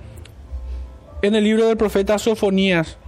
en 1.23 1.37
el 1.37 1.45
libro 1.45 1.69
del 1.69 1.77
profeta 1.77 2.19
Sofonías. 2.19 2.99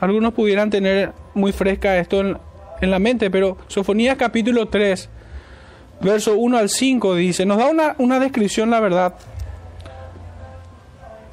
Algunos 0.00 0.34
pudieran 0.34 0.68
tener 0.68 1.12
muy 1.32 1.52
fresca 1.52 1.96
esto 1.96 2.22
en, 2.22 2.90
la 2.90 2.98
mente, 2.98 3.30
pero 3.30 3.56
Sofonías 3.68 4.16
capítulo 4.16 4.66
3, 4.66 5.08
verso 6.00 6.36
1 6.36 6.58
al 6.58 6.68
5 6.68 7.14
dice, 7.14 7.46
nos 7.46 7.58
da 7.58 7.68
una, 7.68 7.94
una 7.98 8.18
descripción, 8.18 8.70
la 8.70 8.80
verdad, 8.80 9.14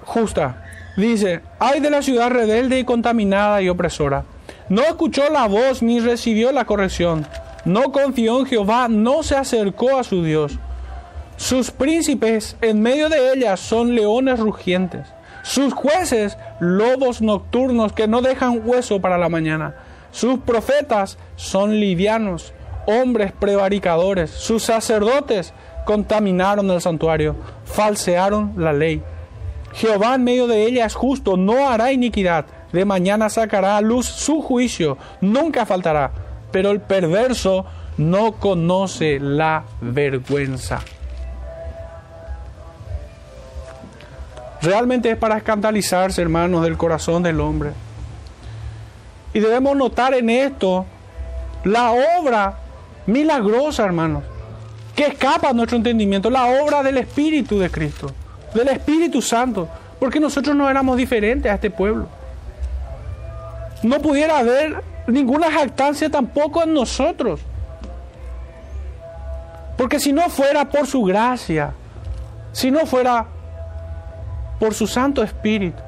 justa. 0.05 0.63
Dice, 0.95 1.41
ay 1.59 1.81
de 1.81 1.89
la 1.89 2.01
ciudad 2.01 2.29
rebelde 2.29 2.79
y 2.79 2.85
contaminada 2.85 3.61
y 3.61 3.69
opresora. 3.69 4.23
No 4.69 4.81
escuchó 4.81 5.23
la 5.29 5.47
voz 5.47 5.83
ni 5.83 5.99
recibió 5.99 6.51
la 6.51 6.65
corrección. 6.65 7.27
No 7.65 7.91
confió 7.91 8.39
en 8.39 8.45
Jehová, 8.45 8.87
no 8.87 9.23
se 9.23 9.35
acercó 9.35 9.97
a 9.97 10.03
su 10.03 10.23
Dios. 10.23 10.57
Sus 11.37 11.71
príncipes 11.71 12.55
en 12.61 12.81
medio 12.81 13.09
de 13.09 13.33
ella 13.33 13.57
son 13.57 13.93
leones 13.93 14.39
rugientes. 14.39 15.07
Sus 15.43 15.73
jueces, 15.73 16.37
lobos 16.59 17.21
nocturnos 17.21 17.93
que 17.93 18.07
no 18.07 18.21
dejan 18.21 18.61
hueso 18.63 19.01
para 19.01 19.17
la 19.17 19.29
mañana. 19.29 19.75
Sus 20.11 20.39
profetas 20.39 21.17
son 21.35 21.79
livianos, 21.79 22.53
hombres 22.87 23.33
prevaricadores. 23.33 24.31
Sus 24.31 24.63
sacerdotes 24.63 25.53
contaminaron 25.85 26.71
el 26.71 26.81
santuario, 26.81 27.35
falsearon 27.65 28.53
la 28.57 28.73
ley. 28.73 29.03
Jehová 29.75 30.15
en 30.15 30.23
medio 30.23 30.47
de 30.47 30.65
ella 30.65 30.85
es 30.85 30.95
justo, 30.95 31.37
no 31.37 31.69
hará 31.69 31.91
iniquidad. 31.91 32.45
De 32.71 32.85
mañana 32.85 33.29
sacará 33.29 33.77
a 33.77 33.81
luz 33.81 34.05
su 34.05 34.41
juicio, 34.41 34.97
nunca 35.21 35.65
faltará. 35.65 36.11
Pero 36.51 36.71
el 36.71 36.81
perverso 36.81 37.65
no 37.97 38.33
conoce 38.33 39.19
la 39.19 39.63
vergüenza. 39.81 40.79
Realmente 44.61 45.11
es 45.11 45.17
para 45.17 45.37
escandalizarse, 45.37 46.21
hermanos, 46.21 46.63
del 46.63 46.77
corazón 46.77 47.21
del 47.23 47.39
hombre. 47.39 47.71
Y 49.33 49.39
debemos 49.39 49.75
notar 49.75 50.13
en 50.13 50.29
esto 50.29 50.85
la 51.65 51.91
obra 51.91 52.59
milagrosa, 53.05 53.83
hermanos, 53.83 54.23
que 54.95 55.07
escapa 55.07 55.49
a 55.49 55.53
nuestro 55.53 55.77
entendimiento, 55.77 56.29
la 56.29 56.45
obra 56.45 56.81
del 56.81 56.97
Espíritu 56.97 57.59
de 57.59 57.69
Cristo, 57.69 58.11
del 58.55 58.69
Espíritu 58.69 59.21
Santo, 59.21 59.67
porque 59.99 60.19
nosotros 60.19 60.55
no 60.55 60.69
éramos 60.69 60.97
diferentes 60.97 61.51
a 61.51 61.55
este 61.55 61.69
pueblo. 61.69 62.07
No 63.83 63.99
pudiera 64.01 64.39
haber 64.39 64.83
ninguna 65.07 65.51
jactancia 65.51 66.09
tampoco 66.09 66.63
en 66.63 66.73
nosotros. 66.73 67.41
Porque 69.77 69.99
si 69.99 70.13
no 70.13 70.29
fuera 70.29 70.65
por 70.65 70.87
su 70.87 71.03
gracia, 71.03 71.73
si 72.51 72.71
no 72.71 72.85
fuera 72.85 73.25
por 74.59 74.73
su 74.73 74.87
Santo 74.87 75.21
Espíritu, 75.21 75.81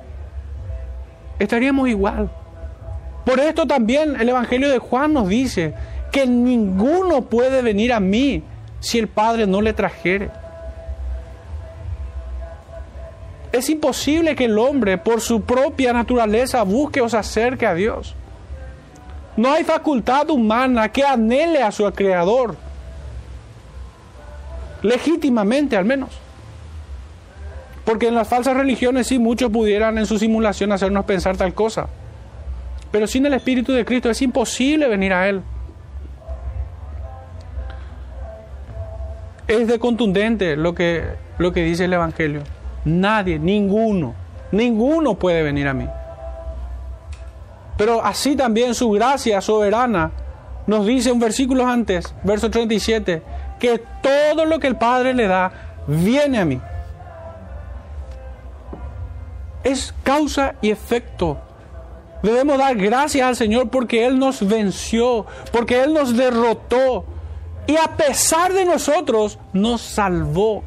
estaríamos 1.40 1.88
igual. 1.88 2.30
Por 3.26 3.40
esto 3.40 3.66
también 3.66 4.20
el 4.20 4.30
Evangelio 4.30 4.70
de 4.70 4.80
Juan 4.80 5.14
nos 5.14 5.28
dice 5.28 5.74
que 6.12 6.26
ninguno 6.26 7.24
puede 7.24 7.62
venir 7.62 7.94
a 7.94 8.00
mí 8.00 8.44
si 8.80 9.00
el 9.00 9.08
Padre 9.08 9.48
no 9.48 9.62
le 9.62 9.74
trajere. 9.74 10.30
Es 13.52 13.70
imposible 13.70 14.36
que 14.36 14.46
el 14.46 14.58
hombre 14.58 14.98
por 14.98 15.22
su 15.22 15.42
propia 15.42 15.94
naturaleza 15.94 16.64
busque 16.64 17.02
o 17.02 17.10
se 17.10 17.18
acerque 17.18 17.66
a 17.66 17.74
Dios. 17.74 18.16
No 19.38 19.52
hay 19.54 19.64
facultad 19.64 20.30
humana 20.30 20.90
que 20.90 21.04
anhele 21.04 21.62
a 21.62 21.72
su 21.72 21.90
creador. 21.92 22.56
Legítimamente 24.82 25.78
al 25.78 25.86
menos. 25.86 26.10
Porque 27.86 28.08
en 28.08 28.16
las 28.16 28.28
falsas 28.28 28.58
religiones 28.58 29.08
sí 29.08 29.18
muchos 29.20 29.50
pudieran 29.50 29.98
en 29.98 30.06
su 30.06 30.20
simulación 30.20 30.72
hacernos 30.72 31.06
pensar 31.06 31.38
tal 31.38 31.54
cosa. 31.54 31.88
Pero 32.92 33.08
sin 33.08 33.26
el 33.26 33.34
Espíritu 33.34 33.72
de 33.72 33.86
Cristo 33.86 34.10
es 34.10 34.22
imposible 34.22 34.88
venir 34.88 35.14
a 35.14 35.30
Él. 35.30 35.42
Es 39.48 39.68
de 39.68 39.80
contundente 39.80 40.58
lo 40.58 40.76
que, 40.76 41.04
lo 41.38 41.54
que 41.54 41.64
dice 41.64 41.86
el 41.86 41.94
Evangelio. 41.94 42.42
Nadie, 42.86 43.40
ninguno, 43.40 44.14
ninguno 44.52 45.16
puede 45.16 45.44
venir 45.44 45.68
a 45.68 45.74
mí. 45.74 45.88
Pero 47.78 48.04
así 48.04 48.36
también 48.36 48.74
su 48.74 48.90
gracia 48.92 49.40
soberana 49.42 50.12
nos 50.66 50.86
dice 50.86 51.12
un 51.12 51.20
versículo 51.20 51.66
antes, 51.66 52.14
verso 52.24 52.50
37, 52.50 53.22
que 53.60 53.82
todo 54.02 54.46
lo 54.46 54.60
que 54.60 54.68
el 54.68 54.76
Padre 54.76 55.14
le 55.14 55.28
da 55.28 55.52
viene 55.88 56.40
a 56.40 56.46
mí. 56.46 56.60
Es 59.64 59.94
causa 60.04 60.56
y 60.62 60.72
efecto. 60.72 61.38
Debemos 62.24 62.58
dar 62.58 62.76
gracias 62.76 63.28
al 63.28 63.36
Señor 63.36 63.70
porque 63.70 64.06
Él 64.06 64.18
nos 64.18 64.46
venció, 64.46 65.26
porque 65.52 65.84
Él 65.84 65.94
nos 65.94 66.18
derrotó 66.18 67.06
y 67.68 67.76
a 67.76 67.96
pesar 67.96 68.54
de 68.54 68.66
nosotros 68.66 69.38
nos 69.54 69.82
salvó. 69.82 70.64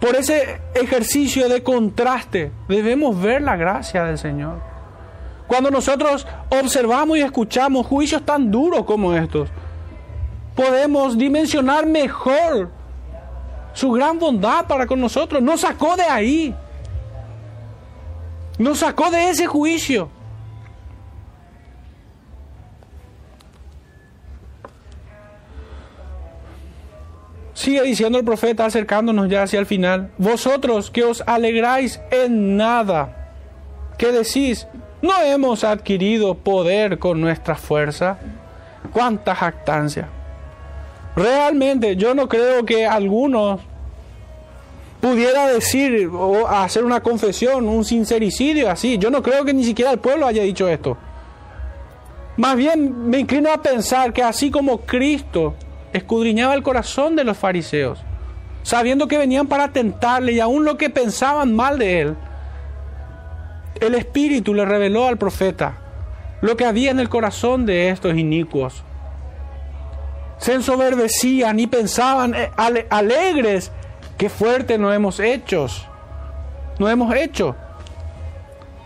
Por 0.00 0.14
ese 0.14 0.60
ejercicio 0.74 1.48
de 1.48 1.62
contraste 1.62 2.52
debemos 2.68 3.20
ver 3.20 3.42
la 3.42 3.56
gracia 3.56 4.04
del 4.04 4.18
Señor. 4.18 4.60
Cuando 5.46 5.70
nosotros 5.70 6.26
observamos 6.50 7.18
y 7.18 7.22
escuchamos 7.22 7.86
juicios 7.86 8.22
tan 8.24 8.50
duros 8.50 8.84
como 8.84 9.14
estos, 9.14 9.48
podemos 10.54 11.16
dimensionar 11.16 11.86
mejor 11.86 12.70
su 13.72 13.92
gran 13.92 14.18
bondad 14.18 14.66
para 14.66 14.86
con 14.86 15.00
nosotros. 15.00 15.42
Nos 15.42 15.60
sacó 15.60 15.96
de 15.96 16.04
ahí. 16.04 16.54
Nos 18.58 18.78
sacó 18.78 19.10
de 19.10 19.30
ese 19.30 19.46
juicio. 19.46 20.08
Sigue 27.56 27.80
diciendo 27.84 28.18
el 28.18 28.24
profeta 28.24 28.66
acercándonos 28.66 29.30
ya 29.30 29.44
hacia 29.44 29.58
el 29.58 29.64
final. 29.64 30.10
Vosotros 30.18 30.90
que 30.90 31.04
os 31.04 31.22
alegráis 31.26 31.98
en 32.10 32.58
nada, 32.58 33.32
que 33.96 34.12
decís, 34.12 34.68
no 35.00 35.18
hemos 35.22 35.64
adquirido 35.64 36.34
poder 36.34 36.98
con 36.98 37.18
nuestra 37.18 37.54
fuerza. 37.54 38.18
Cuánta 38.92 39.34
jactancia. 39.34 40.06
Realmente 41.16 41.96
yo 41.96 42.14
no 42.14 42.28
creo 42.28 42.66
que 42.66 42.86
algunos 42.86 43.62
pudiera 45.00 45.46
decir 45.46 46.10
o 46.12 46.46
hacer 46.46 46.84
una 46.84 47.02
confesión, 47.02 47.66
un 47.70 47.86
sincericidio 47.86 48.70
así. 48.70 48.98
Yo 48.98 49.10
no 49.10 49.22
creo 49.22 49.46
que 49.46 49.54
ni 49.54 49.64
siquiera 49.64 49.92
el 49.92 49.98
pueblo 49.98 50.26
haya 50.26 50.42
dicho 50.42 50.68
esto. 50.68 50.98
Más 52.36 52.54
bien 52.54 53.08
me 53.08 53.20
inclino 53.20 53.50
a 53.50 53.62
pensar 53.62 54.12
que 54.12 54.22
así 54.22 54.50
como 54.50 54.82
Cristo 54.82 55.54
escudriñaba 55.96 56.54
el 56.54 56.62
corazón 56.62 57.16
de 57.16 57.24
los 57.24 57.36
fariseos, 57.36 57.98
sabiendo 58.62 59.08
que 59.08 59.18
venían 59.18 59.46
para 59.46 59.68
tentarle 59.68 60.32
y 60.32 60.40
aún 60.40 60.64
lo 60.64 60.76
que 60.76 60.90
pensaban 60.90 61.54
mal 61.54 61.78
de 61.78 62.00
él. 62.00 62.16
El 63.80 63.94
Espíritu 63.94 64.54
le 64.54 64.64
reveló 64.64 65.06
al 65.06 65.18
profeta 65.18 65.78
lo 66.40 66.56
que 66.56 66.64
había 66.64 66.90
en 66.90 67.00
el 67.00 67.08
corazón 67.08 67.66
de 67.66 67.90
estos 67.90 68.16
inicuos. 68.16 68.82
Se 70.38 70.54
ensoberbecían 70.54 71.58
y 71.58 71.66
pensaban 71.66 72.34
eh, 72.34 72.50
alegres, 72.90 73.72
qué 74.18 74.28
fuerte 74.28 74.78
nos 74.78 74.94
hemos 74.94 75.18
hecho, 75.18 75.66
no 76.78 76.88
hemos 76.88 77.14
hecho. 77.14 77.56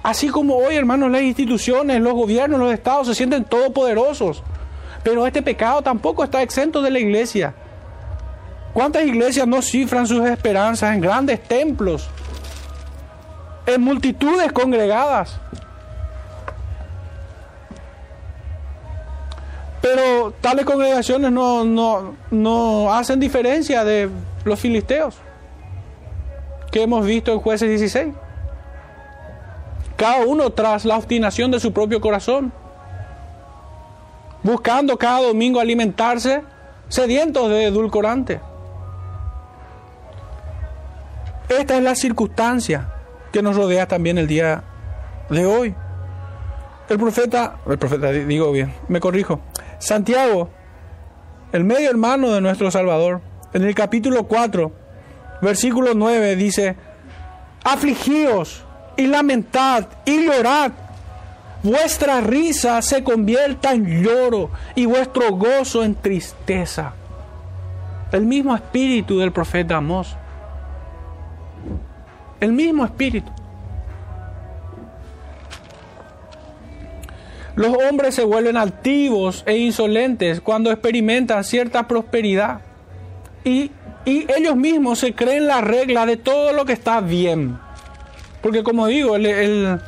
Así 0.03 0.29
como 0.29 0.57
hoy, 0.57 0.77
hermanos, 0.77 1.11
las 1.11 1.23
instituciones, 1.23 2.01
los 2.01 2.15
gobiernos, 2.15 2.59
los 2.59 2.73
estados 2.73 3.07
se 3.09 3.15
sienten 3.15 3.45
todopoderosos. 3.45 4.43
Pero 5.03 5.27
este 5.27 5.43
pecado 5.43 5.83
tampoco 5.83 6.25
está 6.25 6.43
exento 6.43 6.83
de 6.83 6.91
la 6.91 6.99
iglesia. 6.99 7.55
¿Cuántas 8.73 9.05
iglesias 9.05 9.47
no 9.47 9.63
cifran 9.63 10.07
sus 10.07 10.25
esperanzas 10.27 10.95
en 10.95 11.01
grandes 11.01 11.43
templos? 11.43 12.09
En 13.67 13.81
multitudes 13.81 14.53
congregadas. 14.53 15.39
Pero 19.81 20.33
tales 20.41 20.65
congregaciones 20.67 21.33
no, 21.33 21.65
no, 21.65 22.15
no 22.31 22.93
hacen 22.93 23.19
diferencia 23.19 23.83
de 23.85 24.11
los 24.45 24.61
filisteos 24.61 25.17
que 26.71 26.83
hemos 26.83 27.05
visto 27.05 27.33
en 27.33 27.41
jueces 27.41 27.69
16. 27.69 28.15
Cada 29.97 30.25
uno 30.25 30.51
tras 30.51 30.85
la 30.85 30.97
obstinación 30.97 31.51
de 31.51 31.61
su 31.61 31.73
propio 31.73 32.01
corazón 32.01 32.53
buscando 34.43 34.97
cada 34.97 35.21
domingo 35.23 35.61
alimentarse, 35.61 36.43
sedientos 36.89 37.49
de 37.51 37.65
edulcorante. 37.67 38.41
Esta 41.49 41.77
es 41.77 41.83
la 41.83 41.95
circunstancia 41.95 42.89
que 43.33 43.43
nos 43.43 43.57
rodea 43.57 43.87
también 43.87 44.19
el 44.19 44.27
día 44.27 44.63
de 45.29 45.47
hoy. 45.47 45.75
El 46.89 46.99
profeta, 46.99 47.57
el 47.69 47.79
profeta 47.79 48.11
digo 48.11 48.51
bien, 48.53 48.73
me 48.89 49.01
corrijo, 49.01 49.41
Santiago, 49.79 50.51
el 51.53 51.65
medio 51.65 51.91
hermano 51.91 52.31
de 52.31 52.41
nuestro 52.41 52.71
Salvador, 52.71 53.21
en 53.53 53.65
el 53.65 53.75
capítulo 53.75 54.25
4, 54.25 54.73
versículo 55.43 55.95
9 55.95 56.37
dice, 56.37 56.77
afligíos 57.65 58.65
y 58.97 59.07
lamentad 59.07 59.87
y 60.05 60.27
llorad 60.27 60.73
vuestra 61.63 62.21
risa 62.21 62.81
se 62.83 63.05
convierta 63.05 63.73
en 63.73 64.03
lloro 64.03 64.51
y 64.75 64.87
vuestro 64.87 65.33
gozo 65.33 65.83
en 65.83 65.95
tristeza. 65.95 66.95
El 68.13 68.27
mismo 68.27 68.55
espíritu 68.55 69.19
del 69.19 69.33
profeta 69.33 69.77
Amós. 69.77 70.17
El 72.41 72.53
mismo 72.53 72.85
espíritu. 72.85 73.31
Los 77.57 77.77
hombres 77.89 78.15
se 78.15 78.25
vuelven 78.25 78.57
altivos 78.57 79.43
e 79.47 79.57
insolentes 79.59 80.41
cuando 80.41 80.71
experimentan 80.71 81.45
cierta 81.45 81.87
prosperidad 81.87 82.61
y, 83.45 83.73
ellos 84.07 84.57
mismos 84.57 84.99
se 84.99 85.15
creen 85.15 85.47
la 85.47 85.61
regla 85.61 86.07
de 86.07 86.17
todo 86.17 86.53
lo 86.53 86.65
que 86.65 86.73
está 86.73 87.01
bien. 87.01 87.59
Porque 88.41 88.65
como 88.65 88.87
digo, 88.87 89.15
el 89.15 89.79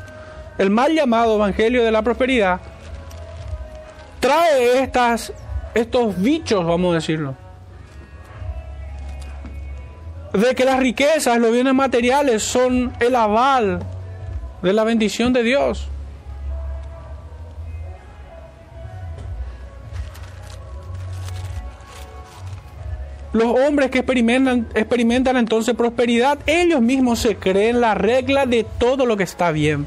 mal 0.70 0.94
llamado 0.94 1.36
Evangelio 1.36 1.84
de 1.84 1.90
la 1.90 2.02
Prosperidad, 2.02 2.60
trae 4.20 4.82
estas, 4.82 5.32
estos 5.74 6.20
bichos, 6.20 6.64
vamos 6.64 6.92
a 6.92 6.94
decirlo, 6.96 7.34
de 10.32 10.54
que 10.54 10.64
las 10.64 10.78
riquezas, 10.78 11.38
los 11.38 11.52
bienes 11.52 11.74
materiales 11.74 12.42
son 12.42 12.92
el 13.00 13.16
aval 13.16 13.80
de 14.62 14.72
la 14.72 14.84
bendición 14.84 15.32
de 15.32 15.42
Dios. 15.42 15.88
Los 23.32 23.46
hombres 23.46 23.90
que 23.90 23.98
experimentan, 23.98 24.68
experimentan 24.74 25.38
entonces 25.38 25.74
prosperidad, 25.74 26.38
ellos 26.46 26.82
mismos 26.82 27.18
se 27.18 27.36
creen 27.36 27.80
la 27.80 27.94
regla 27.94 28.44
de 28.44 28.64
todo 28.78 29.06
lo 29.06 29.16
que 29.16 29.24
está 29.24 29.50
bien 29.50 29.86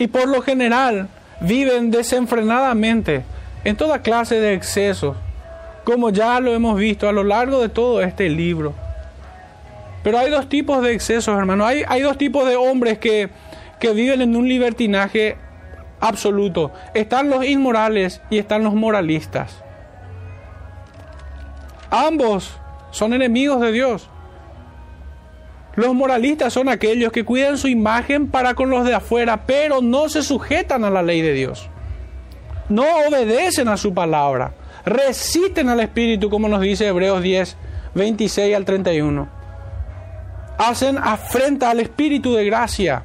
y 0.00 0.06
por 0.06 0.28
lo 0.28 0.40
general 0.40 1.08
viven 1.42 1.90
desenfrenadamente 1.90 3.22
en 3.64 3.76
toda 3.76 4.00
clase 4.00 4.40
de 4.40 4.54
excesos, 4.54 5.14
como 5.84 6.08
ya 6.08 6.40
lo 6.40 6.54
hemos 6.54 6.78
visto 6.78 7.06
a 7.06 7.12
lo 7.12 7.22
largo 7.22 7.60
de 7.60 7.68
todo 7.68 8.00
este 8.00 8.30
libro. 8.30 8.72
Pero 10.02 10.18
hay 10.18 10.30
dos 10.30 10.48
tipos 10.48 10.82
de 10.82 10.94
excesos, 10.94 11.38
hermano. 11.38 11.66
Hay, 11.66 11.82
hay 11.86 12.00
dos 12.00 12.16
tipos 12.16 12.48
de 12.48 12.56
hombres 12.56 12.98
que, 12.98 13.28
que 13.78 13.92
viven 13.92 14.22
en 14.22 14.34
un 14.34 14.48
libertinaje 14.48 15.36
absoluto. 16.00 16.72
Están 16.94 17.28
los 17.28 17.44
inmorales 17.44 18.22
y 18.30 18.38
están 18.38 18.64
los 18.64 18.72
moralistas. 18.72 19.62
Ambos 21.90 22.56
son 22.90 23.12
enemigos 23.12 23.60
de 23.60 23.70
Dios. 23.70 24.08
Los 25.80 25.94
moralistas 25.94 26.52
son 26.52 26.68
aquellos 26.68 27.10
que 27.10 27.24
cuidan 27.24 27.56
su 27.56 27.66
imagen 27.66 28.26
para 28.26 28.52
con 28.52 28.68
los 28.68 28.84
de 28.84 28.92
afuera, 28.92 29.46
pero 29.46 29.80
no 29.80 30.10
se 30.10 30.22
sujetan 30.22 30.84
a 30.84 30.90
la 30.90 31.02
ley 31.02 31.22
de 31.22 31.32
Dios. 31.32 31.70
No 32.68 32.84
obedecen 33.08 33.66
a 33.66 33.78
su 33.78 33.94
palabra. 33.94 34.52
Resisten 34.84 35.70
al 35.70 35.80
Espíritu, 35.80 36.28
como 36.28 36.48
nos 36.48 36.60
dice 36.60 36.86
Hebreos 36.86 37.22
10, 37.22 37.56
26 37.94 38.56
al 38.56 38.66
31. 38.66 39.26
Hacen 40.58 40.98
afrenta 40.98 41.70
al 41.70 41.80
Espíritu 41.80 42.34
de 42.34 42.44
gracia. 42.44 43.02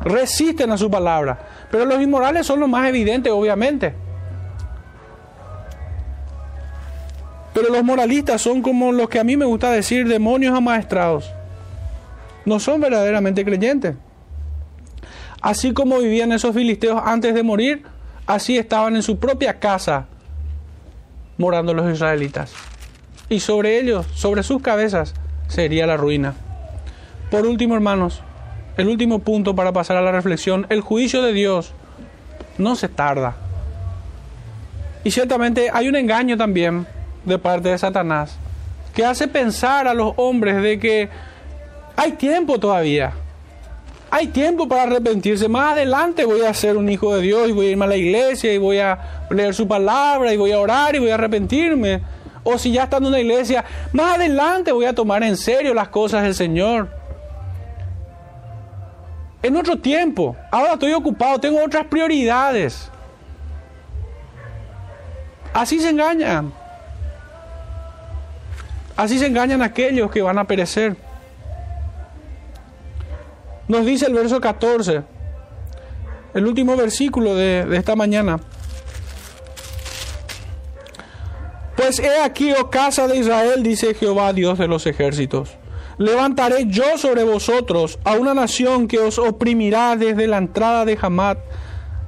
Resisten 0.00 0.70
a 0.70 0.78
su 0.78 0.90
palabra. 0.90 1.38
Pero 1.70 1.84
los 1.84 2.00
inmorales 2.00 2.46
son 2.46 2.60
los 2.60 2.68
más 2.70 2.88
evidentes, 2.88 3.30
obviamente. 3.30 3.92
Pero 7.52 7.68
los 7.68 7.84
moralistas 7.84 8.40
son 8.40 8.62
como 8.62 8.90
los 8.90 9.10
que 9.10 9.18
a 9.18 9.24
mí 9.24 9.36
me 9.36 9.44
gusta 9.44 9.70
decir 9.70 10.08
demonios 10.08 10.56
amaestrados. 10.56 11.30
No 12.44 12.60
son 12.60 12.80
verdaderamente 12.80 13.44
creyentes. 13.44 13.94
Así 15.40 15.72
como 15.72 15.98
vivían 15.98 16.32
esos 16.32 16.54
filisteos 16.54 17.02
antes 17.04 17.34
de 17.34 17.42
morir, 17.42 17.82
así 18.26 18.56
estaban 18.56 18.96
en 18.96 19.02
su 19.02 19.18
propia 19.18 19.58
casa 19.58 20.06
morando 21.36 21.74
los 21.74 21.92
israelitas. 21.92 22.52
Y 23.28 23.40
sobre 23.40 23.78
ellos, 23.78 24.06
sobre 24.14 24.42
sus 24.42 24.62
cabezas, 24.62 25.14
sería 25.48 25.86
la 25.86 25.96
ruina. 25.96 26.34
Por 27.30 27.46
último, 27.46 27.74
hermanos, 27.74 28.22
el 28.76 28.88
último 28.88 29.20
punto 29.20 29.54
para 29.54 29.72
pasar 29.72 29.96
a 29.96 30.02
la 30.02 30.12
reflexión, 30.12 30.66
el 30.68 30.80
juicio 30.80 31.22
de 31.22 31.32
Dios 31.32 31.72
no 32.58 32.76
se 32.76 32.88
tarda. 32.88 33.36
Y 35.04 35.10
ciertamente 35.10 35.70
hay 35.72 35.88
un 35.88 35.96
engaño 35.96 36.36
también 36.36 36.86
de 37.24 37.38
parte 37.38 37.68
de 37.68 37.78
Satanás, 37.78 38.36
que 38.94 39.04
hace 39.04 39.28
pensar 39.28 39.88
a 39.88 39.94
los 39.94 40.14
hombres 40.16 40.62
de 40.62 40.78
que 40.78 41.08
hay 41.96 42.12
tiempo 42.12 42.58
todavía. 42.58 43.12
Hay 44.10 44.28
tiempo 44.28 44.68
para 44.68 44.84
arrepentirse. 44.84 45.48
Más 45.48 45.72
adelante 45.72 46.24
voy 46.24 46.42
a 46.42 46.54
ser 46.54 46.76
un 46.76 46.88
hijo 46.88 47.14
de 47.16 47.22
Dios 47.22 47.48
y 47.48 47.52
voy 47.52 47.66
a 47.66 47.70
irme 47.70 47.84
a 47.84 47.88
la 47.88 47.96
iglesia 47.96 48.52
y 48.52 48.58
voy 48.58 48.78
a 48.78 49.26
leer 49.30 49.54
su 49.54 49.66
palabra 49.66 50.32
y 50.32 50.36
voy 50.36 50.52
a 50.52 50.60
orar 50.60 50.94
y 50.94 51.00
voy 51.00 51.10
a 51.10 51.14
arrepentirme. 51.14 52.00
O 52.44 52.58
si 52.58 52.72
ya 52.72 52.84
estando 52.84 53.08
en 53.08 53.14
una 53.14 53.20
iglesia, 53.20 53.64
más 53.92 54.16
adelante 54.16 54.70
voy 54.70 54.84
a 54.84 54.94
tomar 54.94 55.22
en 55.24 55.36
serio 55.36 55.74
las 55.74 55.88
cosas 55.88 56.22
del 56.22 56.34
Señor. 56.34 56.88
En 59.42 59.56
otro 59.56 59.78
tiempo, 59.78 60.36
ahora 60.50 60.74
estoy 60.74 60.92
ocupado, 60.92 61.38
tengo 61.38 61.62
otras 61.62 61.86
prioridades. 61.86 62.90
Así 65.52 65.80
se 65.80 65.90
engañan. 65.90 66.52
Así 68.96 69.18
se 69.18 69.26
engañan 69.26 69.60
aquellos 69.60 70.10
que 70.10 70.22
van 70.22 70.38
a 70.38 70.44
perecer. 70.44 70.96
Nos 73.68 73.86
dice 73.86 74.06
el 74.06 74.14
verso 74.14 74.40
14, 74.40 75.02
el 76.34 76.46
último 76.46 76.76
versículo 76.76 77.34
de, 77.34 77.64
de 77.64 77.76
esta 77.76 77.96
mañana. 77.96 78.38
Pues 81.76 81.98
he 81.98 82.22
aquí, 82.22 82.52
oh 82.52 82.70
casa 82.70 83.08
de 83.08 83.18
Israel, 83.18 83.62
dice 83.62 83.94
Jehová, 83.94 84.32
Dios 84.32 84.58
de 84.58 84.68
los 84.68 84.86
ejércitos. 84.86 85.50
Levantaré 85.98 86.66
yo 86.66 86.98
sobre 86.98 87.24
vosotros 87.24 87.98
a 88.04 88.14
una 88.14 88.34
nación 88.34 88.88
que 88.88 88.98
os 88.98 89.18
oprimirá 89.18 89.96
desde 89.96 90.26
la 90.26 90.38
entrada 90.38 90.84
de 90.84 90.98
Hamat 91.00 91.38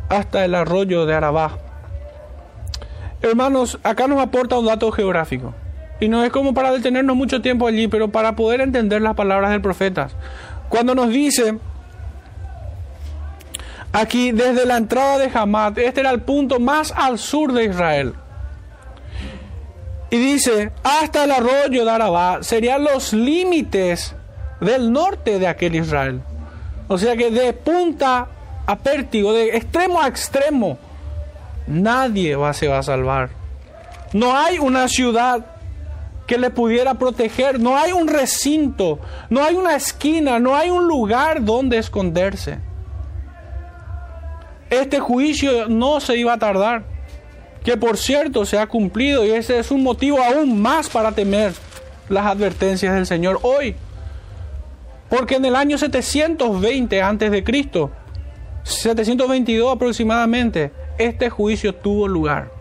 hasta 0.08 0.44
el 0.44 0.54
arroyo 0.54 1.06
de 1.06 1.14
Arabá. 1.14 1.58
Hermanos, 3.22 3.78
acá 3.82 4.08
nos 4.08 4.20
aporta 4.20 4.58
un 4.58 4.66
dato 4.66 4.90
geográfico. 4.92 5.54
Y 5.98 6.08
no 6.08 6.22
es 6.24 6.30
como 6.30 6.52
para 6.52 6.72
detenernos 6.72 7.16
mucho 7.16 7.40
tiempo 7.40 7.66
allí, 7.66 7.88
pero 7.88 8.08
para 8.08 8.36
poder 8.36 8.60
entender 8.60 9.00
las 9.00 9.14
palabras 9.14 9.50
del 9.50 9.62
profeta. 9.62 10.08
Cuando 10.68 10.94
nos 10.94 11.08
dice 11.10 11.58
aquí 13.92 14.32
desde 14.32 14.66
la 14.66 14.76
entrada 14.76 15.18
de 15.18 15.30
Hamat, 15.32 15.78
este 15.78 16.00
era 16.00 16.10
el 16.10 16.22
punto 16.22 16.60
más 16.60 16.92
al 16.96 17.18
sur 17.18 17.52
de 17.52 17.64
Israel. 17.64 18.14
Y 20.10 20.18
dice, 20.18 20.72
hasta 20.84 21.24
el 21.24 21.32
arroyo 21.32 21.84
de 21.84 21.90
Arabá 21.90 22.38
serían 22.42 22.84
los 22.84 23.12
límites 23.12 24.14
del 24.60 24.92
norte 24.92 25.38
de 25.38 25.48
aquel 25.48 25.74
Israel. 25.74 26.20
O 26.88 26.96
sea 26.98 27.16
que 27.16 27.30
de 27.30 27.52
punta 27.52 28.28
a 28.66 28.76
pértigo, 28.76 29.32
de 29.32 29.56
extremo 29.56 30.00
a 30.00 30.08
extremo, 30.08 30.78
nadie 31.66 32.36
va, 32.36 32.52
se 32.52 32.68
va 32.68 32.78
a 32.78 32.82
salvar. 32.82 33.30
No 34.12 34.36
hay 34.36 34.58
una 34.58 34.88
ciudad 34.88 35.55
que 36.26 36.38
le 36.38 36.50
pudiera 36.50 36.94
proteger. 36.94 37.60
No 37.60 37.76
hay 37.76 37.92
un 37.92 38.08
recinto, 38.08 38.98
no 39.30 39.42
hay 39.42 39.54
una 39.54 39.76
esquina, 39.76 40.38
no 40.38 40.56
hay 40.56 40.70
un 40.70 40.86
lugar 40.86 41.44
donde 41.44 41.78
esconderse. 41.78 42.58
Este 44.68 44.98
juicio 44.98 45.68
no 45.68 46.00
se 46.00 46.16
iba 46.16 46.32
a 46.32 46.38
tardar, 46.38 46.84
que 47.64 47.76
por 47.76 47.96
cierto 47.96 48.44
se 48.44 48.58
ha 48.58 48.66
cumplido 48.66 49.24
y 49.24 49.30
ese 49.30 49.58
es 49.58 49.70
un 49.70 49.82
motivo 49.82 50.18
aún 50.20 50.60
más 50.60 50.88
para 50.88 51.12
temer 51.12 51.52
las 52.08 52.26
advertencias 52.26 52.94
del 52.94 53.06
Señor 53.06 53.38
hoy. 53.42 53.76
Porque 55.08 55.36
en 55.36 55.44
el 55.44 55.54
año 55.54 55.78
720 55.78 57.00
antes 57.00 57.30
de 57.30 57.44
Cristo, 57.44 57.92
722 58.64 59.72
aproximadamente, 59.72 60.72
este 60.98 61.30
juicio 61.30 61.72
tuvo 61.72 62.08
lugar 62.08 62.55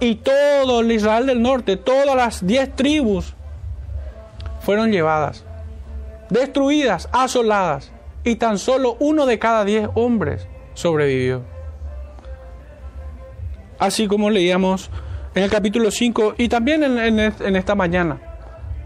y 0.00 0.16
todo 0.16 0.80
el 0.80 0.92
Israel 0.92 1.26
del 1.26 1.42
norte, 1.42 1.76
todas 1.76 2.14
las 2.14 2.46
diez 2.46 2.74
tribus 2.74 3.34
fueron 4.60 4.92
llevadas, 4.92 5.44
destruidas, 6.30 7.08
asoladas, 7.12 7.92
y 8.24 8.36
tan 8.36 8.58
solo 8.58 8.96
uno 9.00 9.26
de 9.26 9.38
cada 9.38 9.64
diez 9.64 9.88
hombres 9.94 10.46
sobrevivió. 10.74 11.42
Así 13.78 14.06
como 14.06 14.30
leíamos 14.30 14.90
en 15.34 15.44
el 15.44 15.50
capítulo 15.50 15.90
5 15.90 16.34
y 16.36 16.48
también 16.48 16.82
en, 16.82 17.56
esta 17.56 17.74
mañana, 17.74 18.20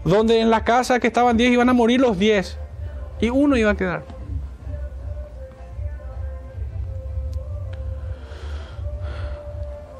donde 0.05 0.39
en 0.39 0.49
la 0.49 0.63
casa 0.63 0.99
que 0.99 1.07
estaban 1.07 1.35
diez 1.35 1.51
iban 1.51 1.69
a 1.69 1.73
morir 1.73 1.99
los 1.99 2.17
diez 2.17 2.57
y 3.19 3.29
uno 3.29 3.57
iba 3.57 3.71
a 3.71 3.75
quedar. 3.75 4.05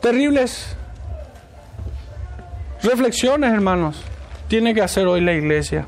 Terribles 0.02 0.76
Reflexiones, 2.84 3.54
hermanos, 3.54 4.04
tiene 4.50 4.74
que 4.74 4.82
hacer 4.82 5.08
hoy 5.08 5.22
la 5.22 5.32
iglesia. 5.32 5.88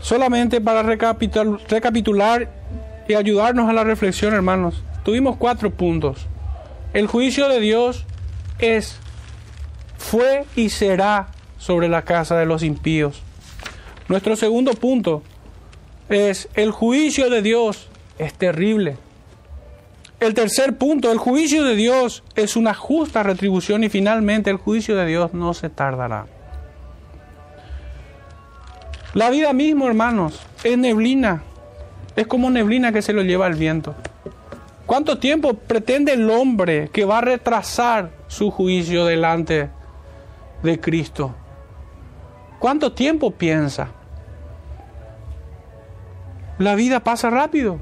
Solamente 0.00 0.60
para 0.60 0.84
recapitular, 0.84 2.48
y 3.08 3.14
ayudarnos 3.14 3.68
a 3.68 3.72
la 3.72 3.82
reflexión, 3.82 4.32
hermanos, 4.32 4.84
tuvimos 5.04 5.36
cuatro 5.36 5.70
puntos. 5.72 6.26
El 6.92 7.08
juicio 7.08 7.48
de 7.48 7.58
Dios 7.58 8.04
es, 8.60 8.98
fue 9.98 10.44
y 10.54 10.70
será 10.70 11.28
sobre 11.58 11.88
la 11.88 12.02
casa 12.02 12.36
de 12.36 12.46
los 12.46 12.62
impíos. 12.62 13.20
Nuestro 14.08 14.36
segundo 14.36 14.74
punto, 14.74 15.24
es 16.08 16.48
el 16.54 16.70
juicio 16.70 17.30
de 17.30 17.42
Dios 17.42 17.88
es 18.18 18.34
terrible. 18.34 18.96
El 20.18 20.32
tercer 20.32 20.78
punto, 20.78 21.12
el 21.12 21.18
juicio 21.18 21.62
de 21.62 21.74
Dios 21.74 22.22
es 22.34 22.56
una 22.56 22.72
justa 22.72 23.22
retribución 23.22 23.84
y 23.84 23.90
finalmente 23.90 24.48
el 24.48 24.56
juicio 24.56 24.96
de 24.96 25.06
Dios 25.06 25.34
no 25.34 25.52
se 25.52 25.68
tardará. 25.68 26.26
La 29.12 29.30
vida 29.30 29.52
misma, 29.52 29.86
hermanos, 29.86 30.40
es 30.64 30.78
neblina. 30.78 31.42
Es 32.16 32.26
como 32.26 32.50
neblina 32.50 32.92
que 32.92 33.02
se 33.02 33.12
lo 33.12 33.22
lleva 33.22 33.46
el 33.46 33.54
viento. 33.54 33.94
¿Cuánto 34.86 35.18
tiempo 35.18 35.54
pretende 35.54 36.12
el 36.12 36.30
hombre 36.30 36.88
que 36.92 37.04
va 37.04 37.18
a 37.18 37.22
retrasar 37.22 38.10
su 38.28 38.50
juicio 38.50 39.04
delante 39.04 39.68
de 40.62 40.80
Cristo? 40.80 41.34
¿Cuánto 42.58 42.92
tiempo 42.92 43.32
piensa? 43.32 43.90
La 46.58 46.74
vida 46.74 47.00
pasa 47.00 47.30
rápido. 47.30 47.78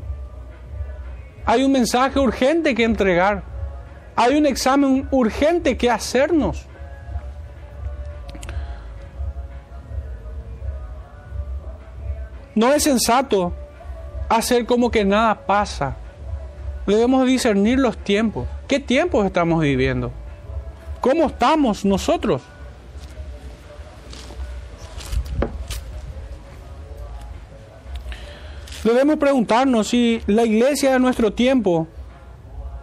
Hay 1.46 1.62
un 1.62 1.72
mensaje 1.72 2.18
urgente 2.18 2.74
que 2.74 2.84
entregar. 2.84 3.42
Hay 4.16 4.36
un 4.36 4.46
examen 4.46 5.06
urgente 5.10 5.76
que 5.76 5.90
hacernos. 5.90 6.66
No 12.54 12.72
es 12.72 12.84
sensato 12.84 13.52
hacer 14.28 14.64
como 14.64 14.90
que 14.90 15.04
nada 15.04 15.46
pasa. 15.46 15.96
Debemos 16.86 17.26
discernir 17.26 17.78
los 17.78 17.98
tiempos. 17.98 18.46
¿Qué 18.68 18.78
tiempos 18.78 19.26
estamos 19.26 19.60
viviendo? 19.60 20.12
¿Cómo 21.00 21.26
estamos 21.26 21.84
nosotros? 21.84 22.42
Debemos 28.84 29.16
preguntarnos 29.16 29.88
si 29.88 30.20
la 30.26 30.44
iglesia 30.44 30.92
de 30.92 30.98
nuestro 30.98 31.32
tiempo 31.32 31.88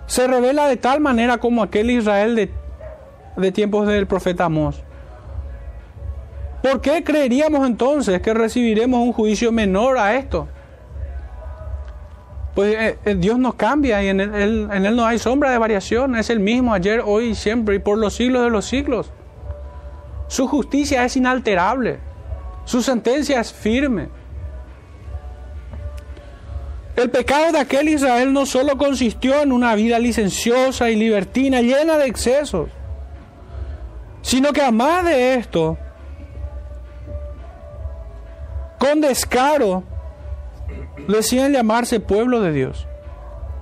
se 0.08 0.26
revela 0.26 0.68
de 0.68 0.76
tal 0.76 0.99
manera 0.99 1.38
como 1.38 1.62
aquel 1.62 1.91
Israel 1.91 2.36
de, 3.38 3.52
tiempos 3.52 3.88
del 3.88 4.08
profeta 4.08 4.45
Amós. 4.45 4.82
¿Por 6.64 6.82
qué 6.82 7.04
creeríamos 7.04 7.68
entonces 7.68 8.20
que 8.20 8.34
recibiremos 8.34 8.99
un 8.99 9.14
juicio 9.14 9.52
menor 9.52 9.99
a 9.99 10.16
esto? 10.16 10.47
Pues 12.56 12.76
eh, 12.76 12.97
eh, 13.06 13.16
Dios 13.16 13.38
no 13.38 13.54
cambia 13.54 14.02
y 14.04 14.10
en 14.10 14.20
él, 14.20 14.70
en 14.72 14.86
él 14.86 14.95
no 14.95 15.06
hay 15.06 15.20
sombra 15.20 15.52
de 15.52 15.60
variación, 15.60 16.16
es 16.16 16.32
el 16.32 16.39
mismo 16.39 16.74
ayer, 16.74 17.04
hoy 17.06 17.30
y 17.30 17.36
siempre 17.36 17.76
y 17.76 17.80
por 17.80 17.99
los 17.99 18.16
siglos 18.16 18.43
de 18.43 18.49
los 18.49 18.66
siglos. 18.66 19.12
Su 20.28 20.47
justicia 20.47 21.06
es 21.06 21.16
inalterable, 21.16 21.99
su 22.66 22.82
sentencia 22.82 23.39
es 23.39 23.54
firme. 23.54 24.10
El 27.02 27.10
pecado 27.10 27.52
de 27.52 27.58
aquel 27.58 27.89
Israel 27.89 28.32
no 28.32 28.45
solo 28.45 28.78
consistió 28.78 29.41
en 29.41 29.52
una 29.52 29.74
vida 29.74 29.97
licenciosa 29.97 30.91
y 30.91 30.95
libertina, 30.95 31.60
llena 31.60 31.97
de 31.97 32.06
excesos, 32.06 32.70
sino 34.22 34.54
que 34.54 34.62
además 34.62 35.06
de 35.06 35.34
esto, 35.34 35.80
con 38.78 39.02
descaro, 39.02 39.84
decían 41.08 41.52
llamarse 41.52 41.99
pueblo 41.99 42.39
de 42.39 42.52
Dios, 42.52 42.88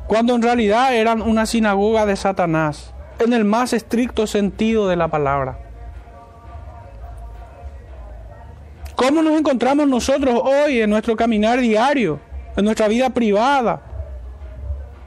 cuando 0.07 0.35
en 0.35 0.41
realidad 0.41 0.93
eran 0.93 1.21
una 1.21 1.45
sinagoga 1.45 2.05
de 2.05 2.17
Satanás, 2.17 2.93
en 3.19 3.31
el 3.31 3.45
más 3.45 3.71
estricto 3.71 4.27
sentido 4.27 4.89
de 4.89 4.97
la 4.97 5.07
palabra. 5.07 5.59
¿Cómo 8.97 9.21
nos 9.21 9.39
encontramos 9.39 9.87
nosotros 9.87 10.41
hoy 10.43 10.81
en 10.81 10.89
nuestro 10.89 11.15
caminar 11.15 11.61
diario, 11.61 12.19
en 12.55 12.65
nuestra 12.65 12.87
vida 12.87 13.09
privada, 13.09 13.81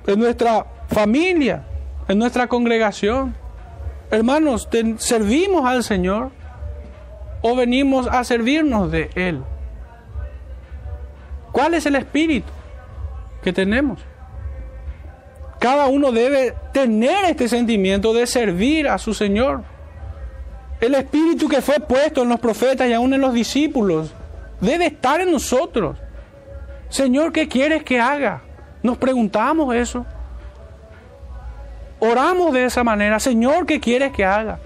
en 0.07 0.19
nuestra 0.19 0.67
familia, 0.89 1.65
en 2.09 2.19
nuestra 2.19 2.47
congregación? 2.47 3.35
Hermanos, 4.11 4.69
¿servimos 4.99 5.65
al 5.65 5.83
Señor 5.83 6.31
o 7.41 7.57
venimos 7.57 8.07
a 8.07 8.23
servirnos 8.25 8.91
de 8.91 9.11
Él? 9.15 9.43
¿Cuál 11.53 11.75
es 11.75 11.87
el 11.87 11.97
espíritu 11.97 12.51
que 13.43 13.53
tenemos? 13.53 14.01
Cada 15.59 15.87
uno 15.87 16.11
debe 16.11 16.55
tener 16.73 17.25
este 17.27 17.49
sentimiento 17.49 18.13
de 18.13 18.27
servir 18.27 18.89
a 18.89 18.99
su 18.99 19.15
Señor. 19.15 19.63
El 20.81 20.97
espíritu 20.97 21.49
que 21.49 21.63
fue 21.63 21.79
puesto 21.79 22.23
en 22.23 22.31
los 22.31 22.41
profetas 22.41 22.89
y 22.89 22.93
aún 22.93 23.15
en 23.15 23.21
los 23.21 23.33
discípulos 23.33 24.13
debe 24.61 24.87
estar 24.87 25.21
en 25.21 25.31
nosotros. 25.31 25.99
Señor, 26.93 27.33
¿qué 27.33 27.49
quieres 27.49 27.83
que 27.85 27.99
haga? 27.99 28.43
Nos 28.83 28.99
preguntamos 28.99 29.75
eso. 29.75 30.05
Oramos 31.99 32.53
de 32.53 32.67
esa 32.67 32.85
manera. 32.85 33.19
Señor, 33.19 33.65
¿qué 33.65 33.81
quieres 33.81 34.13
que 34.13 34.27
haga? 34.27 34.59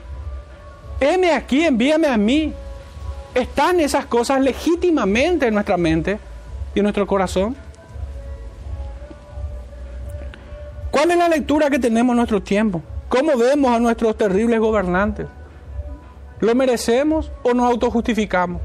Heme 0.99 1.31
aquí, 1.31 1.63
envíame 1.63 2.09
a 2.09 2.17
mí. 2.17 2.53
Están 3.33 3.79
esas 3.79 4.07
cosas 4.07 4.41
legítimamente 4.41 5.47
en 5.47 5.55
nuestra 5.55 5.77
mente 5.77 6.19
y 6.75 6.83
nuestro 6.83 7.07
corazón? 7.07 7.55
¿Cuál 10.91 11.13
es 11.13 11.19
la 11.19 11.29
lectura 11.29 11.71
que 11.71 11.79
tenemos 11.79 12.13
en 12.13 12.17
nuestro 12.17 12.43
tiempo? 12.43 12.83
¿Cómo 13.09 13.37
vemos 13.37 13.71
a 13.71 13.79
nuestros 13.79 14.17
terribles 14.17 14.59
gobernantes? 14.59 15.29
¿Lo 16.41 16.53
merecemos 16.57 17.31
o 17.45 17.55
nos 17.55 17.71
autojustificamos? 17.71 18.61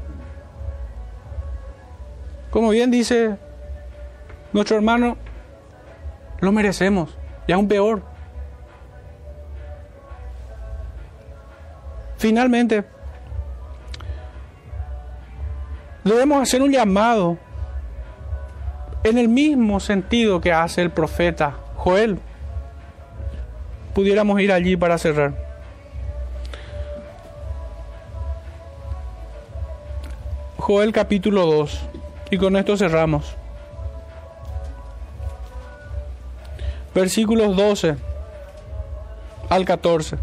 Como 2.50 2.70
bien 2.70 2.90
dice 2.90 3.36
nuestro 4.52 4.76
hermano, 4.76 5.16
lo 6.40 6.52
merecemos 6.52 7.16
y 7.46 7.52
aún 7.52 7.68
peor. 7.68 8.02
Finalmente, 12.18 12.84
debemos 16.04 16.42
hacer 16.42 16.62
un 16.62 16.70
llamado 16.70 17.38
en 19.04 19.18
el 19.18 19.28
mismo 19.28 19.80
sentido 19.80 20.40
que 20.40 20.52
hace 20.52 20.82
el 20.82 20.90
profeta 20.90 21.56
Joel. 21.76 22.18
Pudiéramos 23.94 24.40
ir 24.40 24.52
allí 24.52 24.76
para 24.76 24.98
cerrar. 24.98 25.34
Joel 30.58 30.92
capítulo 30.92 31.44
2. 31.46 31.80
Y 32.30 32.38
con 32.38 32.56
esto 32.56 32.76
cerramos. 32.76 33.36
Versículos 36.94 37.56
12 37.56 37.96
al 39.48 39.64
14. 39.64 40.16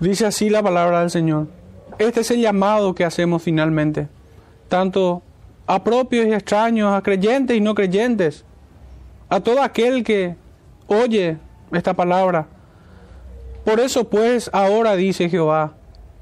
Dice 0.00 0.26
así 0.26 0.48
la 0.48 0.62
palabra 0.62 1.00
del 1.00 1.10
Señor. 1.10 1.48
Este 1.98 2.20
es 2.20 2.30
el 2.30 2.40
llamado 2.40 2.94
que 2.94 3.04
hacemos 3.04 3.42
finalmente, 3.42 4.08
tanto 4.68 5.22
a 5.66 5.84
propios 5.84 6.26
y 6.26 6.32
extraños, 6.32 6.92
a 6.94 7.02
creyentes 7.02 7.56
y 7.56 7.60
no 7.60 7.74
creyentes, 7.74 8.44
a 9.28 9.40
todo 9.40 9.62
aquel 9.62 10.02
que 10.02 10.34
oye 10.86 11.36
esta 11.70 11.92
palabra. 11.94 12.46
Por 13.64 13.78
eso 13.78 14.08
pues 14.08 14.48
ahora 14.54 14.96
dice 14.96 15.28
Jehová, 15.28 15.74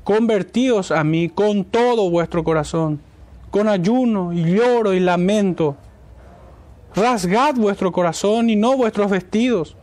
convertíos 0.03 0.91
a 0.91 1.05
mí 1.05 1.29
con 1.29 1.65
todo 1.65 2.11
vuestro 2.11 2.43
corazón, 2.43 3.01
con 3.51 3.69
ayuno 3.69 4.33
y 4.33 4.45
lloro 4.45 4.95
y 4.95 5.01
lamento. 5.01 5.77
Rasgad 6.95 7.55
vuestro 7.55 7.93
corazón 7.93 8.51
y 8.51 8.57
no 8.57 8.77
vuestros 8.77 9.11
vestidos, 9.11 9.77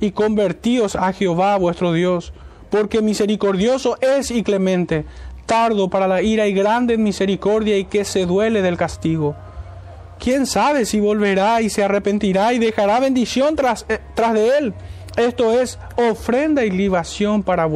y 0.00 0.12
convertíos 0.12 0.96
a 0.96 1.12
Jehová 1.12 1.56
vuestro 1.58 1.92
Dios 1.92 2.32
porque 2.70 3.02
misericordioso 3.02 3.98
es 4.00 4.30
y 4.30 4.42
clemente, 4.42 5.04
tardo 5.44 5.90
para 5.90 6.06
la 6.06 6.22
ira 6.22 6.46
y 6.46 6.54
grande 6.54 6.94
en 6.94 7.02
misericordia 7.02 7.76
y 7.76 7.84
que 7.84 8.04
se 8.04 8.24
duele 8.24 8.62
del 8.62 8.76
castigo. 8.76 9.34
¿Quién 10.18 10.46
sabe 10.46 10.84
si 10.84 11.00
volverá 11.00 11.60
y 11.60 11.70
se 11.70 11.82
arrepentirá 11.82 12.52
y 12.52 12.58
dejará 12.58 13.00
bendición 13.00 13.56
tras, 13.56 13.84
eh, 13.88 13.98
tras 14.14 14.34
de 14.34 14.58
él? 14.58 14.74
Esto 15.16 15.52
es 15.52 15.78
ofrenda 15.96 16.64
y 16.64 16.70
libación 16.70 17.42
para, 17.42 17.68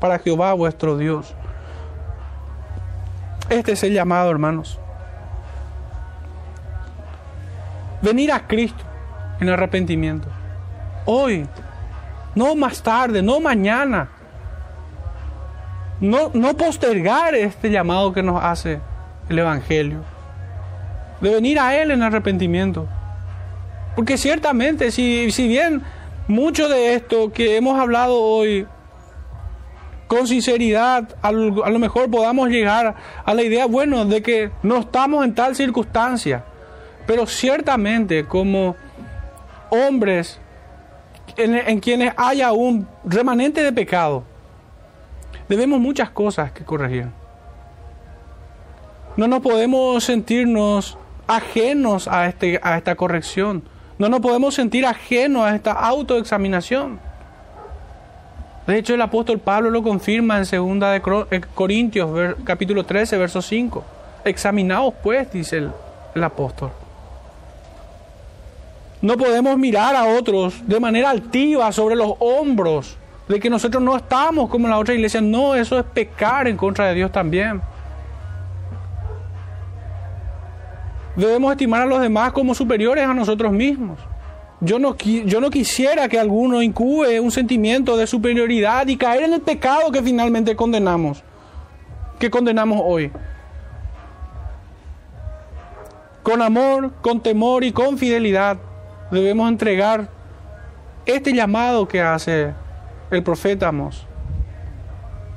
para 0.00 0.18
Jehová 0.18 0.54
vuestro 0.54 0.98
Dios. 0.98 1.34
Este 3.50 3.72
es 3.72 3.82
el 3.82 3.92
llamado, 3.92 4.30
hermanos. 4.30 4.78
Venir 8.00 8.32
a 8.32 8.46
Cristo 8.46 8.82
en 9.40 9.50
arrepentimiento. 9.50 10.28
Hoy, 11.04 11.46
no 12.34 12.54
más 12.54 12.82
tarde, 12.82 13.20
no 13.22 13.40
mañana 13.40 14.08
no, 16.00 16.30
no 16.32 16.56
postergar 16.56 17.34
este 17.34 17.70
llamado 17.70 18.12
que 18.12 18.22
nos 18.22 18.42
hace 18.42 18.80
el 19.28 19.38
Evangelio, 19.38 19.98
de 21.20 21.30
venir 21.30 21.58
a 21.58 21.76
Él 21.80 21.90
en 21.90 22.02
arrepentimiento. 22.02 22.88
Porque 23.94 24.16
ciertamente, 24.16 24.90
si, 24.90 25.30
si 25.30 25.46
bien 25.46 25.82
mucho 26.26 26.68
de 26.68 26.94
esto 26.94 27.32
que 27.32 27.56
hemos 27.56 27.78
hablado 27.78 28.18
hoy, 28.18 28.66
con 30.10 30.26
sinceridad, 30.26 31.16
a 31.22 31.30
lo, 31.30 31.78
mejor 31.78 32.10
podamos 32.10 32.48
llegar 32.48 32.96
a 33.24 33.32
la 33.32 33.44
idea, 33.44 33.66
bueno, 33.66 34.04
de 34.04 34.20
que 34.20 34.50
no 34.64 34.78
estamos 34.78 35.24
en 35.24 35.36
tal 35.36 35.54
circunstancia, 35.54 36.42
pero 37.06 37.26
ciertamente 37.26 38.24
como 38.24 38.74
hombres 39.68 40.40
en, 41.36 41.54
en 41.54 41.78
quienes 41.78 42.12
haya 42.16 42.50
un 42.50 42.88
remanente 43.04 43.62
de 43.62 43.72
pecado, 43.72 44.24
debemos 45.48 45.78
muchas 45.78 46.10
cosas 46.10 46.50
que 46.50 46.64
corregir. 46.64 47.06
No 49.16 49.28
nos 49.28 49.38
podemos 49.38 50.02
sentirnos 50.02 50.98
ajenos 51.28 52.08
a, 52.08 52.26
este, 52.26 52.58
a 52.64 52.76
esta 52.78 52.96
corrección. 52.96 53.62
No 53.96 54.08
nos 54.08 54.18
podemos 54.18 54.56
sentir 54.56 54.86
ajenos 54.86 55.44
a 55.44 55.54
esta 55.54 55.70
autoexaminación. 55.70 56.98
De 58.66 58.78
hecho, 58.78 58.94
el 58.94 59.00
apóstol 59.00 59.38
Pablo 59.38 59.70
lo 59.70 59.82
confirma 59.82 60.38
en 60.38 60.44
2 60.44 60.80
de 60.80 61.02
eh, 61.30 61.40
Corintios, 61.54 62.36
capítulo 62.44 62.84
13, 62.84 63.16
verso 63.16 63.42
5. 63.42 63.84
Examinaos 64.24 64.94
pues, 65.02 65.32
dice 65.32 65.58
el, 65.58 65.70
el 66.14 66.24
apóstol. 66.24 66.70
No 69.02 69.16
podemos 69.16 69.56
mirar 69.56 69.96
a 69.96 70.04
otros 70.04 70.66
de 70.66 70.78
manera 70.78 71.10
altiva 71.10 71.72
sobre 71.72 71.96
los 71.96 72.12
hombros 72.18 72.96
de 73.28 73.40
que 73.40 73.48
nosotros 73.48 73.82
no 73.82 73.96
estamos 73.96 74.50
como 74.50 74.68
la 74.68 74.78
otra 74.78 74.92
iglesia. 74.92 75.20
No, 75.20 75.54
eso 75.54 75.78
es 75.78 75.84
pecar 75.84 76.48
en 76.48 76.56
contra 76.56 76.88
de 76.88 76.94
Dios 76.94 77.10
también. 77.10 77.62
Debemos 81.16 81.52
estimar 81.52 81.82
a 81.82 81.86
los 81.86 82.00
demás 82.00 82.32
como 82.32 82.54
superiores 82.54 83.06
a 83.06 83.14
nosotros 83.14 83.52
mismos. 83.52 83.98
Yo 84.60 84.78
no, 84.78 84.96
yo 84.96 85.40
no 85.40 85.50
quisiera 85.50 86.08
que 86.08 86.18
alguno 86.18 86.62
incube 86.62 87.18
un 87.18 87.30
sentimiento 87.30 87.96
de 87.96 88.06
superioridad 88.06 88.86
y 88.88 88.96
caer 88.96 89.24
en 89.24 89.32
el 89.32 89.40
pecado 89.40 89.90
que 89.90 90.02
finalmente 90.02 90.54
condenamos, 90.54 91.22
que 92.18 92.30
condenamos 92.30 92.80
hoy. 92.84 93.10
con 96.22 96.42
amor, 96.42 96.92
con 97.00 97.20
temor 97.20 97.64
y 97.64 97.72
con 97.72 97.98
fidelidad 97.98 98.58
debemos 99.10 99.48
entregar 99.48 100.08
este 101.06 101.32
llamado 101.32 101.88
que 101.88 102.00
hace 102.00 102.52
el 103.10 103.22
profeta 103.22 103.68
Amos 103.68 104.06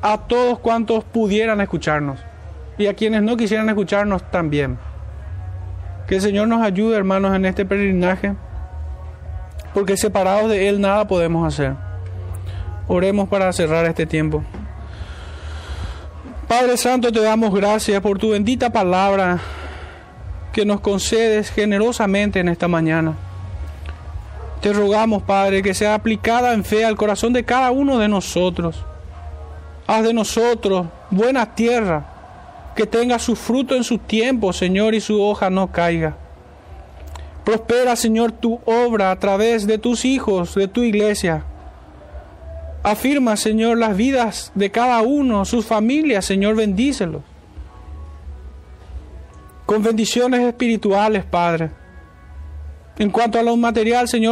a 0.02 0.18
todos 0.18 0.60
cuantos 0.60 1.04
pudieran 1.06 1.62
escucharnos 1.62 2.20
y 2.78 2.88
a 2.88 2.94
quienes 2.94 3.24
no 3.24 3.38
quisieran 3.38 3.70
escucharnos 3.70 4.30
también. 4.30 4.78
Que 6.08 6.16
el 6.16 6.22
Señor 6.22 6.50
nos 6.50 6.62
ayude, 6.62 6.98
hermanos, 6.98 7.34
en 7.34 7.46
este 7.46 7.66
peregrinaje, 7.66 8.36
porque 9.74 9.98
separados 9.98 10.50
de 10.50 10.70
Él 10.70 10.80
nada 10.80 11.08
podemos 11.08 11.48
hacer. 11.48 11.74
Oremos 12.88 13.30
para 13.30 13.52
cerrar 13.54 13.86
este 13.86 14.06
tiempo. 14.06 14.44
Padre 16.48 16.78
Santo, 16.78 17.12
te 17.12 17.22
damos 17.22 17.54
gracias 17.54 18.02
por 18.02 18.20
tu 18.20 18.32
bendita 18.32 18.70
palabra 18.70 19.40
que 20.52 20.66
nos 20.66 20.82
concedes 20.82 21.50
generosamente 21.50 22.40
en 22.40 22.50
esta 22.50 22.68
mañana. 22.68 23.16
Te 24.62 24.72
rogamos, 24.72 25.24
Padre, 25.24 25.64
que 25.64 25.74
sea 25.74 25.96
aplicada 25.96 26.54
en 26.54 26.64
fe 26.64 26.86
al 26.86 26.96
corazón 26.96 27.34
de 27.34 27.44
cada 27.44 27.72
uno 27.72 27.98
de 27.98 28.08
nosotros. 28.08 28.86
Haz 29.88 30.04
de 30.04 30.14
nosotros 30.14 30.88
buena 31.10 31.56
tierra, 31.56 32.06
que 32.76 32.86
tenga 32.86 33.20
su 33.20 33.36
fruto 33.36 33.76
en 33.76 33.84
su 33.84 33.98
tiempo, 33.98 34.54
Señor, 34.54 34.94
y 34.94 35.02
su 35.02 35.22
hoja 35.22 35.50
no 35.50 35.72
caiga. 35.72 36.16
Prospera, 37.44 37.96
Señor, 37.96 38.32
tu 38.32 38.60
obra 38.66 39.12
a 39.12 39.20
través 39.20 39.68
de 39.68 39.78
tus 39.78 40.06
hijos, 40.06 40.56
de 40.56 40.68
tu 40.68 40.82
iglesia. 40.82 41.44
Afirma, 42.84 43.36
Señor, 43.36 43.78
las 43.78 43.98
vidas 43.98 44.52
de 44.56 44.72
cada 44.72 45.02
uno, 45.02 45.44
sus 45.44 45.66
familias, 45.66 46.26
Señor, 46.26 46.56
bendícelos. 46.56 47.22
Con 49.66 49.84
bendiciones 49.84 50.42
espirituales, 50.42 51.26
Padre. 51.26 51.72
En 52.98 53.10
cuanto 53.10 53.40
a 53.40 53.44
lo 53.44 53.58
material, 53.58 54.08
Señor, 54.08 54.32